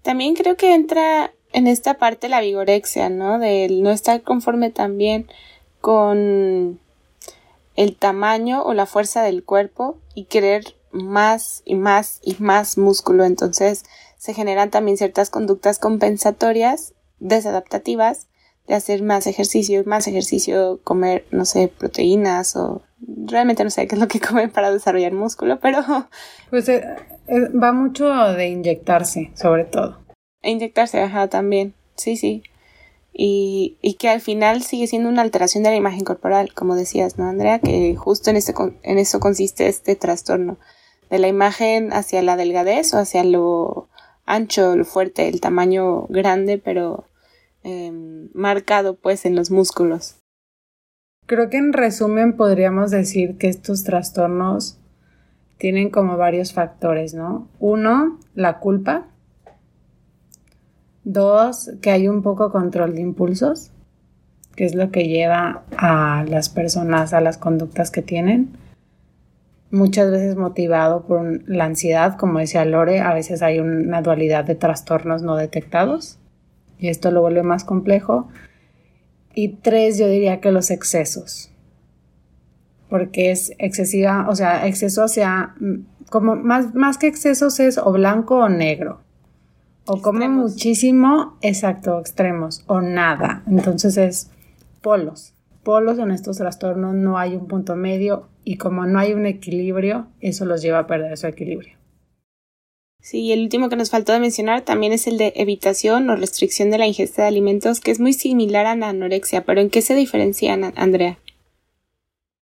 También 0.03 0.35
creo 0.35 0.57
que 0.57 0.75
entra 0.75 1.33
en 1.53 1.67
esta 1.67 1.95
parte 1.95 2.29
la 2.29 2.41
vigorexia, 2.41 3.09
¿no? 3.09 3.39
Del 3.39 3.83
no 3.83 3.91
estar 3.91 4.23
conforme 4.23 4.71
también 4.71 5.29
con 5.81 6.81
el 7.77 7.97
tamaño 7.97 8.63
o 8.63 8.75
la 8.75 8.87
fuerza 8.87 9.23
del 9.23 9.45
cuerpo 9.45 9.99
y 10.15 10.25
querer 10.25 10.77
más 10.93 11.63
y 11.65 11.75
más 11.75 12.21
y 12.23 12.37
más 12.39 12.79
músculo. 12.79 13.25
Entonces 13.25 13.85
se 14.17 14.35
generan 14.35 14.71
también 14.71 14.97
ciertas 14.97 15.31
conductas 15.31 15.79
compensatorias, 15.79 16.95
desadaptativas, 17.19 18.27
de 18.71 18.77
hacer 18.77 19.03
más 19.03 19.27
ejercicio, 19.27 19.83
más 19.85 20.07
ejercicio, 20.07 20.79
comer, 20.85 21.27
no 21.33 21.45
sé, 21.45 21.67
proteínas 21.67 22.55
o 22.55 22.83
realmente 23.27 23.65
no 23.65 23.71
sé 23.71 23.89
qué 23.89 23.97
es 23.97 24.01
lo 24.01 24.07
que 24.07 24.21
comen 24.29 24.49
para 24.49 24.71
desarrollar 24.71 25.13
músculo, 25.13 25.59
pero... 25.59 25.83
Pues 26.51 26.69
eh, 26.69 26.85
eh, 27.27 27.49
va 27.49 27.73
mucho 27.73 28.09
de 28.09 28.47
inyectarse, 28.47 29.33
sobre 29.35 29.65
todo. 29.65 29.99
E 30.43 30.53
inyectarse, 30.53 31.01
ajá, 31.01 31.27
también. 31.27 31.75
Sí, 31.97 32.17
sí. 32.17 32.45
Y, 33.13 33.77
y, 33.83 33.95
que 33.95 34.09
al 34.09 34.21
final 34.21 34.63
sigue 34.63 34.87
siendo 34.87 35.09
una 35.09 35.23
alteración 35.23 35.65
de 35.65 35.71
la 35.71 35.77
imagen 35.77 36.05
corporal, 36.05 36.55
como 36.55 36.77
decías, 36.77 37.19
¿no, 37.19 37.29
Andrea? 37.29 37.59
Que 37.59 37.97
justo 37.97 38.31
en, 38.31 38.37
este, 38.37 38.55
en 38.85 38.99
eso 38.99 39.19
consiste 39.19 39.67
este 39.67 39.97
trastorno. 39.97 40.59
De 41.11 41.19
la 41.19 41.27
imagen 41.27 41.93
hacia 41.93 42.23
la 42.23 42.37
delgadez 42.37 42.95
o 42.95 42.99
hacia 42.99 43.25
lo 43.25 43.89
ancho, 44.27 44.77
lo 44.77 44.85
fuerte, 44.85 45.27
el 45.27 45.41
tamaño 45.41 46.07
grande, 46.09 46.59
pero 46.59 47.10
em, 47.63 48.29
marcado 48.35 48.97
pues 48.97 49.25
en 49.27 49.37
los 49.37 49.51
músculos. 49.51 50.17
Creo 51.27 51.49
que 51.49 51.59
en 51.59 51.73
resumen 51.73 52.37
podríamos 52.37 52.91
decir 52.91 53.39
que 53.39 53.49
estos 53.49 53.85
trastornos 53.85 54.81
tienen 55.59 55.91
como 55.91 56.17
varios 56.17 56.53
factores, 56.53 57.15
¿no? 57.15 57.47
Uno, 57.61 58.19
la 58.35 58.59
culpa. 58.59 59.07
Dos, 61.05 61.71
que 61.83 61.91
hay 61.91 62.09
un 62.09 62.23
poco 62.23 62.51
control 62.51 62.95
de 62.95 63.03
impulsos, 63.03 63.71
que 64.57 64.65
es 64.65 64.75
lo 64.75 64.91
que 64.91 65.07
lleva 65.07 65.63
a 65.77 66.25
las 66.27 66.49
personas 66.49 67.13
a 67.13 67.21
las 67.21 67.39
conductas 67.39 67.91
que 67.91 68.03
tienen. 68.03 68.57
Muchas 69.71 70.11
veces 70.11 70.35
motivado 70.35 71.03
por 71.03 71.49
la 71.49 71.67
ansiedad, 71.67 72.17
como 72.17 72.41
decía 72.41 72.65
Lore, 72.65 73.01
a 73.01 73.15
veces 73.15 73.43
hay 73.43 73.61
una 73.61 74.03
dualidad 74.03 74.45
de 74.45 74.57
trastornos 74.57 75.23
no 75.23 75.37
detectados 75.37 76.20
y 76.81 76.89
esto 76.89 77.11
lo 77.11 77.21
vuelve 77.21 77.43
más 77.43 77.65
complejo. 77.65 78.29
Y 79.35 79.49
tres, 79.57 79.99
yo 79.99 80.09
diría 80.09 80.41
que 80.41 80.51
los 80.51 80.71
excesos. 80.71 81.51
Porque 82.89 83.31
es 83.31 83.53
excesiva, 83.59 84.27
o 84.29 84.35
sea, 84.35 84.67
exceso 84.67 85.07
sea, 85.07 85.55
como 86.09 86.35
más, 86.35 86.75
más 86.75 86.99
que 86.99 87.07
excesos 87.07 87.61
es 87.61 87.79
o 87.79 87.93
blanco 87.93 88.39
o 88.39 88.49
negro. 88.49 89.01
O 89.87 90.03
come 90.03 90.29
muchísimo, 90.29 91.39
exacto, 91.43 92.01
extremos, 92.01 92.65
o 92.67 92.81
nada. 92.81 93.43
Entonces 93.47 93.97
es 93.97 94.31
polos. 94.81 95.35
Polos 95.63 95.99
en 95.99 96.11
estos 96.11 96.39
trastornos 96.39 96.95
no 96.95 97.19
hay 97.19 97.37
un 97.37 97.47
punto 97.47 97.77
medio 97.77 98.29
y 98.45 98.57
como 98.57 98.87
no 98.87 98.99
hay 98.99 99.13
un 99.13 99.27
equilibrio, 99.27 100.07
eso 100.21 100.45
los 100.47 100.63
lleva 100.63 100.81
a 100.81 100.87
perder 100.87 101.17
su 101.17 101.27
equilibrio. 101.27 101.80
Sí, 103.01 103.33
el 103.33 103.43
último 103.43 103.69
que 103.69 103.77
nos 103.77 103.91
faltó 103.91 104.13
de 104.13 104.21
mencionar 104.21 104.61
también 104.61 104.93
es 104.93 105.07
el 105.07 105.17
de 105.17 105.33
evitación 105.37 106.11
o 106.11 106.17
restricción 106.17 106.71
de 106.71 106.79
la 106.79 106.87
ingesta 106.87 107.23
de 107.23 107.29
alimentos, 107.29 107.81
que 107.81 107.91
es 107.91 107.99
muy 107.99 108.13
similar 108.13 108.67
a 108.67 108.77
la 108.77 108.91
anorexia, 108.91 109.45
pero 109.45 109.61
¿en 109.61 109.71
qué 109.71 109.81
se 109.81 109.95
diferencian, 109.95 110.73
Andrea? 110.77 111.19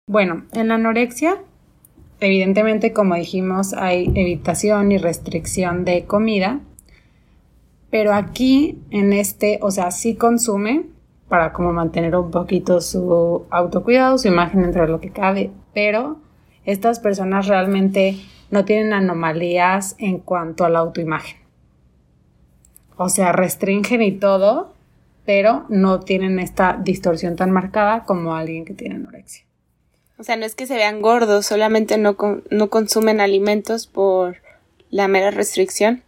Bueno, 0.09 0.45
en 0.53 0.69
la 0.69 0.75
anorexia, 0.75 1.39
evidentemente, 2.19 2.93
como 2.93 3.15
dijimos, 3.15 3.75
hay 3.75 4.11
evitación 4.17 4.91
y 4.91 4.99
restricción 4.99 5.85
de 5.85 6.05
comida, 6.05 6.61
pero 7.91 8.13
aquí, 8.13 8.79
en 8.91 9.13
este, 9.13 9.61
o 9.63 9.71
sea, 9.71 9.93
sí 9.93 10.17
consume 10.17 10.87
para 11.29 11.53
como 11.53 11.73
mantener 11.73 12.17
un 12.17 12.33
poquito 12.33 12.81
su 12.81 13.47
autocuidado, 13.51 14.19
su 14.19 14.27
imagen 14.27 14.63
dentro 14.63 14.83
de 14.83 14.89
lo 14.89 15.01
que 15.01 15.11
cabe, 15.11 15.53
pero 15.75 16.19
estas 16.65 16.99
personas 16.99 17.47
realmente 17.47 18.17
no 18.51 18.65
tienen 18.65 18.93
anomalías 18.93 19.95
en 19.99 20.19
cuanto 20.19 20.65
a 20.65 20.71
la 20.71 20.81
autoimagen. 20.81 21.39
O 22.97 23.09
sea, 23.09 23.33
restringen 23.33 24.03
y 24.03 24.13
todo, 24.13 24.75
pero 25.25 25.65
no 25.69 26.01
tienen 26.01 26.39
esta 26.39 26.79
distorsión 26.83 27.37
tan 27.37 27.51
marcada 27.51 28.05
como 28.05 28.35
alguien 28.35 28.65
que 28.65 28.75
tiene 28.75 28.97
anorexia. 28.97 29.45
O 30.19 30.23
sea, 30.23 30.37
no 30.37 30.45
es 30.45 30.55
que 30.55 30.67
se 30.67 30.75
vean 30.75 31.01
gordos, 31.01 31.47
solamente 31.47 31.97
no, 31.97 32.17
no 32.51 32.69
consumen 32.69 33.21
alimentos 33.21 33.87
por 33.87 34.37
la 34.91 35.09
mera 35.09 35.31
restricción. 35.31 36.03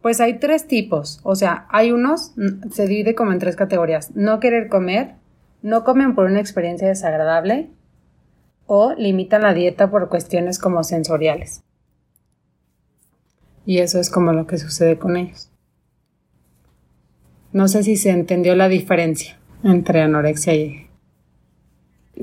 Pues 0.00 0.20
hay 0.20 0.40
tres 0.40 0.66
tipos, 0.66 1.20
o 1.22 1.36
sea, 1.36 1.66
hay 1.70 1.92
unos, 1.92 2.32
se 2.72 2.88
divide 2.88 3.14
como 3.14 3.30
en 3.30 3.38
tres 3.38 3.54
categorías. 3.54 4.16
No 4.16 4.40
querer 4.40 4.68
comer, 4.68 5.14
no 5.62 5.84
comen 5.84 6.16
por 6.16 6.26
una 6.26 6.40
experiencia 6.40 6.88
desagradable 6.88 7.70
o 8.74 8.94
limitan 8.94 9.42
la 9.42 9.52
dieta 9.52 9.90
por 9.90 10.08
cuestiones 10.08 10.58
como 10.58 10.82
sensoriales. 10.82 11.60
Y 13.66 13.80
eso 13.80 14.00
es 14.00 14.08
como 14.08 14.32
lo 14.32 14.46
que 14.46 14.56
sucede 14.56 14.98
con 14.98 15.18
ellos. 15.18 15.50
No 17.52 17.68
sé 17.68 17.82
si 17.82 17.98
se 17.98 18.08
entendió 18.08 18.56
la 18.56 18.70
diferencia 18.70 19.38
entre 19.62 20.00
anorexia 20.00 20.54
y... 20.54 20.86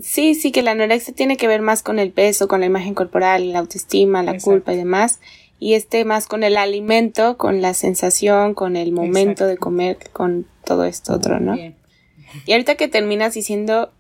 Sí, 0.02 0.34
sí, 0.34 0.52
que 0.52 0.64
la 0.64 0.72
anorexia 0.72 1.14
tiene 1.14 1.38
que 1.38 1.48
ver 1.48 1.62
más 1.62 1.84
con 1.84 2.00
el 2.00 2.12
peso, 2.12 2.48
con 2.48 2.62
la 2.62 2.66
imagen 2.66 2.96
corporal, 2.96 3.54
la 3.54 3.60
autoestima, 3.60 4.24
la 4.24 4.40
culpa 4.40 4.74
y 4.74 4.78
demás. 4.78 5.20
Y 5.60 5.76
este 5.76 6.04
más 6.04 6.26
con 6.26 6.42
el 6.42 6.58
alimento, 6.58 7.38
con 7.38 7.62
la 7.62 7.76
sensación, 7.76 8.56
con 8.56 8.76
el 8.76 8.92
momento 8.92 9.46
de 9.46 9.58
comer, 9.58 10.00
con 10.14 10.48
todo 10.66 10.86
esto 10.86 11.14
otro, 11.14 11.40
¿no? 11.40 11.56
Y 11.56 12.54
ahorita 12.54 12.74
que 12.74 12.88
terminas 12.88 13.36
diciendo 13.36 13.92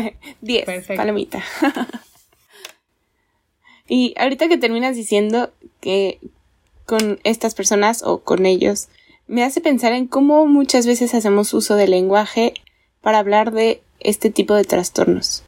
10, 0.40 0.86
palomita. 0.96 1.42
y 3.88 4.14
ahorita 4.18 4.48
que 4.48 4.58
terminas 4.58 4.96
diciendo 4.96 5.52
que 5.80 6.20
con 6.86 7.20
estas 7.24 7.54
personas 7.54 8.02
o 8.02 8.22
con 8.22 8.46
ellos 8.46 8.88
me 9.26 9.44
hace 9.44 9.60
pensar 9.60 9.92
en 9.92 10.06
cómo 10.06 10.46
muchas 10.46 10.86
veces 10.86 11.14
hacemos 11.14 11.54
uso 11.54 11.76
del 11.76 11.92
lenguaje 11.92 12.54
para 13.00 13.18
hablar 13.18 13.52
de 13.52 13.82
este 14.00 14.30
tipo 14.30 14.54
de 14.54 14.64
trastornos 14.64 15.44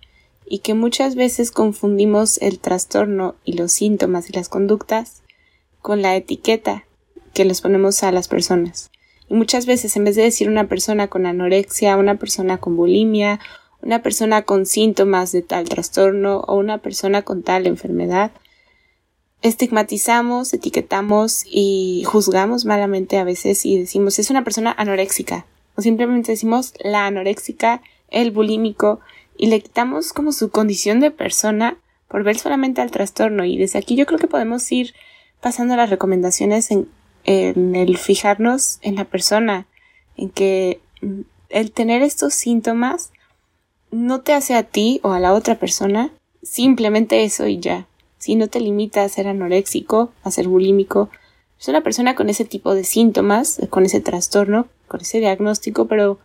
y 0.47 0.59
que 0.59 0.75
muchas 0.75 1.15
veces 1.15 1.51
confundimos 1.51 2.39
el 2.39 2.59
trastorno 2.59 3.35
y 3.45 3.55
los 3.55 3.73
síntomas 3.73 4.29
y 4.29 4.33
las 4.33 4.49
conductas 4.49 5.23
con 5.81 6.03
la 6.03 6.17
etiqueta 6.17 6.85
que 7.33 7.45
les 7.45 7.61
ponemos 7.61 8.03
a 8.03 8.13
las 8.13 8.29
personas. 8.29 8.91
Y 9.29 9.35
muchas 9.35 9.67
veces 9.67 9.97
en 9.97 10.05
vez 10.05 10.17
de 10.17 10.23
decir 10.23 10.49
una 10.49 10.69
persona 10.69 11.09
con 11.09 11.27
anorexia, 11.27 11.97
una 11.97 12.17
persona 12.17 12.59
con 12.59 12.77
bulimia, 12.77 13.41
una 13.85 14.03
persona 14.03 14.43
con 14.43 14.67
síntomas 14.67 15.31
de 15.33 15.43
tal 15.43 15.69
trastorno 15.69 16.41
o 16.41 16.57
una 16.57 16.79
persona 16.79 17.23
con 17.23 17.43
tal 17.43 17.67
enfermedad, 17.67 18.33
estigmatizamos, 19.43 20.55
etiquetamos 20.55 21.45
y 21.45 22.03
juzgamos 22.07 22.65
malamente 22.65 23.19
a 23.19 23.25
veces 23.25 23.67
y 23.67 23.79
decimos 23.79 24.19
es 24.19 24.31
una 24.31 24.43
persona 24.43 24.75
anoréxica 24.77 25.45
o 25.77 25.83
simplemente 25.83 26.33
decimos 26.33 26.73
la 26.83 27.07
anoréxica, 27.07 27.83
el 28.09 28.31
bulímico 28.31 29.01
y 29.37 29.49
le 29.49 29.61
quitamos 29.61 30.13
como 30.13 30.33
su 30.33 30.51
condición 30.51 31.01
de 31.01 31.11
persona 31.11 31.77
por 32.09 32.23
ver 32.23 32.39
solamente 32.39 32.81
al 32.81 32.91
trastorno. 32.91 33.45
Y 33.45 33.59
desde 33.59 33.79
aquí 33.79 33.97
yo 33.97 34.07
creo 34.07 34.19
que 34.19 34.29
podemos 34.29 34.71
ir 34.71 34.95
pasando 35.41 35.77
las 35.77 35.91
recomendaciones 35.91 36.71
en, 36.71 36.89
en 37.25 37.75
el 37.75 37.99
fijarnos 37.99 38.79
en 38.83 38.95
la 38.95 39.05
persona, 39.05 39.67
en 40.17 40.31
que 40.31 40.81
mm, 41.03 41.21
el 41.49 41.73
tener 41.73 42.03
estos 42.03 42.35
síntomas 42.35 43.11
no 43.95 44.21
te 44.23 44.33
hace 44.33 44.55
a 44.55 44.65
ti 44.65 45.01
o 45.03 45.13
a 45.13 45.21
la 45.21 45.33
otra 45.33 45.59
persona 45.59 46.11
simplemente 46.43 47.25
eso 47.25 47.47
y 47.47 47.61
ya 47.61 47.87
si 48.19 48.37
no 48.37 48.49
te 48.49 48.59
limita 48.59 49.05
a 49.05 49.09
ser 49.11 49.29
anoréxico, 49.29 50.11
a 50.23 50.31
ser 50.31 50.49
bulímico, 50.49 51.11
es 51.61 51.69
una 51.69 51.83
persona 51.83 52.15
con 52.15 52.31
ese 52.31 52.47
tipo 52.47 52.75
de 52.75 52.83
síntomas, 52.85 53.61
con 53.69 53.85
ese 53.85 54.01
trastorno, 54.01 54.67
con 54.89 55.03
ese 55.03 55.19
diagnóstico, 55.21 55.87
pero 55.89 56.19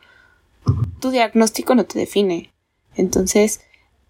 tu 1.02 1.12
diagnóstico 1.12 1.76
no 1.76 1.84
te 1.84 2.00
define. 2.00 2.54
Entonces, 2.96 3.60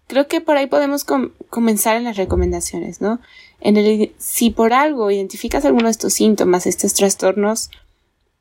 creo 0.06 0.28
que 0.28 0.40
por 0.40 0.56
ahí 0.56 0.68
podemos 0.68 1.04
comenzar 1.04 1.96
en 1.96 2.04
las 2.04 2.16
recomendaciones, 2.16 3.00
¿no? 3.00 3.18
En 3.60 3.76
el, 3.76 4.12
si 4.18 4.50
por 4.50 4.72
algo 4.72 5.10
identificas 5.10 5.64
alguno 5.64 5.86
de 5.86 5.92
estos 5.92 6.12
síntomas, 6.12 6.68
estos 6.68 6.94
trastornos, 6.94 7.70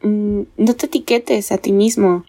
mm, 0.04 0.42
no 0.58 0.76
te 0.76 0.86
etiquetes 0.86 1.52
a 1.52 1.58
ti 1.58 1.72
mismo 1.72 2.24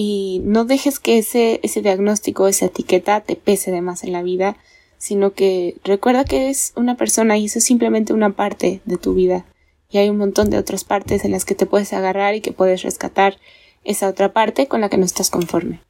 y 0.00 0.42
no 0.44 0.64
dejes 0.64 1.00
que 1.00 1.18
ese, 1.18 1.58
ese 1.64 1.82
diagnóstico, 1.82 2.46
esa 2.46 2.66
etiqueta 2.66 3.20
te 3.20 3.34
pese 3.34 3.72
de 3.72 3.80
más 3.80 4.04
en 4.04 4.12
la 4.12 4.22
vida, 4.22 4.56
sino 4.96 5.32
que 5.32 5.74
recuerda 5.82 6.24
que 6.24 6.50
es 6.50 6.72
una 6.76 6.96
persona 6.96 7.36
y 7.36 7.46
eso 7.46 7.58
es 7.58 7.64
simplemente 7.64 8.12
una 8.12 8.30
parte 8.30 8.80
de 8.84 8.96
tu 8.96 9.14
vida. 9.14 9.44
Y 9.90 9.98
hay 9.98 10.08
un 10.08 10.18
montón 10.18 10.50
de 10.50 10.58
otras 10.58 10.84
partes 10.84 11.24
en 11.24 11.32
las 11.32 11.44
que 11.44 11.56
te 11.56 11.66
puedes 11.66 11.92
agarrar 11.92 12.36
y 12.36 12.40
que 12.40 12.52
puedes 12.52 12.82
rescatar 12.82 13.38
esa 13.82 14.08
otra 14.08 14.32
parte 14.32 14.68
con 14.68 14.82
la 14.82 14.88
que 14.88 14.98
no 14.98 15.04
estás 15.04 15.30
conforme. 15.30 15.80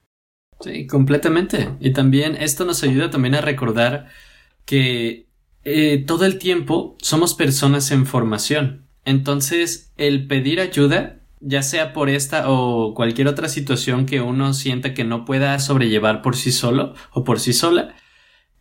Sí, 0.62 0.86
completamente. 0.86 1.68
Y 1.78 1.92
también 1.92 2.34
esto 2.36 2.64
nos 2.64 2.82
ayuda 2.82 3.10
también 3.10 3.34
a 3.34 3.42
recordar 3.42 4.08
que 4.64 5.26
eh, 5.64 6.02
todo 6.06 6.24
el 6.24 6.38
tiempo 6.38 6.96
somos 7.02 7.34
personas 7.34 7.90
en 7.90 8.06
formación. 8.06 8.86
Entonces, 9.04 9.92
el 9.98 10.26
pedir 10.26 10.60
ayuda, 10.60 11.20
ya 11.40 11.62
sea 11.62 11.92
por 11.92 12.08
esta 12.08 12.50
o 12.50 12.94
cualquier 12.94 13.28
otra 13.28 13.48
situación 13.48 14.06
que 14.06 14.20
uno 14.20 14.54
sienta 14.54 14.94
que 14.94 15.04
no 15.04 15.24
pueda 15.24 15.58
sobrellevar 15.58 16.22
por 16.22 16.36
sí 16.36 16.52
solo 16.52 16.94
o 17.12 17.24
por 17.24 17.40
sí 17.40 17.52
sola, 17.52 17.94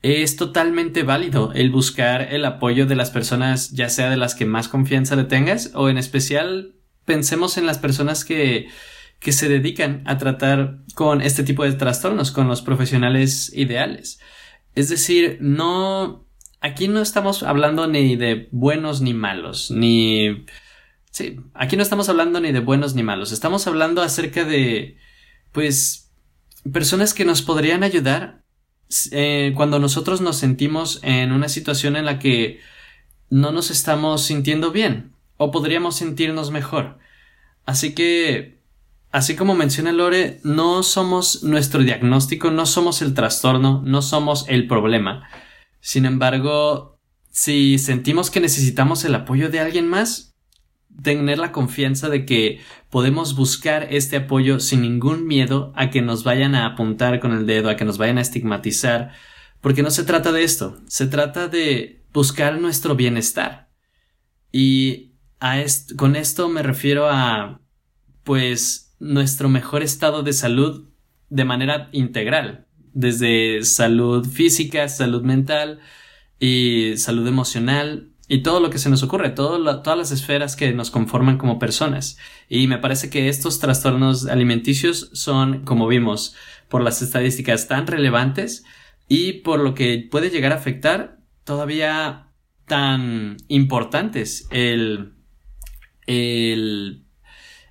es 0.02 0.36
totalmente 0.36 1.04
válido 1.04 1.52
el 1.54 1.72
buscar 1.72 2.34
el 2.34 2.46
apoyo 2.46 2.86
de 2.86 2.96
las 2.96 3.10
personas, 3.10 3.72
ya 3.72 3.90
sea 3.90 4.10
de 4.10 4.18
las 4.18 4.36
que 4.36 4.46
más 4.46 4.68
confianza 4.68 5.16
le 5.16 5.24
tengas, 5.24 5.72
o 5.74 5.90
en 5.90 5.98
especial 5.98 6.76
pensemos 7.06 7.58
en 7.58 7.66
las 7.66 7.80
personas 7.80 8.24
que, 8.24 8.68
que 9.20 9.32
se 9.32 9.50
dedican 9.50 10.04
a 10.06 10.18
tratar 10.18 10.80
con 10.94 11.22
este 11.22 11.44
tipo 11.44 11.64
de 11.64 11.74
trastornos, 11.74 12.32
con 12.32 12.48
los 12.48 12.62
profesionales 12.62 13.52
ideales. 13.56 14.20
Es 14.76 14.90
decir, 14.90 15.40
no, 15.42 16.28
aquí 16.62 16.88
no 16.88 17.02
estamos 17.02 17.42
hablando 17.42 17.88
ni 17.88 18.16
de 18.16 18.50
buenos 18.52 19.02
ni 19.02 19.14
malos, 19.14 19.72
ni, 19.72 20.46
sí, 21.18 21.40
aquí 21.56 21.76
no 21.76 21.82
estamos 21.82 22.10
hablando 22.10 22.40
ni 22.40 22.52
de 22.52 22.60
buenos 22.60 22.94
ni 22.94 23.02
malos, 23.02 23.32
estamos 23.32 23.66
hablando 23.66 24.04
acerca 24.04 24.46
de, 24.46 24.98
pues, 25.52 26.12
personas 26.72 27.16
que 27.16 27.26
nos 27.26 27.42
podrían 27.42 27.84
ayudar 27.84 28.44
eh, 29.12 29.52
cuando 29.56 29.80
nosotros 29.80 30.22
nos 30.22 30.38
sentimos 30.38 31.00
en 31.02 31.32
una 31.32 31.50
situación 31.50 31.96
en 31.96 32.06
la 32.06 32.20
que 32.20 32.60
no 33.32 33.52
nos 33.52 33.72
estamos 33.72 34.22
sintiendo 34.22 34.72
bien 34.72 35.14
o 35.38 35.50
podríamos 35.50 35.96
sentirnos 35.96 36.52
mejor. 36.52 37.00
Así 37.66 37.96
que, 37.96 38.62
así 39.12 39.36
como 39.36 39.56
menciona 39.56 39.92
Lore, 39.92 40.40
no 40.44 40.84
somos 40.84 41.44
nuestro 41.44 41.82
diagnóstico, 41.82 42.52
no 42.52 42.68
somos 42.68 43.02
el 43.02 43.16
trastorno, 43.16 43.82
no 43.84 44.04
somos 44.04 44.46
el 44.50 44.68
problema. 44.68 45.28
Sin 45.80 46.06
embargo, 46.06 47.00
si 47.32 47.80
sentimos 47.80 48.30
que 48.30 48.40
necesitamos 48.40 49.04
el 49.04 49.16
apoyo 49.16 49.50
de 49.50 49.60
alguien 49.60 49.88
más, 49.88 50.27
tener 51.02 51.38
la 51.38 51.52
confianza 51.52 52.10
de 52.10 52.26
que 52.26 52.60
podemos 52.90 53.36
buscar 53.36 53.88
este 53.92 54.18
apoyo 54.18 54.60
sin 54.60 54.82
ningún 54.82 55.28
miedo 55.28 55.72
a 55.76 55.90
que 55.90 56.02
nos 56.02 56.24
vayan 56.24 56.56
a 56.56 56.66
apuntar 56.66 57.20
con 57.20 57.34
el 57.34 57.46
dedo, 57.46 57.70
a 57.70 57.76
que 57.76 57.86
nos 57.86 57.98
vayan 57.98 58.18
a 58.18 58.22
estigmatizar, 58.22 59.12
porque 59.62 59.84
no 59.84 59.92
se 59.92 60.04
trata 60.04 60.32
de 60.32 60.44
esto, 60.44 60.82
se 60.88 61.08
trata 61.08 61.48
de 61.48 62.04
buscar 62.14 62.60
nuestro 62.60 62.96
bienestar. 62.96 63.70
Y 64.52 65.14
a 65.40 65.64
con 65.96 66.16
esto 66.16 66.50
me 66.50 66.64
refiero 66.64 67.10
a, 67.10 67.62
pues, 68.24 68.96
nuestro 69.00 69.50
mejor 69.50 69.84
estado 69.84 70.24
de 70.24 70.34
salud 70.34 70.90
de 71.30 71.46
manera 71.46 71.90
integral, 71.92 72.66
desde 72.94 73.64
salud 73.64 74.26
física, 74.28 74.88
salud 74.90 75.22
mental 75.22 75.80
y 76.40 76.94
salud 76.98 77.28
emocional, 77.28 78.12
y 78.28 78.44
todo 78.44 78.60
lo 78.60 78.70
que 78.70 78.78
se 78.78 78.90
nos 78.90 79.04
ocurre, 79.04 79.30
todas 79.30 79.98
las 79.98 80.12
esferas 80.12 80.56
que 80.56 80.74
nos 80.74 80.92
conforman 80.92 81.38
como 81.38 81.60
personas. 81.60 82.18
Y 82.50 82.68
me 82.68 82.78
parece 82.78 83.10
que 83.10 83.30
estos 83.30 83.60
trastornos 83.60 84.28
alimenticios 84.28 85.10
son, 85.14 85.64
como 85.64 85.88
vimos, 85.88 86.36
por 86.68 86.84
las 86.84 87.02
estadísticas 87.02 87.68
tan 87.68 87.88
relevantes 87.88 88.66
y 89.08 89.34
por 89.34 89.60
lo 89.60 89.74
que 89.74 90.08
puede 90.12 90.30
llegar 90.30 90.52
a 90.52 90.56
afectar 90.56 91.20
todavía 91.46 92.28
tan 92.66 93.38
importantes 93.48 94.48
el, 94.52 95.14
el, 96.06 97.06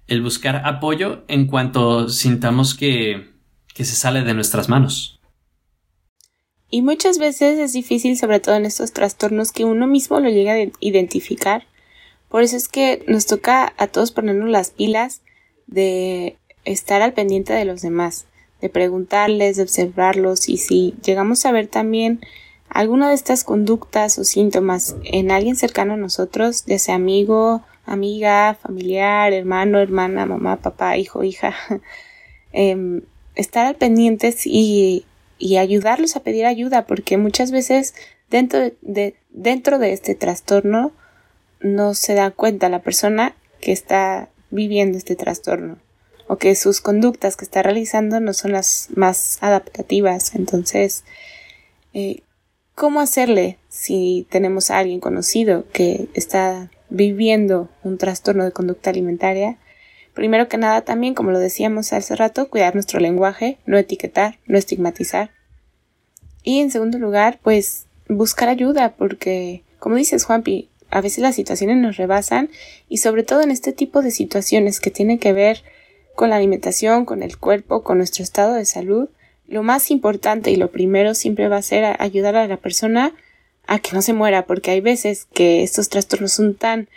el 0.07 0.23
buscar 0.23 0.63
apoyo 0.65 1.25
en 1.29 1.47
cuanto 1.47 2.09
sintamos 2.09 2.75
que, 2.75 3.35
que 3.75 3.85
se 3.85 3.95
sale 3.95 4.23
de 4.23 4.33
nuestras 4.33 4.71
manos. 4.71 5.16
Y 6.71 6.83
muchas 6.83 7.19
veces 7.19 7.59
es 7.59 7.73
difícil, 7.73 8.17
sobre 8.17 8.41
todo 8.41 8.57
en 8.57 8.67
estos 8.67 8.93
trastornos, 8.93 9.53
que 9.53 9.65
uno 9.65 9.87
mismo 9.87 10.21
lo 10.21 10.29
llegue 10.29 10.51
a 10.51 10.71
identificar. 10.81 11.67
Por 12.29 12.43
eso 12.43 12.57
es 12.57 12.69
que 12.69 13.05
nos 13.07 13.27
toca 13.27 13.73
a 13.77 13.87
todos 13.87 14.11
ponernos 14.11 14.51
las 14.51 14.71
pilas 14.71 15.23
de 15.67 16.37
estar 16.65 17.03
al 17.03 17.13
pendiente 17.13 17.53
de 17.53 17.65
los 17.65 17.83
demás, 17.83 18.27
de 18.61 18.69
preguntarles, 18.69 19.57
de 19.57 19.63
observarlos 19.63 20.49
y 20.49 20.57
si 20.57 20.95
llegamos 21.05 21.47
a 21.47 21.53
ver 21.53 21.69
también 21.69 22.21
alguna 22.69 23.09
de 23.09 23.15
estas 23.15 23.45
conductas 23.45 24.19
o 24.19 24.25
síntomas 24.25 24.97
en 25.05 25.31
alguien 25.31 25.57
cercano 25.57 25.95
a 25.95 25.97
nosotros, 25.97 26.65
ya 26.67 26.79
sea 26.79 26.97
amigo, 26.97 27.63
amiga, 27.85 28.55
familiar, 28.61 29.33
hermano, 29.33 29.79
hermana, 29.79 30.27
mamá, 30.27 30.57
papá, 30.57 30.97
hijo, 30.97 31.23
hija, 31.23 31.55
em, 32.53 33.03
estar 33.37 33.67
al 33.67 33.77
pendiente 33.77 34.35
y 34.45 35.05
y 35.39 35.57
ayudarlos 35.57 36.17
a 36.17 36.21
pedir 36.21 36.47
ayuda, 36.47 36.87
porque 36.87 37.17
muchas 37.17 37.51
veces 37.51 37.95
dentro 38.31 38.71
de, 38.81 39.15
dentro 39.31 39.79
de 39.79 39.93
este 39.93 40.15
trastorno 40.15 40.93
no 41.61 41.95
se 41.95 42.15
da 42.15 42.31
cuenta 42.31 42.69
la 42.69 42.83
persona 42.83 43.35
que 43.61 43.73
está 43.73 44.29
viviendo 44.51 44.99
este 44.99 45.17
trastorno 45.17 45.79
o 46.29 46.37
que 46.37 46.55
sus 46.55 46.81
conductas 46.81 47.37
que 47.37 47.45
está 47.45 47.63
realizando 47.63 48.21
no 48.21 48.33
son 48.33 48.53
las 48.53 48.89
más 48.95 49.39
adaptativas. 49.41 50.35
Entonces, 50.35 51.05
eh, 51.95 52.23
¿cómo 52.75 53.01
hacerle 53.01 53.59
si 53.69 54.27
tenemos 54.31 54.71
a 54.71 54.79
alguien 54.79 55.01
conocido 55.01 55.65
que 55.73 56.09
está 56.15 56.71
viviendo 56.89 57.69
un 57.83 57.99
trastorno 57.99 58.45
de 58.45 58.53
conducta 58.53 58.91
alimentaria, 58.91 59.59
primero 60.17 60.49
que 60.49 60.57
nada 60.57 60.81
también, 60.81 61.15
como 61.15 61.31
lo 61.31 61.39
decíamos 61.39 61.93
hace 61.93 62.17
rato, 62.17 62.49
cuidar 62.49 62.75
nuestro 62.75 62.99
lenguaje, 62.99 63.59
no 63.67 63.79
etiquetar, 63.79 64.39
no 64.47 64.59
estigmatizar. 64.59 65.31
Y 66.43 66.61
en 66.61 66.73
segundo 66.73 66.99
lugar, 66.99 67.39
pues 67.43 67.87
buscar 68.09 68.49
ayuda, 68.49 68.95
porque, 68.97 69.63
como 69.79 69.97
dices 69.97 70.25
Juanpi, 70.25 70.69
a 70.91 71.01
veces 71.01 71.19
las 71.19 71.37
situaciones 71.37 71.77
nos 71.77 71.97
rebasan 71.97 72.51
y 72.89 72.99
sobre 72.99 73.23
todo 73.23 73.43
en 73.43 73.51
este 73.51 73.73
tipo 73.73 74.03
de 74.03 74.11
situaciones 74.11 74.81
que 74.81 74.91
tienen 74.91 75.19
que 75.19 75.33
ver 75.33 75.63
con 76.15 76.31
la 76.31 76.37
alimentación, 76.37 77.05
con 77.05 77.23
el 77.23 77.37
cuerpo, 77.37 77.83
con 77.83 77.99
nuestro 77.99 78.25
estado 78.25 78.55
de 78.55 78.65
salud, 78.65 79.09
lo 79.47 79.63
más 79.63 79.91
importante 79.91 80.51
y 80.51 80.57
lo 80.57 80.71
primero 80.71 81.15
siempre 81.15 81.49
va 81.49 81.59
a 81.59 81.63
ser 81.63 81.97
ayudar 82.01 82.37
a 82.37 82.49
la 82.49 82.57
persona 82.57 83.13
a 83.67 83.81
que 83.81 83.93
no 83.93 84.01
se 84.01 84.13
muera, 84.13 84.47
porque 84.47 84.71
hay 84.71 84.81
veces 84.81 85.27
que 85.35 85.63
estos 85.63 85.89
trastornos 85.89 86.33
son 86.33 86.55
tan 86.55 86.89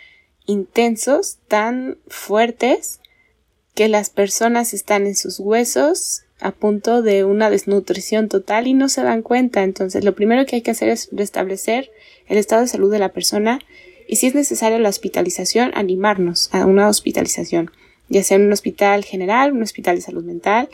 intensos, 0.46 1.38
tan 1.48 1.98
fuertes, 2.08 3.00
que 3.74 3.88
las 3.88 4.10
personas 4.10 4.74
están 4.74 5.06
en 5.06 5.14
sus 5.14 5.40
huesos 5.40 6.22
a 6.40 6.52
punto 6.52 7.02
de 7.02 7.24
una 7.24 7.50
desnutrición 7.50 8.28
total 8.28 8.66
y 8.66 8.74
no 8.74 8.88
se 8.88 9.02
dan 9.02 9.22
cuenta. 9.22 9.62
Entonces, 9.62 10.04
lo 10.04 10.14
primero 10.14 10.46
que 10.46 10.56
hay 10.56 10.62
que 10.62 10.70
hacer 10.70 10.88
es 10.88 11.08
restablecer 11.12 11.90
el 12.26 12.38
estado 12.38 12.62
de 12.62 12.68
salud 12.68 12.90
de 12.90 12.98
la 12.98 13.12
persona 13.12 13.60
y 14.08 14.16
si 14.16 14.26
es 14.26 14.34
necesaria 14.34 14.78
la 14.78 14.88
hospitalización, 14.88 15.70
animarnos 15.74 16.48
a 16.52 16.66
una 16.66 16.88
hospitalización, 16.88 17.70
ya 18.08 18.24
sea 18.24 18.38
en 18.38 18.46
un 18.46 18.52
hospital 18.52 19.04
general, 19.04 19.52
un 19.52 19.62
hospital 19.62 19.96
de 19.96 20.02
salud 20.02 20.24
mental. 20.24 20.68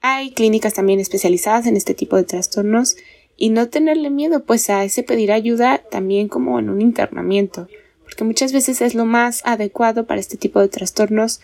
Hay 0.00 0.32
clínicas 0.32 0.74
también 0.74 1.00
especializadas 1.00 1.66
en 1.66 1.76
este 1.76 1.94
tipo 1.94 2.16
de 2.16 2.24
trastornos 2.24 2.96
y 3.38 3.50
no 3.50 3.68
tenerle 3.68 4.10
miedo 4.10 4.44
pues 4.44 4.68
a 4.68 4.84
ese 4.84 5.02
pedir 5.02 5.32
ayuda 5.32 5.82
también 5.90 6.28
como 6.28 6.58
en 6.58 6.68
un 6.68 6.82
internamiento, 6.82 7.68
porque 8.02 8.24
muchas 8.24 8.52
veces 8.52 8.82
es 8.82 8.94
lo 8.94 9.06
más 9.06 9.42
adecuado 9.46 10.06
para 10.06 10.20
este 10.20 10.36
tipo 10.36 10.60
de 10.60 10.68
trastornos 10.68 11.40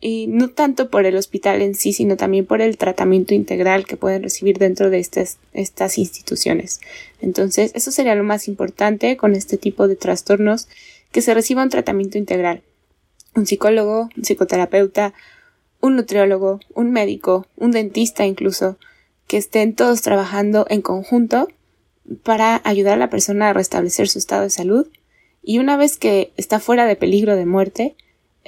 y 0.00 0.28
no 0.28 0.48
tanto 0.48 0.90
por 0.90 1.06
el 1.06 1.16
hospital 1.16 1.60
en 1.60 1.74
sí, 1.74 1.92
sino 1.92 2.16
también 2.16 2.46
por 2.46 2.60
el 2.60 2.78
tratamiento 2.78 3.34
integral 3.34 3.84
que 3.84 3.96
pueden 3.96 4.22
recibir 4.22 4.58
dentro 4.58 4.90
de 4.90 5.00
estas, 5.00 5.38
estas 5.52 5.98
instituciones. 5.98 6.80
Entonces, 7.20 7.72
eso 7.74 7.90
sería 7.90 8.14
lo 8.14 8.22
más 8.22 8.46
importante 8.46 9.16
con 9.16 9.34
este 9.34 9.56
tipo 9.56 9.88
de 9.88 9.96
trastornos, 9.96 10.68
que 11.10 11.22
se 11.22 11.34
reciba 11.34 11.62
un 11.62 11.70
tratamiento 11.70 12.18
integral. 12.18 12.62
Un 13.34 13.46
psicólogo, 13.46 14.08
un 14.16 14.24
psicoterapeuta, 14.24 15.14
un 15.80 15.96
nutriólogo, 15.96 16.60
un 16.74 16.92
médico, 16.92 17.46
un 17.56 17.72
dentista 17.72 18.24
incluso, 18.24 18.78
que 19.26 19.36
estén 19.36 19.74
todos 19.74 20.02
trabajando 20.02 20.66
en 20.70 20.82
conjunto 20.82 21.48
para 22.22 22.60
ayudar 22.64 22.94
a 22.94 22.98
la 22.98 23.10
persona 23.10 23.50
a 23.50 23.52
restablecer 23.52 24.08
su 24.08 24.18
estado 24.18 24.42
de 24.42 24.50
salud 24.50 24.88
y 25.42 25.58
una 25.58 25.76
vez 25.76 25.96
que 25.96 26.32
está 26.36 26.60
fuera 26.60 26.86
de 26.86 26.96
peligro 26.96 27.36
de 27.36 27.46
muerte, 27.46 27.96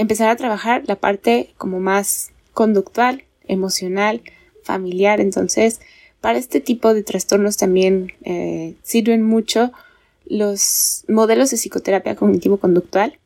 empezar 0.01 0.31
a 0.31 0.37
trabajar 0.37 0.83
la 0.87 0.97
parte 0.97 1.51
como 1.59 1.79
más 1.79 2.31
conductual, 2.55 3.25
emocional, 3.47 4.23
familiar. 4.63 5.21
Entonces, 5.21 5.81
para 6.23 6.39
este 6.39 6.61
tipo 6.61 6.95
de 6.95 7.03
trastornos 7.03 7.59
también 7.59 8.13
eh, 8.25 8.77
sirven 8.83 9.23
mucho 9.23 9.73
los 10.25 11.05
modelos 11.07 11.51
de 11.51 11.59
psicoterapia 11.59 12.17
cognitivo-conductual, 12.17 13.19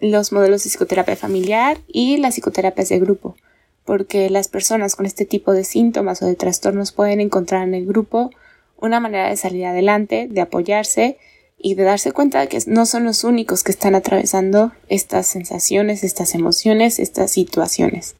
los 0.00 0.32
modelos 0.32 0.64
de 0.64 0.70
psicoterapia 0.70 1.14
familiar 1.14 1.78
y 1.86 2.16
las 2.16 2.36
psicoterapias 2.36 2.88
de 2.88 2.98
grupo, 2.98 3.36
porque 3.84 4.30
las 4.30 4.48
personas 4.48 4.96
con 4.96 5.04
este 5.04 5.26
tipo 5.26 5.52
de 5.52 5.64
síntomas 5.64 6.22
o 6.22 6.26
de 6.26 6.36
trastornos 6.36 6.92
pueden 6.92 7.20
encontrar 7.20 7.68
en 7.68 7.74
el 7.74 7.84
grupo 7.84 8.30
una 8.78 8.98
manera 8.98 9.28
de 9.28 9.36
salir 9.36 9.66
adelante, 9.66 10.26
de 10.30 10.40
apoyarse 10.40 11.18
y 11.62 11.76
de 11.76 11.84
darse 11.84 12.10
cuenta 12.10 12.40
de 12.40 12.48
que 12.48 12.58
no 12.66 12.84
son 12.86 13.04
los 13.04 13.22
únicos 13.22 13.62
que 13.62 13.70
están 13.70 13.94
atravesando 13.94 14.72
estas 14.88 15.28
sensaciones, 15.28 16.02
estas 16.02 16.34
emociones, 16.34 16.98
estas 16.98 17.30
situaciones. 17.30 18.16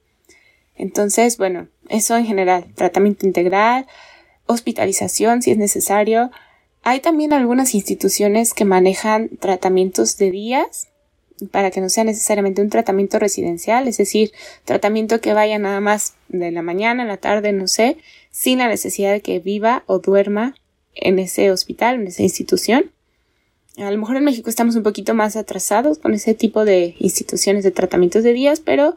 Entonces, 0.76 1.36
bueno, 1.38 1.66
eso 1.88 2.16
en 2.16 2.24
general, 2.24 2.66
tratamiento 2.76 3.26
integral, 3.26 3.86
hospitalización 4.46 5.42
si 5.42 5.50
es 5.50 5.58
necesario. 5.58 6.30
Hay 6.82 7.00
también 7.00 7.32
algunas 7.32 7.74
instituciones 7.74 8.54
que 8.54 8.64
manejan 8.64 9.28
tratamientos 9.40 10.16
de 10.18 10.30
días 10.30 10.88
para 11.50 11.72
que 11.72 11.80
no 11.80 11.88
sea 11.88 12.04
necesariamente 12.04 12.62
un 12.62 12.70
tratamiento 12.70 13.18
residencial, 13.18 13.88
es 13.88 13.96
decir, 13.96 14.30
tratamiento 14.64 15.20
que 15.20 15.34
vaya 15.34 15.58
nada 15.58 15.80
más 15.80 16.14
de 16.28 16.52
la 16.52 16.62
mañana, 16.62 17.02
a 17.02 17.06
la 17.06 17.16
tarde, 17.16 17.52
no 17.52 17.66
sé, 17.66 17.96
sin 18.30 18.58
la 18.58 18.68
necesidad 18.68 19.10
de 19.10 19.20
que 19.20 19.40
viva 19.40 19.82
o 19.86 19.98
duerma 19.98 20.54
en 20.94 21.18
ese 21.18 21.50
hospital, 21.50 21.96
en 21.96 22.06
esa 22.06 22.22
institución. 22.22 22.92
A 23.78 23.90
lo 23.90 23.98
mejor 23.98 24.16
en 24.16 24.24
México 24.24 24.50
estamos 24.50 24.76
un 24.76 24.82
poquito 24.82 25.14
más 25.14 25.36
atrasados 25.36 25.98
con 25.98 26.12
ese 26.12 26.34
tipo 26.34 26.64
de 26.64 26.94
instituciones 26.98 27.64
de 27.64 27.70
tratamientos 27.70 28.22
de 28.22 28.32
días, 28.32 28.60
pero 28.60 28.96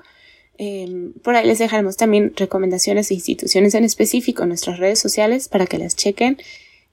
em, 0.57 1.13
por 1.13 1.35
ahí 1.35 1.47
les 1.47 1.59
dejaremos 1.59 1.95
también 1.95 2.33
recomendaciones 2.35 3.09
de 3.09 3.15
instituciones 3.15 3.73
en 3.73 3.85
específico 3.85 4.43
en 4.43 4.49
nuestras 4.49 4.79
redes 4.79 4.99
sociales 4.99 5.47
para 5.47 5.65
que 5.65 5.77
las 5.77 5.95
chequen 5.95 6.37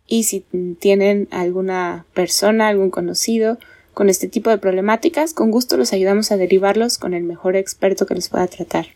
y 0.06 0.24
si 0.24 0.44
tienen 0.78 1.28
alguna 1.30 2.06
persona, 2.14 2.68
algún 2.68 2.90
conocido 2.90 3.58
con 3.94 4.08
este 4.08 4.28
tipo 4.28 4.50
de 4.50 4.58
problemáticas, 4.58 5.34
con 5.34 5.50
gusto 5.50 5.76
los 5.76 5.92
ayudamos 5.92 6.32
a 6.32 6.36
derivarlos 6.36 6.98
con 6.98 7.14
el 7.14 7.24
mejor 7.24 7.56
experto 7.56 8.06
que 8.06 8.14
los 8.14 8.28
pueda 8.28 8.46
tratar. 8.46 8.86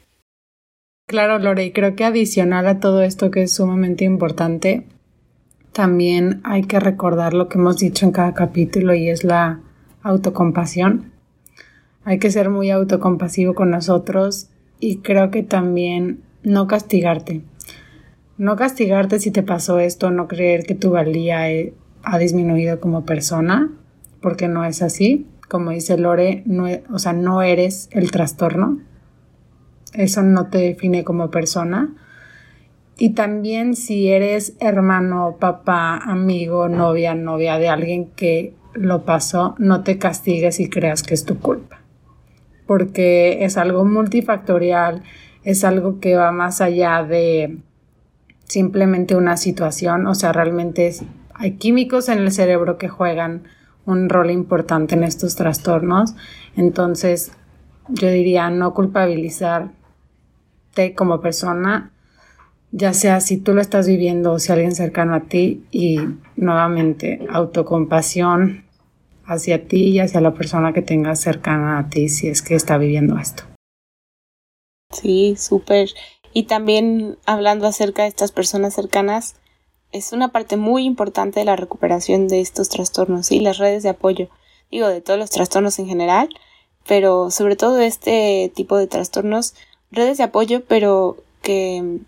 Claro, 1.07 1.39
Lore, 1.39 1.64
y 1.64 1.72
creo 1.72 1.95
que 1.95 2.05
adicional 2.05 2.66
a 2.66 2.80
todo 2.80 3.03
esto 3.03 3.30
que 3.30 3.43
es 3.43 3.53
sumamente 3.53 4.05
importante, 4.05 4.84
también 5.77 6.41
hay 6.43 6.62
que 6.62 6.81
recordar 6.81 7.35
lo 7.35 7.51
que 7.51 7.59
hemos 7.59 7.77
dicho 7.77 8.07
en 8.07 8.12
cada 8.12 8.33
capítulo 8.33 8.95
y 8.95 9.11
es 9.11 9.24
la 9.24 9.61
autocompasión. 10.03 11.12
Hay 12.03 12.18
que 12.18 12.31
ser 12.31 12.49
muy 12.49 12.70
autocompasivo 12.70 13.55
con 13.55 13.72
nosotros 13.72 14.49
y 14.81 15.01
creo 15.01 15.31
que 15.31 15.43
también 15.43 16.22
no 16.43 16.66
castigarte. 16.66 17.43
No 18.39 18.57
castigarte 18.57 19.18
si 19.18 19.31
te 19.31 19.43
pasó 19.43 19.79
esto, 19.79 20.11
no 20.11 20.29
creer 20.29 20.64
que 20.64 20.74
tu 20.74 20.93
valía 20.93 21.43
ha 22.03 22.18
disminuido 22.18 22.81
como 22.81 23.05
persona, 23.05 23.70
porque 24.22 24.49
no 24.49 24.64
es 24.64 24.81
así. 24.81 25.27
Como 25.47 25.72
dice 25.72 25.99
Lore, 25.99 26.43
no, 26.47 26.68
e, 26.68 26.85
o 26.91 26.99
sea, 26.99 27.12
no 27.12 27.43
eres 27.43 27.91
el 27.93 28.11
trastorno. 28.11 28.81
Eso 29.93 30.22
no 30.22 30.47
te 30.47 30.57
define 30.57 31.05
como 31.05 31.31
persona 31.31 31.95
y 32.99 33.11
también 33.11 33.76
si 33.76 34.09
eres 34.09 34.55
hermano, 34.59 35.36
papá, 35.38 35.99
amigo, 35.99 36.68
novia, 36.68 37.14
novia 37.14 37.59
de 37.59 37.68
alguien 37.68 38.07
que 38.12 38.55
lo 38.72 39.05
pasó, 39.05 39.55
no 39.59 39.82
te 39.82 39.99
castigues 39.99 40.61
y 40.61 40.70
creas 40.70 41.03
que 41.03 41.14
es 41.14 41.24
tu 41.24 41.38
culpa. 41.38 41.80
Porque 42.66 43.44
es 43.44 43.59
algo 43.59 43.84
multifactorial, 43.84 45.03
es 45.44 45.62
algo 45.64 46.01
que 46.01 46.16
va 46.16 46.32
más 46.32 46.61
allá 46.61 47.03
de 47.03 47.59
simplemente 48.44 49.14
una 49.14 49.36
situación, 49.36 50.07
o 50.07 50.14
sea, 50.14 50.32
realmente 50.32 50.94
hay 51.34 51.53
químicos 51.53 52.09
en 52.09 52.20
el 52.20 52.32
cerebro 52.32 52.78
que 52.78 52.88
juegan 52.88 53.44
un 53.84 54.09
rol 54.09 54.30
importante 54.30 54.94
en 54.94 55.05
estos 55.05 55.36
trastornos. 55.36 56.14
Entonces, 56.57 57.32
yo 57.88 58.11
diría 58.11 58.51
no 58.51 58.74
culpabilizarte 58.74 59.74
como 60.97 61.20
persona 61.20 61.92
ya 62.73 62.93
sea 62.93 63.21
si 63.21 63.39
tú 63.39 63.55
lo 63.55 63.61
estás 63.61 63.87
viviendo 63.87 64.33
o 64.33 64.39
si 64.39 64.53
alguien 64.53 64.75
cercano 64.75 65.14
a 65.14 65.21
ti 65.21 65.64
y 65.71 65.99
nuevamente 66.37 67.27
autocompasión 67.31 68.64
hacia 69.25 69.67
ti 69.67 69.89
y 69.89 70.01
hacia 70.01 70.21
la 70.21 70.35
persona 70.35 70.73
que 70.73 70.83
tengas 70.83 71.21
cercana 71.21 71.79
a 71.79 71.89
ti 71.89 72.09
si 72.09 72.29
es 72.29 72.43
que 72.43 72.55
está 72.55 72.79
viviendo 72.79 73.19
esto. 73.19 73.45
Sí, 74.93 75.37
súper. 75.37 75.91
Y 76.33 76.45
también 76.45 77.19
hablando 77.27 77.67
acerca 77.67 78.03
de 78.03 78.09
estas 78.09 78.31
personas 78.31 78.75
cercanas, 78.75 79.37
es 79.93 80.12
una 80.12 80.29
parte 80.29 80.57
muy 80.57 80.85
importante 80.85 81.41
de 81.41 81.47
la 81.47 81.57
recuperación 81.57 82.29
de 82.29 82.41
estos 82.41 82.69
trastornos 82.69 83.33
y 83.33 83.41
las 83.41 83.59
redes 83.59 83.83
de 83.83 83.91
apoyo. 83.91 84.29
Digo, 84.71 84.89
de 84.89 85.01
todos 85.01 85.19
los 85.19 85.31
trastornos 85.31 85.79
en 85.79 85.87
general, 85.87 86.29
pero 86.87 87.31
sobre 87.31 87.57
todo 87.57 87.79
este 87.81 88.53
tipo 88.55 88.77
de 88.77 88.87
trastornos, 88.87 89.55
redes 89.91 90.19
de 90.19 90.25
apoyo, 90.25 90.64
pero 90.64 91.17
que 91.43 92.01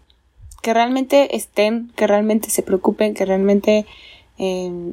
que 0.62 0.74
realmente 0.74 1.36
estén, 1.36 1.90
que 1.96 2.06
realmente 2.06 2.50
se 2.50 2.62
preocupen, 2.62 3.14
que 3.14 3.24
realmente 3.24 3.86
em, 4.38 4.92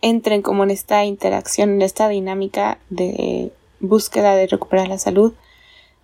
entren 0.00 0.42
como 0.42 0.64
en 0.64 0.70
esta 0.70 1.04
interacción, 1.04 1.70
en 1.70 1.82
esta 1.82 2.08
dinámica 2.08 2.78
de 2.90 3.52
búsqueda 3.80 4.34
de 4.34 4.46
recuperar 4.46 4.88
la 4.88 4.98
salud, 4.98 5.34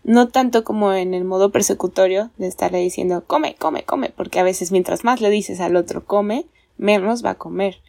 no 0.04 0.28
tanto 0.28 0.64
como 0.64 0.92
en 0.92 1.14
el 1.14 1.24
modo 1.24 1.50
persecutorio 1.50 2.30
de 2.38 2.46
estarle 2.46 2.78
diciendo 2.78 3.24
come, 3.26 3.56
come, 3.56 3.84
come, 3.84 4.10
porque 4.10 4.40
a 4.40 4.44
veces 4.44 4.72
mientras 4.72 5.04
más 5.04 5.20
le 5.20 5.30
dices 5.30 5.60
al 5.60 5.76
otro 5.76 6.04
come, 6.04 6.46
menos 6.76 7.24
va 7.24 7.30
a 7.30 7.38
comer. 7.38 7.80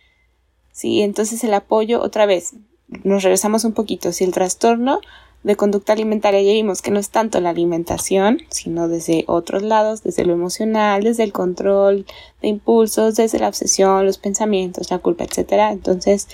Sí, 0.71 1.01
entonces 1.01 1.43
el 1.43 1.53
apoyo, 1.53 2.01
otra 2.01 2.25
vez, 2.25 2.55
nos 3.03 3.23
regresamos 3.23 3.63
un 3.63 3.73
poquito, 3.73 4.11
si 4.11 4.23
el 4.23 4.31
trastorno 4.31 5.01
de 5.43 5.55
conducta 5.55 5.93
alimentaria 5.93 6.41
ya 6.41 6.51
vimos 6.51 6.81
que 6.81 6.91
no 6.91 6.99
es 6.99 7.09
tanto 7.09 7.39
la 7.39 7.49
alimentación, 7.49 8.41
sino 8.49 8.87
desde 8.87 9.23
otros 9.27 9.63
lados, 9.63 10.03
desde 10.03 10.25
lo 10.25 10.33
emocional, 10.33 11.03
desde 11.03 11.23
el 11.23 11.31
control 11.31 12.05
de 12.41 12.49
impulsos, 12.49 13.15
desde 13.15 13.39
la 13.39 13.47
obsesión, 13.47 14.05
los 14.05 14.17
pensamientos, 14.17 14.91
la 14.91 14.99
culpa, 14.99 15.23
etcétera. 15.23 15.71
Entonces, 15.71 16.27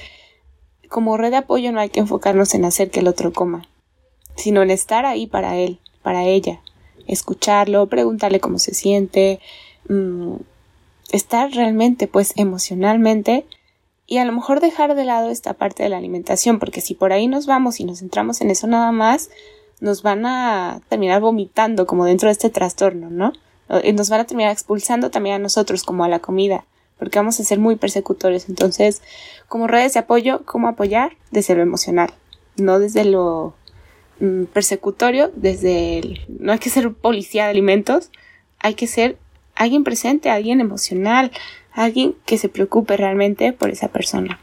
como 0.89 1.17
red 1.17 1.31
de 1.31 1.37
apoyo 1.37 1.71
no 1.71 1.79
hay 1.79 1.89
que 1.89 1.99
enfocarnos 1.99 2.53
en 2.55 2.65
hacer 2.65 2.89
que 2.89 3.01
el 3.01 3.07
otro 3.07 3.31
coma, 3.31 3.67
sino 4.35 4.63
en 4.63 4.71
estar 4.71 5.05
ahí 5.05 5.27
para 5.27 5.57
él, 5.57 5.79
para 6.01 6.23
ella, 6.25 6.61
escucharlo, 7.07 7.87
preguntarle 7.87 8.39
cómo 8.39 8.57
se 8.57 8.73
siente, 8.73 9.39
mm, 9.87 10.35
estar 11.11 11.51
realmente 11.51 12.07
pues 12.07 12.33
emocionalmente 12.37 13.45
y 14.07 14.17
a 14.17 14.25
lo 14.25 14.31
mejor 14.31 14.59
dejar 14.59 14.95
de 14.95 15.05
lado 15.05 15.29
esta 15.29 15.53
parte 15.53 15.83
de 15.83 15.89
la 15.89 15.97
alimentación, 15.97 16.59
porque 16.59 16.81
si 16.81 16.93
por 16.93 17.11
ahí 17.11 17.27
nos 17.27 17.47
vamos 17.47 17.79
y 17.79 17.85
nos 17.85 17.99
centramos 17.99 18.41
en 18.41 18.51
eso 18.51 18.67
nada 18.67 18.91
más, 18.91 19.29
nos 19.79 20.03
van 20.03 20.25
a 20.25 20.81
terminar 20.89 21.21
vomitando 21.21 21.85
como 21.85 22.05
dentro 22.05 22.27
de 22.27 22.33
este 22.33 22.49
trastorno, 22.49 23.09
¿no? 23.09 23.33
Nos 23.67 24.09
van 24.09 24.21
a 24.21 24.25
terminar 24.25 24.51
expulsando 24.51 25.09
también 25.09 25.35
a 25.37 25.39
nosotros 25.39 25.83
como 25.83 26.03
a 26.03 26.09
la 26.09 26.19
comida, 26.19 26.65
porque 26.99 27.17
vamos 27.17 27.39
a 27.39 27.43
ser 27.43 27.59
muy 27.59 27.75
persecutores. 27.75 28.47
Entonces, 28.47 29.01
como 29.47 29.67
redes 29.67 29.93
de 29.93 30.01
apoyo, 30.01 30.43
¿cómo 30.45 30.67
apoyar? 30.67 31.17
Desde 31.31 31.55
lo 31.55 31.63
emocional, 31.63 32.13
no 32.57 32.79
desde 32.79 33.05
lo 33.05 33.55
mm, 34.19 34.45
persecutorio, 34.45 35.31
desde 35.35 35.97
el, 35.97 36.25
no 36.39 36.51
hay 36.51 36.59
que 36.59 36.69
ser 36.69 36.93
policía 36.93 37.45
de 37.45 37.49
alimentos, 37.49 38.11
hay 38.59 38.75
que 38.75 38.87
ser 38.87 39.17
alguien 39.55 39.83
presente, 39.83 40.29
alguien 40.29 40.61
emocional, 40.61 41.31
alguien 41.75 42.15
que 42.25 42.37
se 42.37 42.49
preocupe 42.49 42.97
realmente 42.97 43.53
por 43.53 43.69
esa 43.69 43.89
persona. 43.89 44.41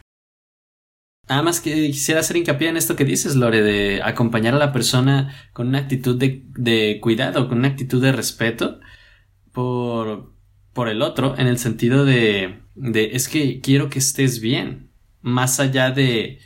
Nada 1.27 1.41
más 1.41 1.61
que 1.61 1.73
quisiera 1.73 2.19
hacer 2.19 2.35
hincapié 2.37 2.67
en 2.67 2.77
esto 2.77 2.95
que 2.95 3.05
dices, 3.05 3.35
Lore, 3.35 3.61
de 3.61 4.01
acompañar 4.03 4.55
a 4.55 4.59
la 4.59 4.73
persona 4.73 5.33
con 5.53 5.67
una 5.67 5.79
actitud 5.79 6.17
de, 6.17 6.99
cuidado, 7.01 7.47
con 7.47 7.59
una 7.59 7.69
actitud 7.69 8.01
de 8.01 8.11
respeto 8.11 8.79
por, 9.53 10.33
por 10.73 10.89
el 10.89 11.01
otro, 11.01 11.35
en 11.37 11.47
el 11.47 11.59
sentido 11.59 12.03
de, 12.03 12.59
de 12.75 13.11
es 13.13 13.29
que 13.29 13.61
quiero 13.61 13.89
que 13.89 13.99
estés 13.99 14.41
bien, 14.41 14.91
más 15.21 15.61
allá 15.61 15.91
de 15.91 16.39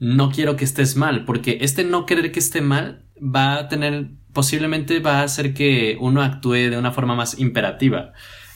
no 0.00 0.30
quiero 0.30 0.56
que 0.56 0.64
estés 0.64 0.96
mal, 0.96 1.24
porque 1.24 1.58
este 1.60 1.84
no 1.84 2.04
querer 2.04 2.32
que 2.32 2.40
esté 2.40 2.60
mal 2.60 3.06
va 3.16 3.58
a 3.58 3.68
tener, 3.68 4.10
posiblemente 4.32 4.98
va 4.98 5.20
a 5.20 5.24
hacer 5.24 5.54
que 5.54 5.96
uno 6.00 6.22
actúe 6.22 6.70
de 6.70 6.76
una 6.76 6.90
forma 6.90 7.14
más 7.14 7.38
imperativa, 7.38 8.12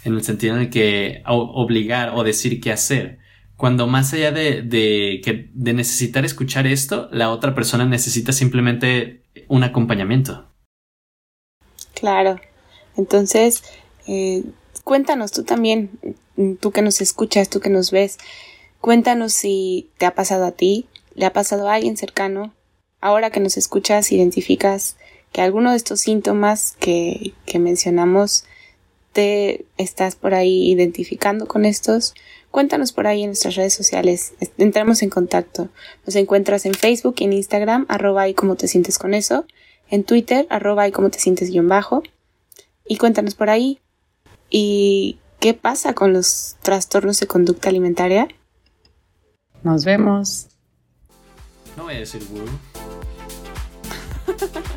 en 0.09 0.15
el 0.15 0.25
sentido 0.25 0.57
en 0.57 0.63
el 0.63 0.71
que 0.71 1.23
obligar 1.27 2.13
o 2.15 2.25
decir 2.25 2.61
qué 2.61 2.73
hacer. 2.73 3.19
Cuando 3.57 3.87
más 3.87 4.13
allá 4.13 4.31
de, 4.31 4.63
de, 4.63 5.51
de 5.53 5.73
necesitar 5.73 6.25
escuchar 6.25 6.67
esto, 6.67 7.09
la 7.13 7.31
otra 7.31 7.55
persona 7.55 7.85
necesita 7.85 8.33
simplemente 8.33 9.23
un 9.49 9.65
acompañamiento. 9.65 10.49
Claro. 11.95 12.41
Entonces, 12.97 13.65
eh, 14.07 14.45
cuéntanos 14.85 15.33
tú 15.33 15.45
también, 15.45 15.91
tú 16.61 16.71
que 16.71 16.83
nos 16.83 17.01
escuchas, 17.01 17.51
tú 17.51 17.61
que 17.61 17.71
nos 17.71 17.91
ves, 17.91 18.19
cuéntanos 18.81 19.33
si 19.33 19.91
te 19.99 20.07
ha 20.07 20.15
pasado 20.15 20.45
a 20.45 20.53
ti, 20.53 20.87
le 21.15 21.27
ha 21.27 21.33
pasado 21.33 21.69
a 21.69 21.75
alguien 21.75 21.97
cercano, 21.97 22.55
ahora 23.01 23.31
que 23.31 23.41
nos 23.41 23.57
escuchas, 23.57 24.13
identificas 24.13 24.97
que 25.33 25.43
alguno 25.43 25.73
de 25.73 25.77
estos 25.77 26.01
síntomas 26.01 26.77
que, 26.79 27.35
que 27.45 27.59
mencionamos 27.59 28.45
te 29.13 29.67
estás 29.77 30.17
por 30.17 30.35
ahí 30.35 30.71
identificando 30.71 31.47
con 31.47 31.65
estos, 31.65 32.15
cuéntanos 32.51 32.93
por 32.93 33.07
ahí 33.07 33.23
en 33.23 33.31
nuestras 33.31 33.57
redes 33.57 33.75
sociales, 33.75 34.35
entramos 34.59 35.03
en 35.03 35.11
contacto. 35.11 35.69
Nos 36.07 36.17
encuentras 36.17 36.67
en 36.67 36.75
Facebook 36.75 37.17
y 37.19 37.25
en 37.25 37.33
Instagram, 37.33 37.87
arroba 37.89 38.29
y 38.29 38.35
cómo 38.35 38.57
te 38.57 38.69
sientes 38.69 38.99
con 38.99 39.15
eso, 39.15 39.47
en 39.91 40.05
Twitter, 40.05 40.47
arroba 40.51 40.87
y 40.87 40.93
cómo 40.93 41.11
te 41.11 41.19
sientes 41.19 41.51
guion 41.51 41.69
bajo, 41.69 42.03
y 42.87 42.97
cuéntanos 42.97 43.35
por 43.35 43.51
ahí. 43.51 43.81
¿Y 44.51 45.19
qué 45.41 45.55
pasa 45.55 45.95
con 45.95 46.13
los 46.13 46.57
trastornos 46.63 47.21
de 47.21 47.27
conducta 47.27 47.69
alimentaria? 47.69 48.29
Nos 49.63 49.85
vemos. 49.85 50.47
No 51.77 51.85
voy 51.85 51.95
a 51.95 51.99
decir 52.01 52.23